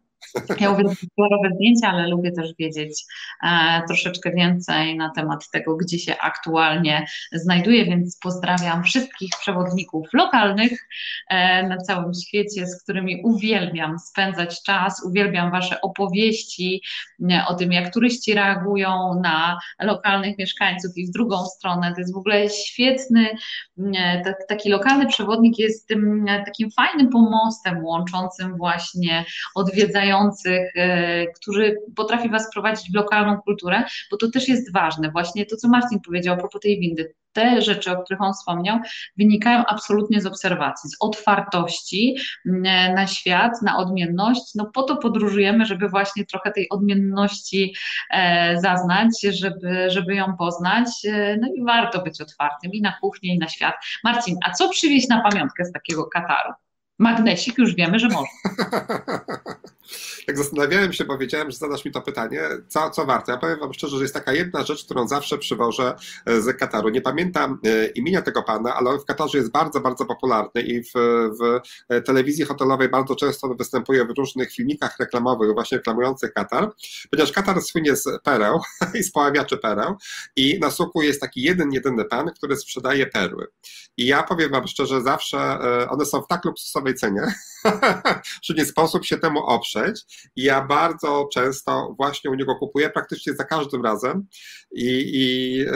Ja 0.61 0.71
uwielbiam 0.71 0.97
kolorowe 1.17 1.51
zdjęcia, 1.55 1.89
ale 1.89 2.09
lubię 2.09 2.33
też 2.33 2.55
wiedzieć 2.59 3.05
e, 3.43 3.83
troszeczkę 3.87 4.31
więcej 4.31 4.97
na 4.97 5.11
temat 5.17 5.51
tego, 5.51 5.77
gdzie 5.77 5.99
się 5.99 6.19
aktualnie 6.19 7.07
znajduję, 7.33 7.85
więc 7.85 8.19
pozdrawiam 8.23 8.85
wszystkich 8.85 9.31
przewodników 9.41 10.09
lokalnych 10.13 10.89
e, 11.31 11.69
na 11.69 11.77
całym 11.77 12.15
świecie, 12.15 12.67
z 12.67 12.83
którymi 12.83 13.23
uwielbiam 13.25 13.99
spędzać 13.99 14.63
czas, 14.63 15.05
uwielbiam 15.05 15.51
Wasze 15.51 15.81
opowieści 15.81 16.83
e, 17.31 17.45
o 17.49 17.55
tym, 17.55 17.73
jak 17.73 17.95
turyści 17.95 18.35
reagują 18.35 19.21
na 19.23 19.59
lokalnych 19.81 20.39
mieszkańców 20.39 20.91
i 20.97 21.07
w 21.07 21.11
drugą 21.11 21.47
stronę. 21.47 21.93
To 21.95 22.01
jest 22.01 22.15
w 22.15 22.19
ogóle 22.19 22.51
świetny, 22.51 23.29
e, 23.97 24.35
taki 24.49 24.69
lokalny 24.69 25.07
przewodnik 25.07 25.59
jest 25.59 25.89
tym 25.89 26.27
takim 26.45 26.71
fajnym 26.71 27.09
pomostem 27.09 27.85
łączącym 27.85 28.57
właśnie 28.57 29.25
odwiedzających 29.55 30.10
E, 30.77 31.27
którzy 31.27 31.77
potrafi 31.97 32.29
Was 32.29 32.53
prowadzić 32.53 32.93
w 32.93 32.95
lokalną 32.95 33.39
kulturę, 33.39 33.85
bo 34.11 34.17
to 34.17 34.31
też 34.31 34.49
jest 34.49 34.73
ważne. 34.73 35.11
Właśnie 35.11 35.47
to, 35.47 35.57
co 35.57 35.69
Marcin 35.69 36.01
powiedział 36.01 36.35
a 36.35 36.39
propos 36.39 36.61
tej 36.61 36.81
windy, 36.81 37.15
te 37.33 37.63
rzeczy, 37.63 37.93
o 37.93 38.03
których 38.03 38.23
on 38.23 38.33
wspomniał, 38.33 38.79
wynikają 39.19 39.65
absolutnie 39.67 40.21
z 40.21 40.27
obserwacji, 40.27 40.91
z 40.91 40.97
otwartości 41.01 42.17
mm, 42.47 42.95
na 42.95 43.07
świat, 43.07 43.63
na 43.63 43.77
odmienność. 43.77 44.55
No 44.55 44.71
po 44.75 44.83
to 44.83 44.97
podróżujemy, 44.97 45.67
żeby 45.67 45.89
właśnie 45.89 46.27
trochę 46.27 46.53
tej 46.53 46.69
odmienności 46.69 47.75
e, 48.11 48.61
zaznać, 48.61 49.11
żeby, 49.23 49.91
żeby 49.91 50.15
ją 50.15 50.37
poznać. 50.37 50.87
E, 51.05 51.37
no 51.41 51.49
i 51.55 51.65
warto 51.65 52.03
być 52.03 52.21
otwartym 52.21 52.73
i 52.73 52.81
na 52.81 52.93
kuchnię, 53.01 53.35
i 53.35 53.39
na 53.39 53.49
świat. 53.49 53.75
Marcin, 54.05 54.37
a 54.45 54.53
co 54.53 54.69
przywieźć 54.69 55.09
na 55.09 55.21
pamiątkę 55.31 55.65
z 55.65 55.73
takiego 55.73 56.05
Kataru? 56.05 56.53
Magnesik 56.99 57.59
już 57.59 57.75
wiemy, 57.75 57.99
że 57.99 58.09
może. 58.09 58.27
tak 60.31 60.39
zastanawiałem 60.39 60.93
się, 60.93 61.05
bo 61.05 61.19
wiedziałem, 61.19 61.51
że 61.51 61.57
zadasz 61.57 61.85
mi 61.85 61.93
to 61.93 62.03
pytanie, 62.03 62.43
co, 62.69 62.91
co 62.91 63.07
warto. 63.07 63.33
Ja 63.33 63.39
powiem 63.39 63.61
Wam 63.61 63.73
szczerze, 63.73 63.97
że 63.97 64.03
jest 64.03 64.15
taka 64.15 64.33
jedna 64.33 64.63
rzecz, 64.63 64.85
którą 64.85 65.09
zawsze 65.09 65.39
przywożę 65.39 65.97
e, 66.27 66.41
z 66.41 66.59
Kataru. 66.59 66.89
Nie 66.89 67.01
pamiętam 67.01 67.59
e, 67.65 67.87
imienia 67.87 68.23
tego 68.23 68.43
pana, 68.43 68.75
ale 68.75 68.91
on 68.91 69.01
w 69.01 69.05
Katarze 69.05 69.39
jest 69.39 69.51
bardzo, 69.51 69.81
bardzo 69.81 70.07
popularny 70.07 70.63
i 70.63 70.83
w, 70.83 70.93
w 71.41 71.61
e, 71.89 72.03
telewizji 72.03 72.45
hotelowej 72.45 72.89
bardzo 72.89 73.17
często 73.17 73.49
występuje 73.49 74.05
w 74.05 74.11
różnych 74.19 74.53
filmikach 74.53 74.99
reklamowych, 74.99 75.55
właśnie 75.55 75.79
reklamujących 75.79 76.33
Katar, 76.33 76.71
ponieważ 77.11 77.33
Katar 77.33 77.63
słynie 77.63 77.97
z 77.97 78.09
pereł 78.23 78.61
i 78.99 79.03
z 79.03 79.13
poławiaczy 79.13 79.59
pereł 79.59 79.95
i 80.37 80.59
na 80.61 80.71
suku 80.71 81.03
jest 81.03 81.21
taki 81.21 81.43
jeden, 81.43 81.73
jedyny 81.73 82.05
pan, 82.05 82.31
który 82.37 82.57
sprzedaje 82.57 83.07
perły. 83.07 83.47
I 83.97 84.07
ja 84.07 84.23
powiem 84.23 84.51
Wam 84.51 84.67
szczerze, 84.67 85.03
zawsze 85.03 85.59
one 85.89 86.05
są 86.05 86.23
w 86.23 86.27
tak 86.27 86.45
luksusowej 86.45 86.95
cenie, 86.95 87.35
że 88.45 88.55
nie 88.55 88.65
sposób 88.65 89.05
się 89.05 89.19
temu 89.19 89.41
oprzeć 89.41 90.05
i 90.37 90.43
ja 90.43 90.67
bardzo 90.67 91.29
często 91.33 91.95
właśnie 91.99 92.31
u 92.31 92.35
niego 92.35 92.57
kupuję, 92.57 92.91
praktycznie 92.91 93.35
za 93.35 93.45
każdym 93.45 93.85
razem 93.85 94.27
i, 94.73 95.11
i 95.15 95.61
e, 95.61 95.73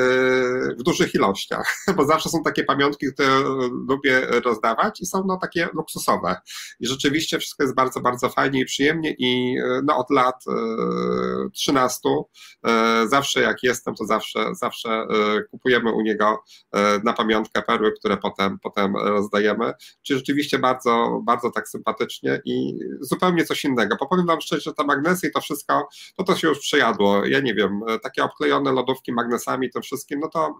w 0.78 0.82
dużych 0.82 1.14
ilościach, 1.14 1.76
bo 1.96 2.06
zawsze 2.06 2.28
są 2.28 2.42
takie 2.42 2.64
pamiątki, 2.64 3.06
które 3.12 3.40
lubię 3.88 4.20
rozdawać 4.20 5.00
i 5.00 5.06
są 5.06 5.24
no 5.26 5.36
takie 5.36 5.68
luksusowe 5.74 6.36
i 6.80 6.86
rzeczywiście 6.86 7.38
wszystko 7.38 7.62
jest 7.62 7.74
bardzo, 7.74 8.00
bardzo 8.00 8.28
fajnie 8.28 8.60
i 8.60 8.64
przyjemnie 8.64 9.14
i 9.18 9.58
e, 9.58 9.80
no 9.84 9.96
od 9.96 10.10
lat 10.10 10.44
13 11.52 12.08
e, 12.66 13.04
zawsze 13.08 13.40
jak 13.40 13.62
jestem, 13.62 13.94
to 13.94 14.06
zawsze, 14.06 14.54
zawsze 14.54 15.06
kupujemy 15.50 15.92
u 15.92 16.00
niego 16.00 16.42
na 17.04 17.12
pamiątkę 17.12 17.62
perły, 17.62 17.92
które 17.92 18.16
potem, 18.16 18.58
potem 18.62 18.96
rozdajemy, 18.96 19.72
czyli 20.02 20.18
rzeczywiście 20.18 20.58
bardzo, 20.58 21.20
bardzo 21.26 21.50
tak 21.50 21.68
sympatycznie 21.68 22.40
i 22.44 22.78
zupełnie 23.00 23.44
coś 23.44 23.64
innego. 23.64 23.96
Bo 24.00 24.06
powiem 24.06 24.26
Wam 24.34 24.40
szczerze, 24.40 24.60
że 24.60 24.74
te 24.74 24.84
magnesy 24.84 25.26
i 25.26 25.32
to 25.32 25.40
wszystko, 25.40 25.88
to 26.16 26.24
to 26.24 26.36
się 26.36 26.48
już 26.48 26.58
przejadło. 26.58 27.26
Ja 27.26 27.40
nie 27.40 27.54
wiem, 27.54 27.80
takie 28.02 28.24
obklejone 28.24 28.72
lodówki 28.72 29.12
magnesami, 29.12 29.70
to 29.70 29.80
wszystkim, 29.80 30.20
no 30.20 30.28
to 30.28 30.54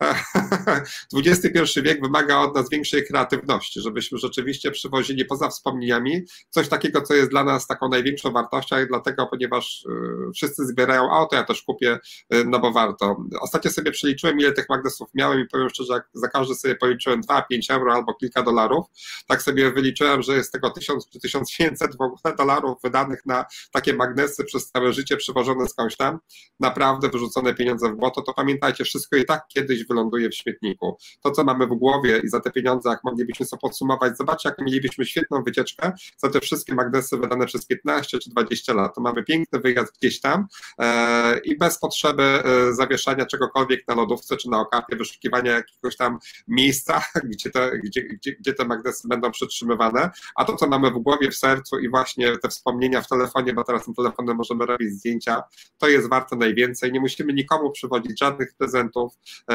XXI 1.26 1.82
wiek 1.82 2.02
wymaga 2.02 2.38
od 2.38 2.54
nas 2.54 2.70
większej 2.70 3.06
kreatywności, 3.06 3.80
żebyśmy 3.80 4.18
rzeczywiście 4.18 4.70
przywozili 4.70 5.24
poza 5.24 5.48
wspomnieniami 5.48 6.22
coś 6.50 6.68
takiego, 6.68 7.02
co 7.02 7.14
jest 7.14 7.30
dla 7.30 7.44
nas 7.44 7.66
taką 7.66 7.88
największą 7.88 8.32
wartością 8.32 8.80
i 8.80 8.86
dlatego, 8.86 9.26
ponieważ 9.26 9.84
y, 9.84 10.32
wszyscy 10.34 10.66
zbierają 10.66 11.10
auto, 11.10 11.36
ja 11.36 11.44
też 11.44 11.62
kupię, 11.62 11.98
y, 12.34 12.44
no 12.44 12.58
bo 12.58 12.72
warto. 12.72 13.16
Ostatnio 13.40 13.70
sobie 13.70 13.90
przeliczyłem, 13.90 14.38
ile 14.38 14.52
tych 14.52 14.68
magnesów 14.68 15.08
miałem 15.14 15.40
i 15.40 15.46
powiem 15.46 15.68
szczerze, 15.68 15.92
jak 15.92 16.08
za 16.14 16.28
każdy 16.28 16.54
sobie 16.54 16.76
policzyłem 16.76 17.20
2, 17.20 17.42
5 17.42 17.70
euro 17.70 17.94
albo 17.94 18.14
kilka 18.14 18.42
dolarów, 18.42 18.86
tak 19.26 19.42
sobie 19.42 19.72
wyliczyłem, 19.72 20.22
że 20.22 20.36
jest 20.36 20.52
tego 20.52 20.70
1000 20.70 21.08
czy 21.08 21.20
1500 21.20 21.96
w 21.96 22.00
ogóle 22.00 22.36
dolarów 22.38 22.78
wydanych 22.82 23.26
na 23.26 23.44
takie 23.72 23.94
magnesy 23.94 24.44
przez 24.44 24.70
całe 24.70 24.92
życie 24.92 25.16
przywożone 25.16 25.68
skądś 25.68 25.96
tam, 25.96 26.18
naprawdę 26.60 27.08
wyrzucone 27.08 27.54
pieniądze 27.54 27.88
w 27.88 27.96
błoto, 27.96 28.22
to 28.22 28.34
pamiętajcie, 28.34 28.84
wszystko 28.84 29.16
i 29.16 29.24
tak 29.24 29.48
kiedyś 29.48 29.81
wyląduje 29.86 30.30
w 30.30 30.34
śmietniku. 30.34 30.96
To, 31.22 31.30
co 31.30 31.44
mamy 31.44 31.66
w 31.66 31.74
głowie 31.74 32.20
i 32.24 32.28
za 32.28 32.40
te 32.40 32.50
pieniądze, 32.50 32.90
jak 32.90 33.04
moglibyśmy 33.04 33.46
sobie 33.46 33.60
podsumować, 33.60 34.16
zobaczcie, 34.16 34.48
jak 34.48 34.58
mielibyśmy 34.58 35.04
świetną 35.04 35.42
wycieczkę 35.42 35.92
za 36.16 36.30
te 36.30 36.40
wszystkie 36.40 36.74
magnesy 36.74 37.16
wydane 37.16 37.46
przez 37.46 37.66
15 37.66 38.18
czy 38.18 38.30
20 38.30 38.74
lat. 38.74 38.94
To 38.94 39.00
mamy 39.00 39.24
piękny 39.24 39.58
wyjazd 39.60 39.98
gdzieś 39.98 40.20
tam 40.20 40.46
e, 40.78 41.38
i 41.38 41.58
bez 41.58 41.78
potrzeby 41.78 42.22
e, 42.22 42.74
zawieszania 42.74 43.26
czegokolwiek 43.26 43.88
na 43.88 43.94
lodówce 43.94 44.36
czy 44.36 44.50
na 44.50 44.60
okapie, 44.60 44.96
wyszukiwania 44.96 45.52
jakiegoś 45.52 45.96
tam 45.96 46.18
miejsca, 46.48 47.02
gdzie 47.30 47.50
te, 47.50 47.78
gdzie, 47.78 48.02
gdzie, 48.02 48.32
gdzie 48.32 48.52
te 48.54 48.64
magnesy 48.64 49.08
będą 49.08 49.30
przetrzymywane, 49.30 50.10
a 50.36 50.44
to, 50.44 50.56
co 50.56 50.66
mamy 50.68 50.90
w 50.90 50.98
głowie, 50.98 51.30
w 51.30 51.36
sercu 51.36 51.78
i 51.78 51.88
właśnie 51.88 52.38
te 52.38 52.48
wspomnienia 52.48 53.00
w 53.00 53.08
telefonie, 53.08 53.54
bo 53.54 53.64
teraz 53.64 53.84
tym 53.84 53.94
telefonem 53.94 54.36
możemy 54.36 54.66
robić 54.66 54.90
zdjęcia, 54.90 55.42
to 55.78 55.88
jest 55.88 56.08
warte 56.08 56.36
najwięcej. 56.36 56.92
Nie 56.92 57.00
musimy 57.00 57.32
nikomu 57.32 57.70
przywodzić 57.70 58.18
żadnych 58.18 58.54
prezentów, 58.54 59.12
e, 59.50 59.54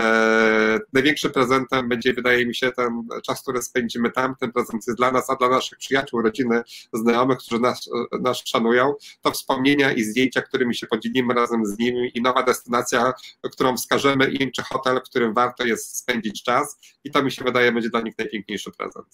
największym 0.93 1.31
prezentem 1.31 1.89
będzie, 1.89 2.13
wydaje 2.13 2.45
mi 2.45 2.55
się, 2.55 2.71
ten 2.71 3.07
czas, 3.23 3.41
który 3.41 3.61
spędzimy 3.61 4.11
tam. 4.11 4.35
Ten 4.35 4.51
prezent 4.51 4.87
jest 4.87 4.99
dla 4.99 5.11
nas, 5.11 5.29
a 5.29 5.35
dla 5.35 5.49
naszych 5.49 5.77
przyjaciół, 5.77 6.21
rodziny, 6.21 6.61
znajomych, 6.93 7.37
którzy 7.37 7.61
nas, 7.61 7.89
nas 8.21 8.37
szanują. 8.45 8.93
To 9.21 9.31
wspomnienia 9.31 9.91
i 9.91 10.03
zdjęcia, 10.03 10.41
którymi 10.41 10.75
się 10.75 10.87
podzielimy 10.87 11.33
razem 11.33 11.65
z 11.65 11.79
nimi 11.79 12.11
i 12.13 12.21
nowa 12.21 12.43
destynacja, 12.43 13.13
którą 13.51 13.77
wskażemy 13.77 14.31
im, 14.31 14.51
czy 14.51 14.63
hotel, 14.63 14.99
w 14.99 15.09
którym 15.09 15.33
warto 15.33 15.65
jest 15.65 15.97
spędzić 15.97 16.43
czas. 16.43 16.79
I 17.03 17.11
to 17.11 17.23
mi 17.23 17.31
się 17.31 17.43
wydaje 17.43 17.71
będzie 17.71 17.89
dla 17.89 18.01
nich 18.01 18.17
najpiękniejszy 18.17 18.71
prezent. 18.71 19.07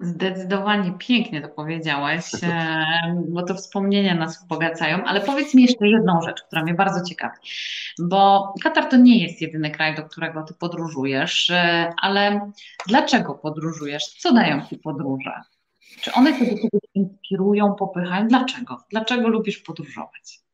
Zdecydowanie 0.00 0.92
pięknie 0.98 1.42
to 1.42 1.48
powiedziałeś, 1.48 2.24
bo 3.34 3.42
to 3.42 3.54
wspomnienia 3.54 4.14
nas 4.14 4.38
wzbogacają, 4.38 5.04
ale 5.04 5.20
powiedz 5.20 5.54
mi 5.54 5.62
jeszcze 5.62 5.88
jedną 5.88 6.22
rzecz, 6.22 6.42
która 6.42 6.62
mnie 6.62 6.74
bardzo 6.74 7.04
ciekawi, 7.04 7.36
bo 7.98 8.54
Katar 8.62 8.88
to 8.88 8.96
nie 8.96 9.22
jest 9.22 9.40
jedyny 9.40 9.70
kraj, 9.70 9.94
do 9.94 10.02
którego 10.02 10.42
ty 10.42 10.54
podróżujesz, 10.54 11.50
e, 11.50 11.92
ale 12.02 12.50
dlaczego 12.88 13.34
podróżujesz? 13.34 14.04
Co 14.06 14.32
dają 14.32 14.66
ci 14.66 14.78
podróże? 14.78 15.32
Czy 16.00 16.12
one 16.12 16.38
cię 16.38 16.44
do 16.44 16.56
czegoś 16.56 16.80
inspirują, 16.94 17.74
popychają? 17.74 18.28
Dlaczego? 18.28 18.78
Dlaczego 18.90 19.28
lubisz 19.28 19.58
podróżować? 19.58 20.45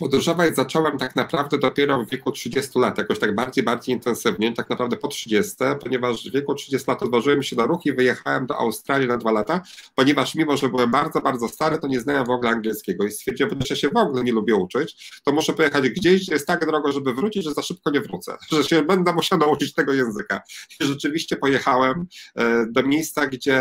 Podróżować 0.00 0.56
zacząłem 0.56 0.98
tak 0.98 1.16
naprawdę 1.16 1.58
dopiero 1.58 2.04
w 2.04 2.10
wieku 2.10 2.32
30 2.32 2.78
lat, 2.78 2.98
jakoś 2.98 3.18
tak 3.18 3.34
bardziej, 3.34 3.64
bardziej 3.64 3.94
intensywnie, 3.94 4.52
tak 4.52 4.70
naprawdę 4.70 4.96
po 4.96 5.08
30, 5.08 5.56
ponieważ 5.82 6.30
w 6.30 6.32
wieku 6.32 6.54
30 6.54 6.90
lat 6.90 7.02
odważyłem 7.02 7.42
się 7.42 7.56
na 7.56 7.66
ruch 7.66 7.86
i 7.86 7.92
wyjechałem 7.92 8.46
do 8.46 8.56
Australii 8.56 9.08
na 9.08 9.16
dwa 9.16 9.32
lata, 9.32 9.60
ponieważ 9.94 10.34
mimo, 10.34 10.56
że 10.56 10.68
byłem 10.68 10.90
bardzo, 10.90 11.20
bardzo 11.20 11.48
stary, 11.48 11.78
to 11.78 11.86
nie 11.86 12.00
znałem 12.00 12.26
w 12.26 12.30
ogóle 12.30 12.50
angielskiego 12.50 13.04
i 13.04 13.10
stwierdziłem, 13.10 13.58
że 13.68 13.76
się 13.76 13.88
w 13.88 13.96
ogóle 13.96 14.24
nie 14.24 14.32
lubię 14.32 14.54
uczyć, 14.54 15.20
to 15.24 15.32
muszę 15.32 15.52
pojechać 15.52 15.88
gdzieś, 15.88 16.22
gdzie 16.22 16.32
jest 16.32 16.46
tak 16.46 16.66
drogo, 16.66 16.92
żeby 16.92 17.14
wrócić, 17.14 17.44
że 17.44 17.54
za 17.54 17.62
szybko 17.62 17.90
nie 17.90 18.00
wrócę, 18.00 18.36
że 18.52 18.64
się 18.64 18.82
będę 18.82 19.12
musiał 19.12 19.38
nauczyć 19.38 19.74
tego 19.74 19.92
języka. 19.92 20.40
I 20.80 20.84
rzeczywiście 20.84 21.36
pojechałem 21.36 22.06
e, 22.34 22.66
do 22.66 22.82
miejsca, 22.82 23.26
gdzie 23.26 23.56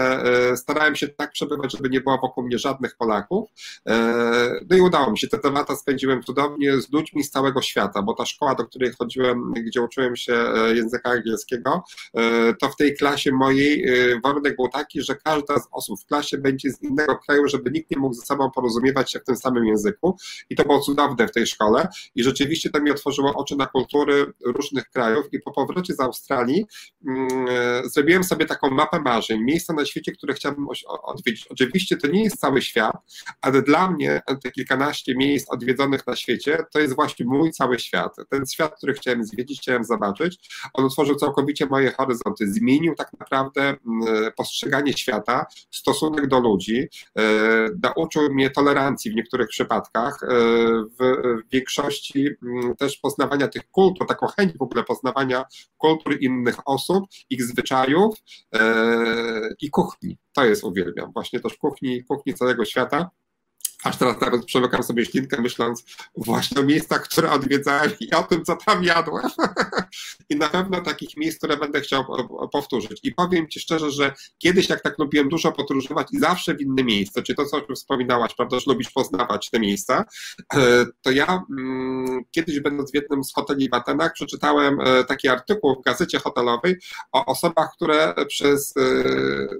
e, 0.51 0.57
starałem 0.57 0.95
się 0.95 1.07
tak 1.07 1.31
przebywać, 1.31 1.71
żeby 1.71 1.89
nie 1.89 2.01
było 2.01 2.17
wokół 2.17 2.43
mnie 2.43 2.57
żadnych 2.57 2.95
Polaków. 2.97 3.49
E, 3.87 4.51
no 4.69 4.77
i 4.77 4.81
udało 4.81 5.11
mi 5.11 5.17
się. 5.17 5.27
Te, 5.27 5.39
te 5.39 5.51
lata 5.51 5.75
spędziłem 5.75 6.23
cudownie 6.29 6.81
z 6.81 6.91
ludźmi 6.91 7.23
z 7.23 7.29
całego 7.29 7.61
świata, 7.61 8.01
bo 8.01 8.13
ta 8.13 8.25
szkoła, 8.25 8.55
do 8.55 8.65
której 8.65 8.91
chodziłem, 8.91 9.53
gdzie 9.53 9.81
uczyłem 9.81 10.15
się 10.15 10.33
e, 10.33 10.75
języka 10.75 11.09
angielskiego, 11.09 11.83
e, 12.13 12.53
to 12.53 12.69
w 12.69 12.75
tej 12.75 12.95
klasie 12.95 13.31
mojej 13.31 13.83
e, 13.83 14.19
warunek 14.23 14.55
był 14.55 14.67
taki, 14.67 15.01
że 15.01 15.15
każda 15.15 15.59
z 15.59 15.67
osób 15.71 15.99
w 16.01 16.05
klasie 16.05 16.37
będzie 16.37 16.71
z 16.71 16.81
innego 16.81 17.17
kraju, 17.17 17.47
żeby 17.47 17.71
nikt 17.71 17.91
nie 17.91 17.97
mógł 17.97 18.13
ze 18.15 18.21
sobą 18.21 18.51
porozumiewać 18.51 19.11
się 19.11 19.19
w 19.19 19.23
tym 19.23 19.35
samym 19.35 19.65
języku. 19.65 20.17
I 20.49 20.55
to 20.55 20.63
było 20.63 20.79
cudowne 20.79 21.27
w 21.27 21.31
tej 21.31 21.47
szkole. 21.47 21.87
I 22.15 22.23
rzeczywiście 22.23 22.69
to 22.69 22.81
mi 22.81 22.91
otworzyło 22.91 23.33
oczy 23.35 23.55
na 23.55 23.65
kultury 23.65 24.25
różnych 24.45 24.89
krajów. 24.89 25.25
I 25.31 25.39
po 25.39 25.51
powrocie 25.51 25.93
z 25.93 25.99
Australii 25.99 26.65
mm, 27.07 27.47
zrobiłem 27.89 28.23
sobie 28.23 28.45
taką 28.45 28.69
mapę 28.69 28.99
marzeń, 28.99 29.43
miejsca 29.43 29.73
na 29.73 29.85
świecie, 29.85 30.11
które 30.11 30.33
chciałbym 30.33 30.67
odwiedzić. 31.03 31.47
Oczywiście 31.47 31.97
to 31.97 32.07
nie 32.07 32.23
jest 32.23 32.39
cały 32.39 32.61
świat, 32.61 32.95
ale 33.41 33.61
dla 33.61 33.91
mnie 33.91 34.21
te 34.43 34.51
kilkanaście 34.51 35.15
miejsc 35.15 35.49
odwiedzonych 35.51 36.07
na 36.07 36.15
świecie, 36.19 36.57
to 36.71 36.79
jest 36.79 36.95
właśnie 36.95 37.25
mój 37.25 37.51
cały 37.51 37.79
świat. 37.79 38.15
Ten 38.29 38.45
świat, 38.45 38.75
który 38.77 38.93
chciałem 38.93 39.23
zwiedzić, 39.23 39.61
chciałem 39.61 39.83
zobaczyć, 39.83 40.49
on 40.73 40.85
otworzył 40.85 41.15
całkowicie 41.15 41.65
moje 41.65 41.91
horyzonty, 41.91 42.51
zmienił 42.51 42.95
tak 42.95 43.11
naprawdę 43.19 43.61
mm, 43.61 43.77
postrzeganie 44.37 44.93
świata, 44.93 45.45
stosunek 45.71 46.27
do 46.27 46.39
ludzi, 46.39 46.87
e, 47.17 47.23
nauczył 47.83 48.33
mnie 48.33 48.49
tolerancji 48.49 49.11
w 49.11 49.15
niektórych 49.15 49.47
przypadkach, 49.47 50.23
e, 50.23 50.27
w 50.99 51.03
większości 51.51 52.27
mm, 52.43 52.75
też 52.75 52.97
poznawania 52.97 53.47
tych 53.47 53.69
kultur, 53.71 54.07
taką 54.07 54.27
chęć 54.27 54.57
w 54.57 54.61
ogóle 54.61 54.83
poznawania 54.83 55.45
kultur 55.77 56.17
innych 56.21 56.55
osób, 56.65 57.03
ich 57.29 57.43
zwyczajów 57.43 58.15
e, 58.55 59.49
i 59.61 59.69
kuchni. 59.69 60.17
To 60.33 60.45
jest 60.45 60.63
uwielbiam, 60.63 61.11
właśnie 61.11 61.39
też 61.39 61.57
kuchni, 61.57 62.03
kuchni 62.03 62.33
całego 62.33 62.65
świata. 62.65 63.09
Aż 63.83 63.97
teraz 63.97 64.21
nawet 64.21 64.45
przemykam 64.45 64.83
sobie 64.83 65.05
ślinkę, 65.05 65.41
myśląc 65.41 65.83
właśnie 66.17 66.61
o 66.61 66.63
miejscach, 66.63 67.03
które 67.03 67.31
odwiedzałem 67.31 67.91
i 67.99 68.11
o 68.11 68.23
tym, 68.23 68.45
co 68.45 68.55
tam 68.55 68.83
jadłem. 68.83 69.25
I 70.29 70.35
na 70.35 70.49
pewno 70.49 70.81
takich 70.81 71.17
miejsc, 71.17 71.37
które 71.37 71.57
będę 71.57 71.81
chciał 71.81 72.05
powtórzyć. 72.51 72.99
I 73.03 73.13
powiem 73.13 73.47
Ci 73.47 73.59
szczerze, 73.59 73.91
że 73.91 74.13
kiedyś, 74.37 74.69
jak 74.69 74.81
tak 74.81 74.99
lubiłem 74.99 75.29
dużo 75.29 75.51
podróżować 75.51 76.07
i 76.11 76.19
zawsze 76.19 76.55
w 76.55 76.61
inne 76.61 76.83
miejsce, 76.83 77.23
czy 77.23 77.35
to, 77.35 77.45
co 77.45 77.61
wspominałaś, 77.75 78.35
prawda, 78.35 78.59
że 78.59 78.71
lubisz 78.71 78.91
poznawać 78.91 79.49
te 79.49 79.59
miejsca, 79.59 80.05
e, 80.55 80.85
to 81.01 81.11
ja 81.11 81.43
mm, 81.49 82.21
kiedyś, 82.31 82.59
będąc 82.59 82.91
w 82.91 82.95
jednym 82.95 83.23
z 83.23 83.33
hoteli 83.33 83.69
w 83.69 83.73
Atenach, 83.73 84.13
przeczytałem 84.13 84.79
e, 84.81 85.03
taki 85.03 85.27
artykuł 85.27 85.75
w 85.81 85.83
gazecie 85.83 86.19
hotelowej 86.19 86.75
o 87.11 87.25
osobach, 87.25 87.69
które 87.75 88.13
przez 88.27 88.73
e, 88.77 88.81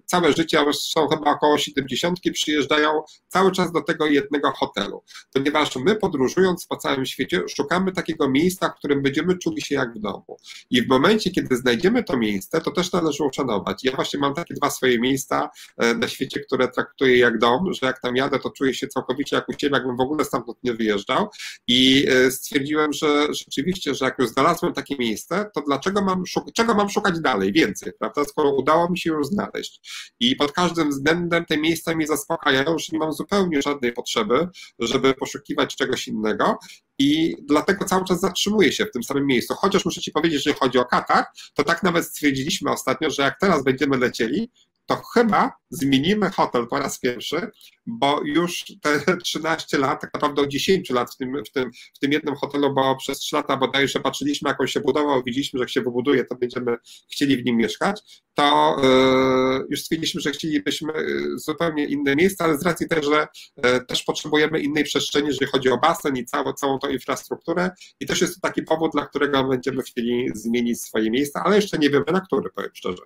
całe 0.05 0.34
życie, 0.34 0.65
są 0.74 1.07
chyba 1.07 1.32
około 1.32 1.57
70, 1.57 2.20
przyjeżdżają 2.34 3.03
cały 3.28 3.51
czas 3.51 3.72
do 3.72 3.82
tego 3.82 4.09
jednego 4.10 4.51
hotelu, 4.51 5.03
ponieważ 5.34 5.76
my 5.76 5.95
podróżując 5.95 6.66
po 6.66 6.78
całym 6.78 7.05
świecie 7.05 7.41
szukamy 7.47 7.91
takiego 7.91 8.30
miejsca, 8.30 8.70
w 8.70 8.76
którym 8.76 9.01
będziemy 9.01 9.38
czuli 9.38 9.62
się 9.62 9.76
jak 9.76 9.93
w 9.93 9.99
domu. 9.99 10.38
I 10.70 10.82
w 10.82 10.88
momencie, 10.88 11.32
kiedy 11.32 11.57
znajdziemy 11.57 12.03
to 12.03 12.18
miejsce, 12.18 12.62
to 12.62 12.72
też 12.72 12.91
należy 12.91 13.24
uszanować. 13.24 13.84
Ja 13.84 13.95
właśnie 13.95 14.20
mam 14.20 14.34
takie 14.34 14.53
dwa 14.53 14.70
swoje 14.70 14.99
miejsca 14.99 15.49
e, 15.78 15.93
na 15.93 16.07
świecie, 16.07 16.39
które 16.39 16.68
traktuję 16.68 17.18
jak 17.18 17.38
dom, 17.38 17.74
że 17.74 17.88
jak 17.88 18.01
tam 18.01 18.16
jadę, 18.16 18.39
to 18.39 18.49
czuję 18.49 18.74
się 18.74 18.88
całkowicie 18.88 19.36
jak 19.36 19.49
u 19.49 19.53
siebie, 19.53 19.76
jakbym 19.78 19.97
w 19.97 20.01
ogóle 20.01 20.26
stamtąd 20.26 20.57
nie 20.64 20.74
wyjeżdżał. 20.74 21.28
I 21.68 22.05
e, 22.10 22.32
stwierdziłem, 22.32 22.93
że 22.93 23.34
rzeczywiście, 23.34 23.95
że 23.95 24.05
jak 24.05 24.20
już 24.20 24.30
znalazłem 24.30 24.74
takie 24.74 24.95
miejsce, 24.99 25.49
to 25.55 25.62
dlaczego 25.62 26.01
mam 26.01 26.24
czego 26.53 26.76
mam 26.76 26.89
szukać 26.89 27.20
dalej, 27.20 27.53
więcej, 27.53 27.93
prawda, 27.99 28.24
skoro 28.24 28.55
udało 28.55 28.89
mi 28.89 28.97
się 28.97 29.10
już 29.10 29.28
znaleźć. 29.28 29.82
I 30.20 30.36
pod 30.36 30.51
każdym 30.51 30.89
względem 30.89 31.45
te 31.45 31.57
miejsca 31.57 31.95
mnie 31.95 32.07
zaspokajają, 32.07 32.78
że 32.80 32.88
nie 32.91 32.99
mam 32.99 33.14
zupełnie 33.14 33.62
żadnej 33.62 33.93
potrzeby, 33.99 34.47
żeby 34.79 35.13
poszukiwać 35.13 35.75
czegoś 35.75 36.07
innego 36.07 36.59
i 36.99 37.35
dlatego 37.47 37.85
cały 37.85 38.05
czas 38.05 38.19
zatrzymuję 38.19 38.71
się 38.71 38.85
w 38.85 38.91
tym 38.91 39.03
samym 39.03 39.25
miejscu. 39.25 39.53
Chociaż 39.57 39.85
muszę 39.85 40.01
Ci 40.01 40.11
powiedzieć, 40.11 40.43
że 40.43 40.53
chodzi 40.53 40.77
o 40.77 40.85
Katar, 40.85 41.25
to 41.53 41.63
tak 41.63 41.83
nawet 41.83 42.05
stwierdziliśmy 42.05 42.71
ostatnio, 42.71 43.09
że 43.09 43.23
jak 43.23 43.39
teraz 43.39 43.63
będziemy 43.63 43.97
lecieli, 43.97 44.51
to 44.85 45.01
chyba 45.13 45.51
zmienimy 45.70 46.30
hotel 46.30 46.67
po 46.67 46.80
raz 46.80 46.99
pierwszy, 46.99 47.51
bo 47.86 48.22
już 48.26 48.65
te 48.82 49.17
13 49.24 49.78
lat, 49.78 50.01
tak 50.01 50.13
naprawdę 50.13 50.41
od 50.41 50.49
10 50.49 50.89
lat 50.89 51.13
w 51.13 51.17
tym, 51.17 51.43
w 51.45 51.51
tym, 51.51 51.72
w 51.95 51.99
tym 51.99 52.11
jednym 52.11 52.36
hotelu, 52.36 52.74
bo 52.74 52.95
przez 52.95 53.20
3 53.20 53.36
lata 53.36 53.57
bodajże 53.57 53.99
patrzyliśmy, 53.99 54.49
jak 54.49 54.61
on 54.61 54.67
się 54.67 54.80
budował, 54.80 55.24
widzieliśmy, 55.24 55.57
że 55.57 55.63
jak 55.63 55.70
się 55.70 55.82
wybuduje, 55.82 56.26
to 56.26 56.36
będziemy 56.36 56.78
chcieli 57.11 57.38
w 57.38 57.45
nim 57.45 57.57
mieszkać, 57.57 58.01
to 58.34 58.76
yy, 58.84 59.65
już 59.70 59.82
stwierdziliśmy, 59.82 60.22
że 60.22 60.32
chcielibyśmy 60.32 60.93
e, 60.93 61.03
zupełnie 61.36 61.86
inne 61.86 62.15
miejsce, 62.15 62.43
ale 62.43 62.57
z 62.57 62.61
racji 62.61 62.88
też, 62.88 63.05
że 63.05 63.28
yy, 63.63 63.86
też 63.86 64.03
potrzebujemy 64.03 64.59
innej 64.59 64.84
przestrzeni, 64.84 65.28
jeżeli 65.28 65.51
chodzi 65.51 65.70
o 65.70 65.78
basen 65.78 66.17
i 66.17 66.26
całą, 66.26 66.53
całą 66.53 66.80
tą 66.80 66.89
infrastrukturę 66.89 67.72
i 67.99 68.05
też 68.05 68.22
jest 68.22 68.36
to 68.36 68.41
taki 68.41 68.63
powód, 68.63 68.91
dla 68.91 69.05
którego 69.05 69.43
będziemy 69.43 69.84
chcieli 69.84 70.30
zmienić 70.34 70.82
swoje 70.82 71.11
miejsca, 71.11 71.41
ale 71.45 71.55
jeszcze 71.55 71.78
nie 71.78 71.89
wiemy 71.89 72.05
na 72.11 72.22
który, 72.22 72.49
powiem 72.49 72.72
szczerze. 72.74 73.03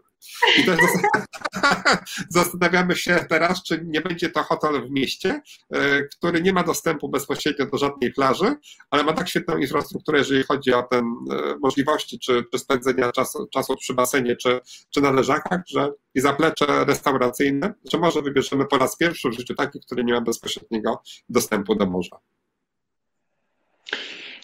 I 0.59 0.65
to 0.65 0.71
jest 0.71 0.97
Zastanawiamy 2.53 2.95
się 2.95 3.25
teraz, 3.29 3.63
czy 3.63 3.85
nie 3.85 4.01
będzie 4.01 4.29
to 4.29 4.43
hotel 4.43 4.87
w 4.87 4.91
mieście, 4.91 5.41
e, 5.73 6.03
który 6.03 6.41
nie 6.41 6.53
ma 6.53 6.63
dostępu 6.63 7.09
bezpośrednio 7.09 7.65
do 7.65 7.77
żadnej 7.77 8.13
plaży, 8.13 8.55
ale 8.89 9.03
ma 9.03 9.13
tak 9.13 9.29
świetną 9.29 9.57
infrastrukturę, 9.57 10.17
jeżeli 10.17 10.43
chodzi 10.43 10.73
o 10.73 10.83
ten 10.83 11.05
e, 11.05 11.55
możliwości, 11.61 12.19
czy, 12.19 12.43
czy 12.51 12.59
spędzenia 12.59 13.11
czasu, 13.11 13.47
czasu 13.47 13.75
przy 13.75 13.93
basenie, 13.93 14.35
czy, 14.35 14.59
czy 14.89 15.01
na 15.01 15.11
leżakach, 15.11 15.61
że 15.67 15.91
i 16.15 16.21
zaplecze 16.21 16.85
restauracyjne, 16.85 17.73
że 17.91 17.97
może 17.97 18.21
wybierzemy 18.21 18.65
po 18.65 18.77
raz 18.77 18.97
pierwszy 18.97 19.29
w 19.29 19.33
życiu 19.33 19.55
taki, 19.55 19.79
który 19.79 20.03
nie 20.03 20.13
ma 20.13 20.21
bezpośredniego 20.21 21.01
dostępu 21.29 21.75
do 21.75 21.85
morza. 21.85 22.17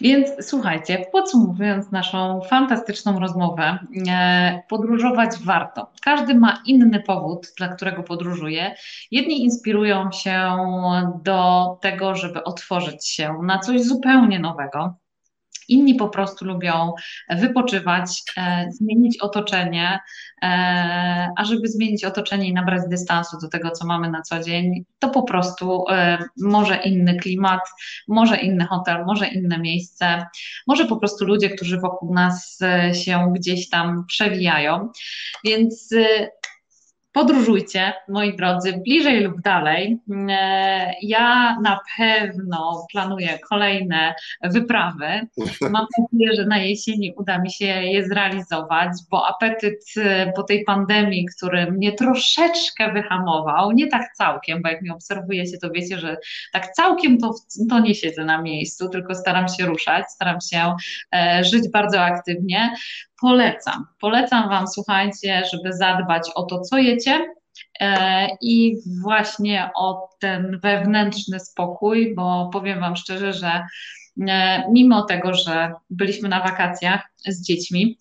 Więc 0.02 0.50
słuchajcie, 0.50 1.06
podsumowując 1.12 1.92
naszą 1.92 2.42
fantastyczną 2.42 3.20
rozmowę, 3.20 3.80
e, 4.10 4.64
podróżować 4.70 5.30
warto. 5.44 5.92
Każdy 6.02 6.36
ma 6.36 6.62
inny 6.66 7.04
powód, 7.04 7.48
dla 7.58 7.68
którego 7.68 8.04
podróżuje. 8.04 8.76
Jedni 9.12 9.44
inspirują 9.44 10.12
się 10.12 10.58
do 11.24 11.78
tego, 11.82 12.16
żeby 12.16 12.44
otworzyć 12.44 13.08
się 13.08 13.34
na 13.44 13.60
coś 13.60 13.82
zupełnie 13.82 14.40
nowego. 14.40 14.96
Inni 15.70 15.96
po 15.96 16.10
prostu 16.10 16.46
lubią 16.46 16.94
wypoczywać, 17.30 18.24
e, 18.38 18.68
zmienić 18.72 19.18
otoczenie, 19.18 20.00
e, 20.42 20.48
a 21.38 21.46
żeby 21.46 21.68
zmienić 21.68 22.06
otoczenie 22.06 22.48
i 22.48 22.54
nabrać 22.54 22.82
dystansu 22.90 23.38
do 23.42 23.50
tego, 23.50 23.72
co 23.72 23.88
mamy 23.88 24.10
na 24.10 24.22
co 24.22 24.40
dzień, 24.40 24.86
to 25.00 25.10
po 25.10 25.24
prostu 25.24 25.84
e, 25.90 26.18
może 26.42 26.76
inny 26.76 27.16
klimat, 27.16 27.62
może 28.08 28.38
inny 28.38 28.66
hotel, 28.66 29.06
może 29.06 29.28
inne 29.28 29.60
miejsce, 29.60 30.26
może 30.68 30.86
po 30.86 30.98
prostu 30.98 31.26
ludzie, 31.26 31.50
którzy 31.50 31.80
wokół 31.80 32.14
nas 32.14 32.60
się 32.94 33.34
gdzieś 33.36 33.70
tam 33.70 34.06
przewijają. 34.08 34.90
Więc 35.44 35.90
podróżujcie, 37.12 37.94
moi 38.08 38.36
drodzy, 38.36 38.74
bliżej 38.86 39.24
lub 39.24 39.42
dalej. 39.42 39.98
E, 40.30 40.94
ja 41.02 41.58
na 41.62 41.80
pewno 41.98 42.86
planuję 42.92 43.40
kolejne 43.50 44.14
wyprawy. 44.44 45.28
Mam 45.62 45.86
nadzieję, 46.00 46.36
że 46.36 46.46
na 46.46 46.58
jesieni 46.58 47.14
uda 47.18 47.42
mi 47.42 47.52
się 47.52 47.66
je 47.66 48.06
zrealizować, 48.06 48.90
bo 49.12 49.28
apetyt 49.28 49.84
e, 49.98 50.32
po 50.36 50.44
tej 50.44 50.64
pandemii, 50.64 51.26
który 51.38 51.72
mnie 51.72 51.92
troszeczkę 51.92 52.94
wyhamował, 52.94 53.72
nie 53.72 53.88
tak 53.88 54.14
całkiem, 54.18 54.62
bo 54.62 54.70
jak 54.70 54.82
mnie 54.82 54.94
obserwujecie, 54.94 55.58
to 55.58 55.70
wiecie, 55.70 56.00
że 56.00 56.18
tak 56.54 56.72
całkiem 56.72 57.18
to, 57.18 57.34
to 57.70 57.80
nie 57.80 57.96
siedzę 57.96 58.26
na 58.26 58.42
miejscu, 58.42 58.90
tylko 58.90 59.16
staram 59.16 59.48
się 59.48 59.66
ruszać, 59.66 60.06
staram 60.12 60.38
się 60.42 60.76
e, 61.16 61.44
żyć 61.44 61.70
bardzo 61.72 62.02
aktywnie 62.02 62.74
polecam. 63.22 63.86
Polecam 64.00 64.50
Wam, 64.50 64.68
słuchajcie, 64.68 65.44
żeby 65.54 65.74
zadbać 65.74 66.32
o 66.36 66.44
to, 66.44 66.62
co 66.62 66.78
jecie 66.78 67.26
e, 67.80 68.28
i 68.42 68.76
właśnie 69.02 69.70
o 69.76 70.10
ten 70.20 70.60
wewnętrzny 70.64 71.40
spokój, 71.40 72.16
bo 72.16 72.50
powiem 72.54 72.80
Wam 72.80 72.96
szczerze, 72.96 73.34
że 73.34 73.64
e, 74.28 74.64
mimo 74.72 75.02
tego, 75.02 75.34
że 75.34 75.74
byliśmy 75.90 76.30
na 76.30 76.40
wakacjach 76.40 77.02
z 77.28 77.42
dziećmi, 77.42 77.98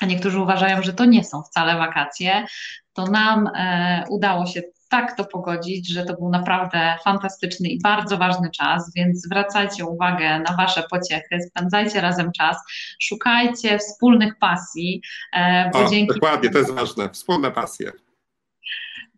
a 0.00 0.06
niektórzy 0.06 0.40
uważają, 0.40 0.82
że 0.82 0.92
to 0.92 1.04
nie 1.04 1.24
są 1.24 1.42
wcale 1.42 1.76
wakacje, 1.76 2.46
to 2.92 3.04
nam 3.06 3.46
e, 3.46 4.04
udało 4.08 4.46
się 4.46 4.62
tak 4.88 5.16
to 5.16 5.24
pogodzić, 5.24 5.88
że 5.88 6.04
to 6.04 6.14
był 6.14 6.28
naprawdę 6.30 6.94
fantastyczny 7.04 7.68
i 7.68 7.80
bardzo 7.80 8.16
ważny 8.16 8.50
czas, 8.50 8.92
więc 8.96 9.22
zwracajcie 9.22 9.86
uwagę 9.86 10.40
na 10.40 10.56
Wasze 10.56 10.82
pociechy, 10.90 11.40
spędzajcie 11.50 12.00
razem 12.00 12.32
czas, 12.32 12.56
szukajcie 13.00 13.78
wspólnych 13.78 14.38
pasji. 14.38 15.02
E, 15.32 15.70
bo 15.72 15.78
o, 15.78 15.90
dzięki 15.90 16.14
dokładnie, 16.14 16.50
to 16.50 16.58
jest 16.58 16.74
ważne, 16.74 17.08
wspólne 17.10 17.50
pasje 17.50 17.92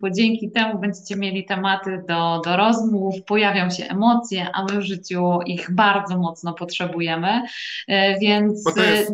bo 0.01 0.11
dzięki 0.11 0.51
temu 0.51 0.79
będziecie 0.79 1.17
mieli 1.17 1.45
tematy 1.45 2.05
do, 2.09 2.41
do 2.45 2.57
rozmów, 2.57 3.15
pojawią 3.27 3.71
się 3.71 3.85
emocje, 3.85 4.51
a 4.53 4.65
my 4.65 4.81
w 4.81 4.85
życiu 4.85 5.39
ich 5.47 5.75
bardzo 5.75 6.19
mocno 6.19 6.55
potrzebujemy, 6.55 7.43
e, 7.89 8.19
więc... 8.19 8.65
Bo 8.65 8.73
to 8.73 8.83
jest 8.83 9.13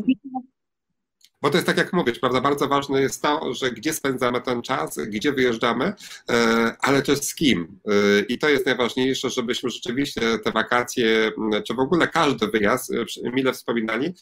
bo 1.43 1.51
to 1.51 1.57
jest 1.57 1.67
tak 1.67 1.77
jak 1.77 1.93
mówisz, 1.93 2.19
prawda? 2.19 2.41
Bardzo 2.41 2.69
ważne 2.69 3.01
jest 3.01 3.23
to, 3.23 3.55
że 3.55 3.71
gdzie 3.71 3.93
spędzamy 3.93 4.41
ten 4.41 4.63
czas, 4.63 4.99
gdzie 5.07 5.33
wyjeżdżamy, 5.33 5.93
e, 6.31 6.77
ale 6.81 7.03
też 7.03 7.19
z 7.19 7.35
kim. 7.35 7.81
E, 7.87 8.21
I 8.29 8.39
to 8.39 8.49
jest 8.49 8.67
najważniejsze, 8.67 9.31
żebyśmy 9.31 9.71
rzeczywiście 9.71 10.39
te 10.39 10.53
wakacje, 10.53 11.33
czy 11.67 11.75
w 11.75 11.79
ogóle 11.79 12.09
każdy 12.09 12.47
wyjazd, 12.47 12.93
e, 12.93 13.31
mile 13.31 13.53
wspominali, 13.53 14.15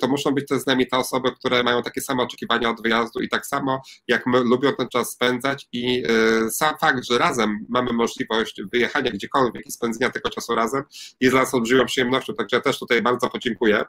to 0.00 0.08
muszą 0.08 0.30
być 0.30 0.48
też 0.48 0.62
z 0.62 0.66
nami 0.66 0.86
te 0.86 0.96
osoby, 0.96 1.32
które 1.32 1.62
mają 1.62 1.82
takie 1.82 2.00
same 2.00 2.22
oczekiwania 2.22 2.70
od 2.70 2.82
wyjazdu 2.82 3.20
i 3.20 3.28
tak 3.28 3.46
samo 3.46 3.82
jak 4.08 4.26
my 4.26 4.40
lubią 4.40 4.72
ten 4.74 4.88
czas 4.88 5.10
spędzać 5.10 5.68
i 5.72 6.02
sam 6.50 6.78
fakt, 6.78 7.04
że 7.04 7.18
razem 7.18 7.66
mamy 7.68 7.92
możliwość 7.92 8.62
wyjechania 8.72 9.10
gdziekolwiek 9.10 9.66
i 9.66 9.72
spędzenia 9.72 10.10
tego 10.10 10.30
czasu 10.30 10.54
razem 10.54 10.82
jest 11.20 11.34
dla 11.34 11.40
nas 11.40 11.54
olbrzymią 11.54 11.86
przyjemnością, 11.86 12.34
także 12.34 12.56
ja 12.56 12.62
też 12.62 12.78
tutaj 12.78 13.02
bardzo 13.02 13.30
podziękuję 13.30 13.84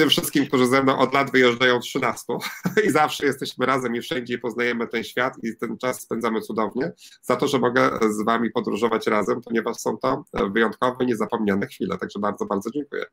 tym 0.00 0.10
wszystkim, 0.10 0.46
którzy 0.46 0.66
ze 0.66 0.82
mną 0.82 0.98
od 0.98 1.14
lat 1.14 1.32
wyjeżdżają 1.32 1.80
13 1.80 2.24
i 2.86 2.90
zawsze 2.90 3.26
jesteśmy 3.26 3.66
razem 3.66 3.96
i 3.96 4.00
wszędzie 4.00 4.38
poznajemy 4.38 4.88
ten 4.88 5.04
świat 5.04 5.34
i 5.42 5.56
ten 5.56 5.78
czas 5.78 6.00
spędzamy 6.00 6.40
cudownie, 6.40 6.92
za 7.22 7.36
to, 7.36 7.48
że 7.48 7.58
mogę 7.58 7.90
z 8.10 8.24
Wami 8.24 8.50
podróżować 8.50 9.06
razem, 9.06 9.40
ponieważ 9.40 9.76
są 9.76 9.96
to 9.96 10.24
wyjątkowe, 10.52 11.06
niezapomniane 11.06 11.66
chwile. 11.66 11.98
Także 11.98 12.18
bardzo, 12.18 12.46
bardzo 12.46 12.70
dziękuję. 12.70 13.04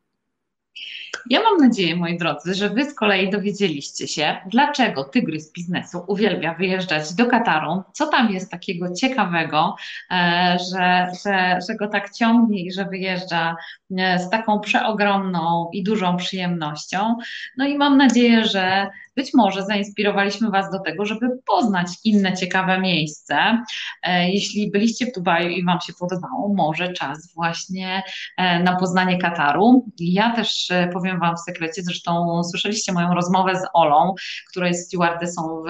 Ja 1.30 1.42
mam 1.44 1.58
nadzieję, 1.58 1.96
moi 1.96 2.18
drodzy, 2.18 2.54
że 2.54 2.70
Wy 2.70 2.86
z 2.86 2.94
kolei 2.94 3.30
dowiedzieliście 3.30 4.08
się, 4.08 4.38
dlaczego 4.46 5.04
tygrys 5.04 5.54
biznesu 5.54 6.04
uwielbia 6.08 6.54
wyjeżdżać 6.54 7.14
do 7.14 7.26
Kataru, 7.26 7.84
co 7.94 8.08
tam 8.08 8.32
jest 8.32 8.52
takiego 8.52 8.94
ciekawego, 8.94 9.76
e, 10.12 10.58
że, 10.72 11.08
że, 11.26 11.60
że 11.68 11.76
go 11.76 11.88
tak 11.88 12.14
ciągnie 12.14 12.66
i 12.66 12.72
że 12.72 12.86
wyjeżdża 12.86 13.56
e, 13.98 14.20
z 14.20 14.30
taką 14.30 14.60
przeogromną 14.60 15.70
i 15.74 15.84
dużą 15.84 16.18
przyjemnością. 16.18 17.16
No 17.58 17.66
i 17.66 17.78
mam 17.78 17.98
nadzieję, 17.98 18.46
że 18.46 18.88
być 19.16 19.34
może 19.34 19.66
zainspirowaliśmy 19.66 20.50
Was 20.50 20.72
do 20.72 20.80
tego, 20.80 21.06
żeby 21.06 21.30
poznać 21.48 21.88
inne 22.04 22.34
ciekawe 22.34 22.80
miejsce. 22.80 23.64
E, 24.04 24.30
jeśli 24.30 24.72
byliście 24.72 25.06
w 25.06 25.14
Dubaju 25.14 25.50
i 25.50 25.66
Wam 25.66 25.82
się 25.82 25.94
podobało, 26.00 26.54
może 26.54 26.94
czas 26.94 27.34
właśnie 27.36 28.04
na 28.38 28.76
poznanie 28.76 29.18
Kataru. 29.18 29.92
Ja 30.00 30.36
też 30.36 30.67
powiem 30.94 31.20
Wam 31.20 31.36
w 31.38 31.40
sekrecie, 31.40 31.84
zresztą 31.84 32.42
słyszeliście 32.44 32.94
moją 32.94 33.14
rozmowę 33.14 33.56
z 33.56 33.68
Olą, 33.74 34.14
która 34.50 34.68
jest 34.68 34.88
stewardessą 34.88 35.64
w 35.64 35.70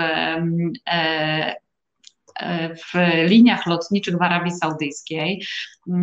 e, 0.88 1.56
w 2.76 2.94
liniach 3.30 3.66
lotniczych 3.66 4.18
w 4.18 4.22
Arabii 4.22 4.52
Saudyjskiej. 4.52 5.44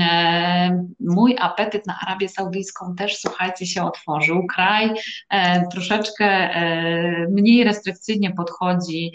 E, 0.01 0.87
mój 1.01 1.37
apetyt 1.41 1.87
na 1.87 1.99
Arabię 2.07 2.29
Saudyjską 2.29 2.95
też, 2.95 3.17
słuchajcie, 3.17 3.67
się 3.67 3.83
otworzył. 3.83 4.47
Kraj 4.47 4.91
e, 5.31 5.67
troszeczkę 5.69 6.25
e, 6.25 7.27
mniej 7.31 7.65
restrykcyjnie 7.65 8.31
podchodzi 8.31 9.13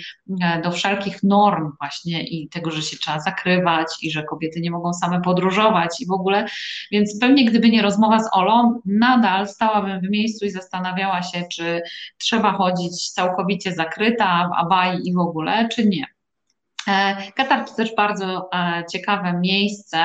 do 0.63 0.71
wszelkich 0.71 1.23
norm 1.23 1.71
właśnie 1.79 2.23
i 2.23 2.49
tego, 2.49 2.71
że 2.71 2.81
się 2.81 2.97
trzeba 2.97 3.19
zakrywać 3.19 3.87
i 4.01 4.11
że 4.11 4.23
kobiety 4.23 4.61
nie 4.61 4.71
mogą 4.71 4.93
same 4.93 5.21
podróżować 5.21 6.01
i 6.01 6.05
w 6.07 6.11
ogóle, 6.11 6.45
więc 6.91 7.19
pewnie 7.19 7.45
gdyby 7.45 7.69
nie 7.69 7.81
rozmowa 7.81 8.19
z 8.19 8.29
Olą, 8.33 8.81
nadal 8.85 9.47
stałabym 9.47 10.01
w 10.01 10.09
miejscu 10.09 10.45
i 10.45 10.49
zastanawiała 10.49 11.23
się, 11.23 11.43
czy 11.51 11.81
trzeba 12.17 12.51
chodzić 12.51 13.11
całkowicie 13.11 13.73
zakryta 13.73 14.49
w 14.49 14.65
abai 14.65 14.99
i 15.03 15.13
w 15.13 15.19
ogóle, 15.19 15.69
czy 15.69 15.85
nie. 15.85 16.18
E, 16.89 17.31
Katar 17.35 17.65
to 17.65 17.75
też 17.75 17.95
bardzo 17.95 18.49
e, 18.53 18.83
ciekawe 18.91 19.39
miejsce 19.39 19.97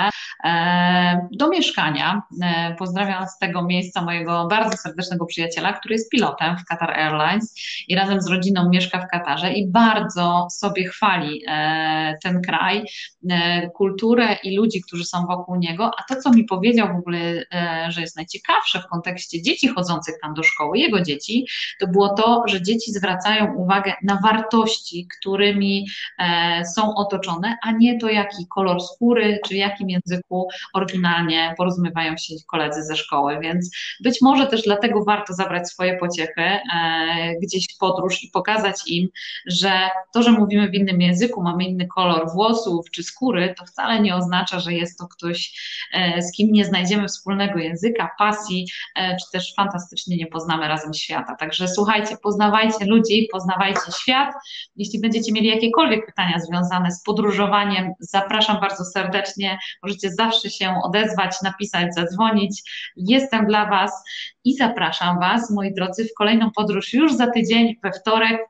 e, 0.45 1.29
do 1.33 1.49
mieszkania. 1.49 2.23
Pozdrawiam 2.79 3.29
z 3.29 3.39
tego 3.39 3.63
miejsca 3.63 4.03
mojego 4.03 4.47
bardzo 4.47 4.77
serdecznego 4.77 5.27
przyjaciela, 5.27 5.73
który 5.73 5.95
jest 5.95 6.11
pilotem 6.11 6.59
w 6.59 6.65
Qatar 6.65 6.91
Airlines 6.91 7.55
i 7.89 7.95
razem 7.95 8.21
z 8.21 8.27
rodziną 8.27 8.69
mieszka 8.69 9.01
w 9.01 9.11
Katarze 9.11 9.53
i 9.53 9.71
bardzo 9.71 10.47
sobie 10.51 10.89
chwali 10.89 11.45
ten 12.23 12.43
kraj, 12.43 12.85
kulturę 13.75 14.37
i 14.43 14.57
ludzi, 14.57 14.83
którzy 14.83 15.05
są 15.05 15.27
wokół 15.27 15.57
niego. 15.57 15.91
A 15.99 16.15
to, 16.15 16.21
co 16.21 16.31
mi 16.31 16.45
powiedział 16.45 16.89
w 16.89 16.99
ogóle, 16.99 17.45
że 17.89 18.01
jest 18.01 18.17
najciekawsze 18.17 18.81
w 18.81 18.87
kontekście 18.87 19.43
dzieci 19.43 19.69
chodzących 19.69 20.15
tam 20.23 20.35
do 20.35 20.43
szkoły, 20.43 20.79
jego 20.79 21.01
dzieci, 21.01 21.47
to 21.81 21.87
było 21.87 22.09
to, 22.09 22.43
że 22.47 22.63
dzieci 22.63 22.93
zwracają 22.93 23.55
uwagę 23.55 23.93
na 24.03 24.21
wartości, 24.23 25.09
którymi 25.19 25.87
są 26.74 26.74
otoczone, 26.83 27.57
a 27.63 27.73
nie 27.73 27.99
to, 27.99 28.09
jaki 28.09 28.47
kolor 28.55 28.83
skóry, 28.83 29.39
czy 29.49 29.55
w 29.55 29.57
jakim 29.57 29.89
języku 29.91 30.49
oryginalnie 30.75 31.55
porozumiewają 31.59 32.17
się 32.17 32.35
koledzy 32.47 32.83
ze 32.83 32.97
szkoły. 32.97 33.39
Więc 33.41 33.71
być 34.01 34.19
może 34.23 34.47
też 34.47 34.63
dlatego 34.63 35.05
warto 35.05 35.35
zabrać 35.35 35.69
swoje 35.69 35.99
pociechy 35.99 36.43
e, 36.43 36.61
gdzieś 37.43 37.67
w 37.75 37.79
podróż 37.79 38.25
i 38.25 38.31
pokazać 38.31 38.77
im, 38.87 39.09
że 39.47 39.89
to, 40.13 40.23
że 40.23 40.33
mówimy 40.33 40.71
w 40.71 40.75
innym 40.75 41.01
języku, 41.01 41.43
mamy 41.43 41.65
inny 41.65 41.87
kolor 41.87 42.33
włosów 42.33 42.91
czy 42.91 43.03
skóry, 43.03 43.55
to 43.59 43.67
wcale 43.67 44.01
nie 44.01 44.17
oznacza, 44.17 44.61
że 44.61 44.73
jest 44.73 44.99
to 44.99 45.09
ktoś, 45.09 45.61
e, 45.93 46.23
z 46.23 46.33
kim 46.33 46.53
nie 46.53 46.65
znajdziemy 46.65 47.09
wspólnego 47.09 47.59
języka, 47.59 48.11
pasji, 48.19 48.67
e, 48.97 49.17
czy 49.17 49.31
też 49.33 49.55
fantastycznie 49.57 50.17
nie 50.17 50.27
poznamy 50.27 50.69
razem 50.69 50.95
świata. 50.95 51.37
Także 51.37 51.69
słuchajcie, 51.69 52.17
poznawajcie 52.23 52.85
ludzi, 52.87 53.29
poznawajcie 53.33 53.81
świat. 54.01 54.35
Jeśli 54.77 55.01
będziecie 55.01 55.33
mieli 55.33 55.49
jakiekolwiek 55.49 56.07
pytania 56.07 56.39
związane 56.39 56.64
związane 56.65 56.91
z 56.91 57.03
podróżowaniem, 57.03 57.93
zapraszam 58.01 58.61
bardzo 58.61 58.85
serdecznie. 58.85 59.59
Możecie 59.83 60.11
zawsze 60.11 60.51
się 60.51 60.75
odezwać, 60.85 61.43
napisać, 61.43 61.95
zadzwonić. 61.95 62.63
Jestem 62.97 63.47
dla 63.47 63.67
Was 63.67 64.05
i 64.45 64.57
zapraszam 64.57 65.21
Was, 65.21 65.51
moi 65.51 65.75
drodzy, 65.75 66.05
w 66.05 66.15
kolejną 66.19 66.51
podróż 66.51 66.93
już 66.93 67.15
za 67.15 67.27
tydzień, 67.27 67.77
we 67.83 67.93
wtorek. 67.93 68.41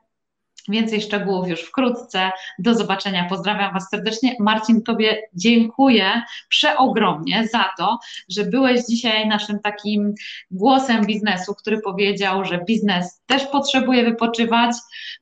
Więcej 0.69 1.01
szczegółów 1.01 1.47
już 1.47 1.61
wkrótce. 1.61 2.31
Do 2.59 2.73
zobaczenia. 2.73 3.29
Pozdrawiam 3.29 3.73
Was 3.73 3.89
serdecznie. 3.89 4.35
Marcin, 4.39 4.83
Tobie 4.83 5.21
dziękuję 5.33 6.21
przeogromnie 6.49 7.47
za 7.47 7.69
to, 7.77 7.99
że 8.29 8.43
byłeś 8.43 8.81
dzisiaj 8.89 9.27
naszym 9.27 9.59
takim 9.59 10.13
głosem 10.51 11.05
biznesu, 11.05 11.55
który 11.55 11.81
powiedział, 11.81 12.45
że 12.45 12.63
biznes 12.67 13.21
też 13.25 13.45
potrzebuje 13.45 14.03
wypoczywać, 14.03 14.75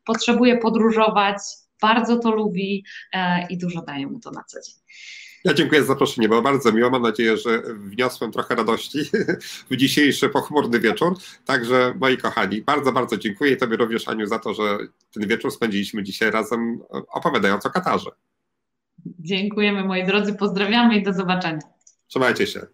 potrzebuje 0.06 0.58
podróżować, 0.58 1.38
bardzo 1.84 2.18
to 2.20 2.32
lubi 2.32 2.84
e, 3.14 3.48
i 3.48 3.58
dużo 3.58 3.82
daje 3.82 4.08
mu 4.08 4.20
to 4.20 4.32
na 4.32 4.44
co 4.44 4.62
dzień. 4.62 4.76
Ja 5.44 5.54
dziękuję 5.54 5.82
za 5.82 5.88
zaproszenie, 5.88 6.30
było 6.30 6.42
bardzo 6.42 6.72
miło. 6.72 6.90
Mam 6.90 7.02
nadzieję, 7.02 7.38
że 7.38 7.62
wniosłem 7.76 8.32
trochę 8.32 8.56
radości 8.56 9.00
w 9.72 9.76
dzisiejszy 9.76 10.30
pochmurny 10.30 10.80
wieczór. 10.80 11.18
Także 11.46 11.94
moi 12.00 12.18
kochani, 12.18 12.62
bardzo, 12.62 12.92
bardzo 12.92 13.18
dziękuję 13.18 13.52
i 13.52 13.58
Tobie 13.58 13.78
również, 13.78 14.08
Aniu, 14.08 14.28
za 14.28 14.40
to, 14.40 14.54
że 14.54 14.78
ten 15.14 15.28
wieczór 15.28 15.52
spędziliśmy 15.52 16.04
dzisiaj 16.04 16.32
razem 16.32 16.80
opowiadając 16.90 17.66
o 17.66 17.70
Katarze. 17.70 18.12
Dziękujemy 19.06 19.84
moi 19.84 20.06
drodzy, 20.06 20.34
pozdrawiamy 20.34 20.98
i 20.98 21.04
do 21.04 21.14
zobaczenia. 21.14 21.60
Trzymajcie 22.08 22.48
się. 22.48 22.68